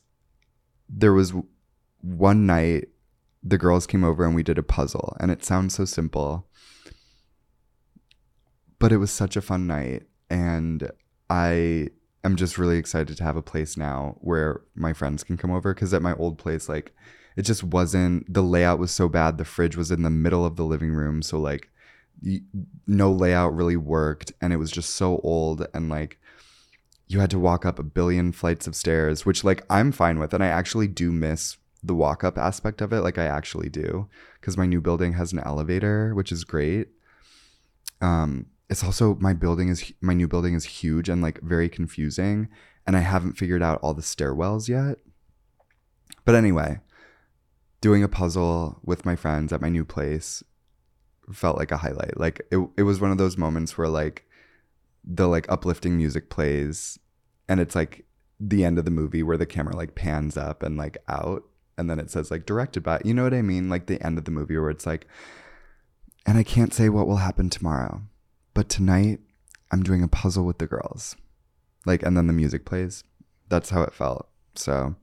there 0.95 1.13
was 1.13 1.33
one 2.01 2.47
night 2.47 2.89
the 3.43 3.59
girls 3.59 3.87
came 3.87 4.05
over 4.05 4.25
and 4.25 4.35
we 4.35 4.43
did 4.43 4.59
a 4.59 4.63
puzzle. 4.63 5.17
And 5.19 5.31
it 5.31 5.45
sounds 5.45 5.75
so 5.75 5.85
simple, 5.85 6.47
but 8.79 8.93
it 8.93 8.99
was 8.99 9.11
such 9.11 9.37
a 9.37 9.43
fun 9.43 9.67
night. 9.67 10.05
And 10.31 10.91
I 11.29 11.89
am 12.25 12.37
just 12.37 12.59
really 12.59 12.79
excited 12.79 13.17
to 13.17 13.25
have 13.25 13.37
a 13.37 13.43
place 13.43 13.77
now 13.77 14.17
where 14.21 14.63
my 14.75 14.93
friends 14.93 15.25
can 15.25 15.37
come 15.37 15.51
over. 15.51 15.75
Cause 15.75 15.93
at 15.93 16.03
my 16.03 16.15
old 16.15 16.39
place, 16.39 16.69
like, 16.69 16.95
it 17.37 17.43
just 17.43 17.65
wasn't, 17.65 18.33
the 18.33 18.43
layout 18.43 18.79
was 18.79 18.91
so 18.91 19.09
bad. 19.09 19.39
The 19.39 19.45
fridge 19.45 19.77
was 19.77 19.91
in 19.91 20.03
the 20.03 20.11
middle 20.11 20.45
of 20.45 20.57
the 20.57 20.65
living 20.65 20.93
room. 20.93 21.23
So, 21.23 21.41
like, 21.41 21.71
no 22.87 23.13
layout 23.13 23.55
really 23.55 23.77
worked. 23.77 24.33
And 24.41 24.53
it 24.53 24.57
was 24.57 24.71
just 24.71 24.91
so 24.91 25.19
old. 25.23 25.67
And, 25.75 25.89
like, 25.89 26.19
you 27.09 27.21
had 27.21 27.31
to 27.31 27.39
walk 27.39 27.67
up 27.67 27.79
a 27.79 27.85
billion 27.85 28.33
flights 28.33 28.67
of 28.67 28.75
stairs, 28.75 29.27
which, 29.27 29.45
like, 29.45 29.65
I'm 29.69 29.93
fine 29.93 30.19
with. 30.19 30.33
And 30.33 30.43
I 30.43 30.49
actually 30.49 30.89
do 30.89 31.13
miss 31.13 31.57
the 31.83 31.95
walk 31.95 32.23
up 32.23 32.39
aspect 32.39 32.81
of 32.81 32.93
it 32.93 33.01
like 33.01 33.19
I 33.19 33.25
actually 33.25 33.69
do 33.69 34.09
because 34.41 34.57
my 34.57 34.67
new 34.67 34.81
building 34.81 35.15
has 35.15 35.33
an 35.33 35.41
elevator 35.41 36.15
which 36.15 36.31
is 36.31 36.45
great 36.45 36.89
um 38.01 38.47
it's 38.71 38.85
also 38.85 39.17
my 39.17 39.33
building 39.33 39.69
is 39.69 39.93
my 40.01 40.15
new 40.15 40.29
building 40.29 40.55
is 40.55 40.65
huge 40.65 41.09
and 41.09 41.23
like 41.23 41.41
very 41.41 41.69
confusing 41.69 42.49
and 42.87 42.97
I 42.97 43.01
haven't 43.01 43.37
figured 43.37 43.63
out 43.63 43.81
all 43.83 43.95
the 43.95 44.03
stairwells 44.03 44.69
yet 44.69 44.99
but 46.25 46.35
anyway 46.35 46.81
doing 47.81 48.05
a 48.05 48.09
puzzle 48.09 48.79
with 48.85 49.05
my 49.05 49.17
friends 49.17 49.53
at 49.53 49.61
my 49.61 49.69
new 49.69 49.85
place 49.85 50.45
felt 51.33 51.59
like 51.59 51.71
a 51.71 51.77
highlight 51.77 52.19
like 52.19 52.41
it, 52.51 52.59
it 52.77 52.83
was 52.83 53.01
one 53.01 53.11
of 53.11 53.19
those 53.19 53.37
moments 53.37 53.77
where 53.77 53.89
like 53.89 54.25
the 55.05 55.27
like 55.27 55.51
uplifting 55.51 55.97
music 55.97 56.31
plays 56.31 56.99
and 57.49 57.61
it's 57.61 57.75
like 57.75 58.05
the 58.41 58.65
end 58.65 58.79
of 58.79 58.85
the 58.85 58.91
movie 58.91 59.23
where 59.23 59.37
the 59.37 59.47
camera 59.47 59.77
like 59.77 59.95
pans 59.95 60.37
up 60.37 60.63
and 60.63 60.77
like 60.77 60.99
out 61.09 61.45
and 61.79 61.89
then 61.89 61.99
it 61.99 62.11
says 62.11 62.31
like 62.31 62.45
directed 62.45 62.83
by 62.83 63.01
you 63.05 63.15
know 63.15 63.23
what 63.23 63.35
i 63.35 63.43
mean 63.43 63.69
like 63.69 63.87
the 63.87 64.05
end 64.05 64.19
of 64.19 64.25
the 64.25 64.31
movie 64.31 64.59
where 64.59 64.71
it's 64.71 64.87
like 64.87 65.07
and 66.27 66.37
i 66.39 66.43
can't 66.43 66.75
say 66.75 66.89
what 66.89 67.07
will 67.07 67.17
happen 67.17 67.49
tomorrow 67.49 68.03
but 68.55 68.69
tonight 68.69 69.21
I'm 69.73 69.83
doing 69.83 70.03
a 70.03 70.09
puzzle 70.09 70.45
with 70.45 70.59
the 70.59 70.67
girls. 70.67 71.17
Like, 71.87 72.03
and 72.03 72.17
then 72.17 72.27
the 72.27 72.33
music 72.35 72.67
plays. 72.67 73.03
That's 73.49 73.71
how 73.71 73.83
it 73.83 73.95
felt. 73.95 74.29
So 74.55 74.95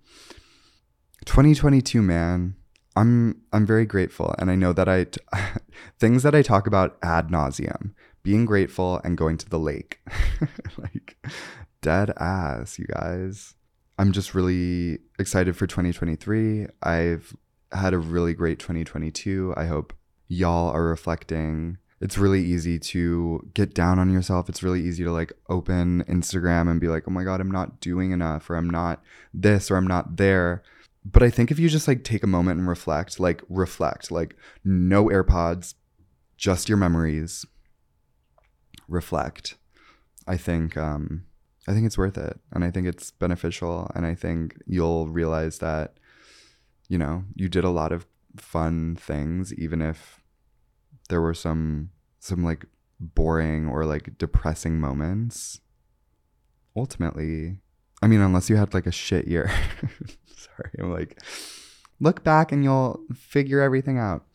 2022, 1.26 2.02
man, 2.02 2.56
I'm 3.00 3.42
I'm 3.54 3.66
very 3.66 3.86
grateful, 3.86 4.36
and 4.40 4.52
I 4.52 4.56
know 4.56 4.74
that 4.74 4.90
I 4.90 5.06
t- 5.06 5.22
things 6.00 6.24
that 6.24 6.36
I 6.36 6.42
talk 6.42 6.68
about 6.68 6.98
ad 7.02 7.30
nauseum, 7.30 7.94
being 8.24 8.46
grateful 8.46 9.00
and 9.06 9.18
going 9.18 9.38
to 9.38 9.50
the 9.50 9.58
lake, 9.58 10.02
like 10.78 11.18
dead 11.82 12.12
ass, 12.18 12.78
you 12.78 12.86
guys. 12.86 13.56
I'm 13.98 14.12
just 14.12 14.36
really 14.36 15.00
excited 15.18 15.56
for 15.56 15.66
2023. 15.66 16.68
I've 16.84 17.36
had 17.72 17.94
a 17.94 17.98
really 17.98 18.34
great 18.34 18.60
2022. 18.60 19.54
I 19.56 19.66
hope 19.66 19.94
y'all 20.28 20.70
are 20.70 20.84
reflecting. 20.84 21.78
It's 22.02 22.18
really 22.18 22.44
easy 22.44 22.80
to 22.80 23.50
get 23.54 23.74
down 23.74 23.98
on 24.00 24.12
yourself. 24.12 24.50
It's 24.50 24.64
really 24.64 24.82
easy 24.82 25.06
to 25.06 25.12
like 25.12 25.32
open 25.48 26.04
Instagram 26.10 26.70
and 26.70 26.82
be 26.82 26.90
like, 26.90 27.04
oh 27.08 27.12
my 27.12 27.24
God, 27.24 27.40
I'm 27.40 27.52
not 27.52 27.80
doing 27.80 28.12
enough, 28.12 28.50
or 28.50 28.58
I'm 28.58 28.70
not 28.70 29.02
this, 29.34 29.72
or 29.72 29.78
I'm 29.78 29.88
not 29.88 30.18
there. 30.18 30.64
But 31.06 31.24
I 31.24 31.30
think 31.30 31.50
if 31.52 31.60
you 31.60 31.70
just 31.70 31.88
like 31.88 32.04
take 32.04 32.24
a 32.24 32.28
moment 32.28 32.60
and 32.60 32.68
reflect, 32.68 33.20
like 33.20 33.42
reflect, 33.50 34.12
like 34.12 34.36
no 34.64 35.06
AirPods, 35.06 35.76
just 36.38 36.70
your 36.70 36.78
memories, 36.78 37.46
reflect. 38.88 39.56
I 40.28 40.38
think 40.38 40.78
um 40.78 41.26
I 41.68 41.74
think 41.74 41.86
it's 41.86 41.98
worth 41.98 42.18
it 42.18 42.40
and 42.52 42.64
I 42.64 42.72
think 42.72 42.88
it's 42.88 43.12
beneficial 43.12 43.92
and 43.96 44.06
I 44.06 44.16
think 44.16 44.58
you'll 44.66 45.08
realize 45.08 45.60
that 45.60 45.96
you 46.88 46.98
know, 46.98 47.24
you 47.36 47.48
did 47.50 47.64
a 47.64 47.70
lot 47.70 47.92
of 47.92 48.08
fun 48.38 48.96
things 48.96 49.54
even 49.54 49.82
if 49.82 50.22
there 51.10 51.22
were 51.22 51.34
some 51.34 51.92
some 52.20 52.44
like 52.44 52.66
boring 53.00 53.68
or 53.68 53.86
like 53.86 54.18
depressing 54.18 54.80
moments. 54.80 55.62
Ultimately, 56.76 57.60
I 58.02 58.08
mean, 58.08 58.22
unless 58.22 58.50
you 58.50 58.56
had 58.56 58.74
like 58.74 58.88
a 58.88 58.92
shit 58.92 59.28
year. 59.28 59.52
Sorry, 60.28 60.72
I'm 60.80 60.92
like, 60.92 61.20
look 62.00 62.24
back 62.24 62.52
and 62.52 62.64
you'll 62.64 63.02
figure 63.14 63.62
everything 63.62 63.98
out. 63.98 64.26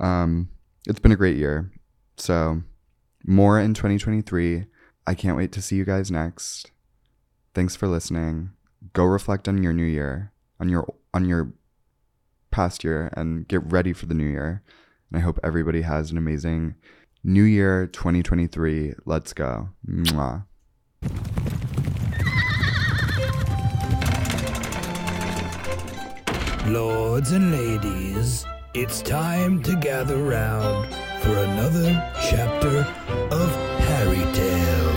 Um, 0.00 0.48
it's 0.86 1.00
been 1.00 1.12
a 1.12 1.16
great 1.16 1.36
year. 1.36 1.70
So, 2.16 2.62
more 3.24 3.60
in 3.60 3.74
2023. 3.74 4.66
I 5.06 5.14
can't 5.14 5.36
wait 5.36 5.52
to 5.52 5.62
see 5.62 5.76
you 5.76 5.84
guys 5.84 6.10
next. 6.10 6.70
Thanks 7.54 7.76
for 7.76 7.86
listening. 7.86 8.50
Go 8.92 9.04
reflect 9.04 9.48
on 9.48 9.62
your 9.62 9.72
new 9.72 9.84
year, 9.84 10.32
on 10.60 10.68
your 10.68 10.94
on 11.12 11.28
your 11.28 11.52
past 12.50 12.84
year 12.84 13.12
and 13.14 13.48
get 13.48 13.62
ready 13.70 13.92
for 13.92 14.06
the 14.06 14.14
new 14.14 14.26
year. 14.26 14.62
And 15.10 15.18
I 15.18 15.24
hope 15.24 15.40
everybody 15.42 15.82
has 15.82 16.10
an 16.10 16.18
amazing 16.18 16.76
new 17.24 17.42
year 17.42 17.86
2023. 17.88 18.94
Let's 19.04 19.32
go. 19.32 19.70
Mwah. 19.88 20.44
Lords 26.66 27.32
and 27.32 27.50
ladies, 27.50 28.46
it's 28.72 29.02
time 29.02 29.60
to 29.64 29.74
gather 29.74 30.16
round 30.16 30.86
for 31.20 31.36
another 31.36 31.90
chapter 32.30 32.86
of 33.32 33.50
Harry 33.80 34.32
Tale. 34.32 34.91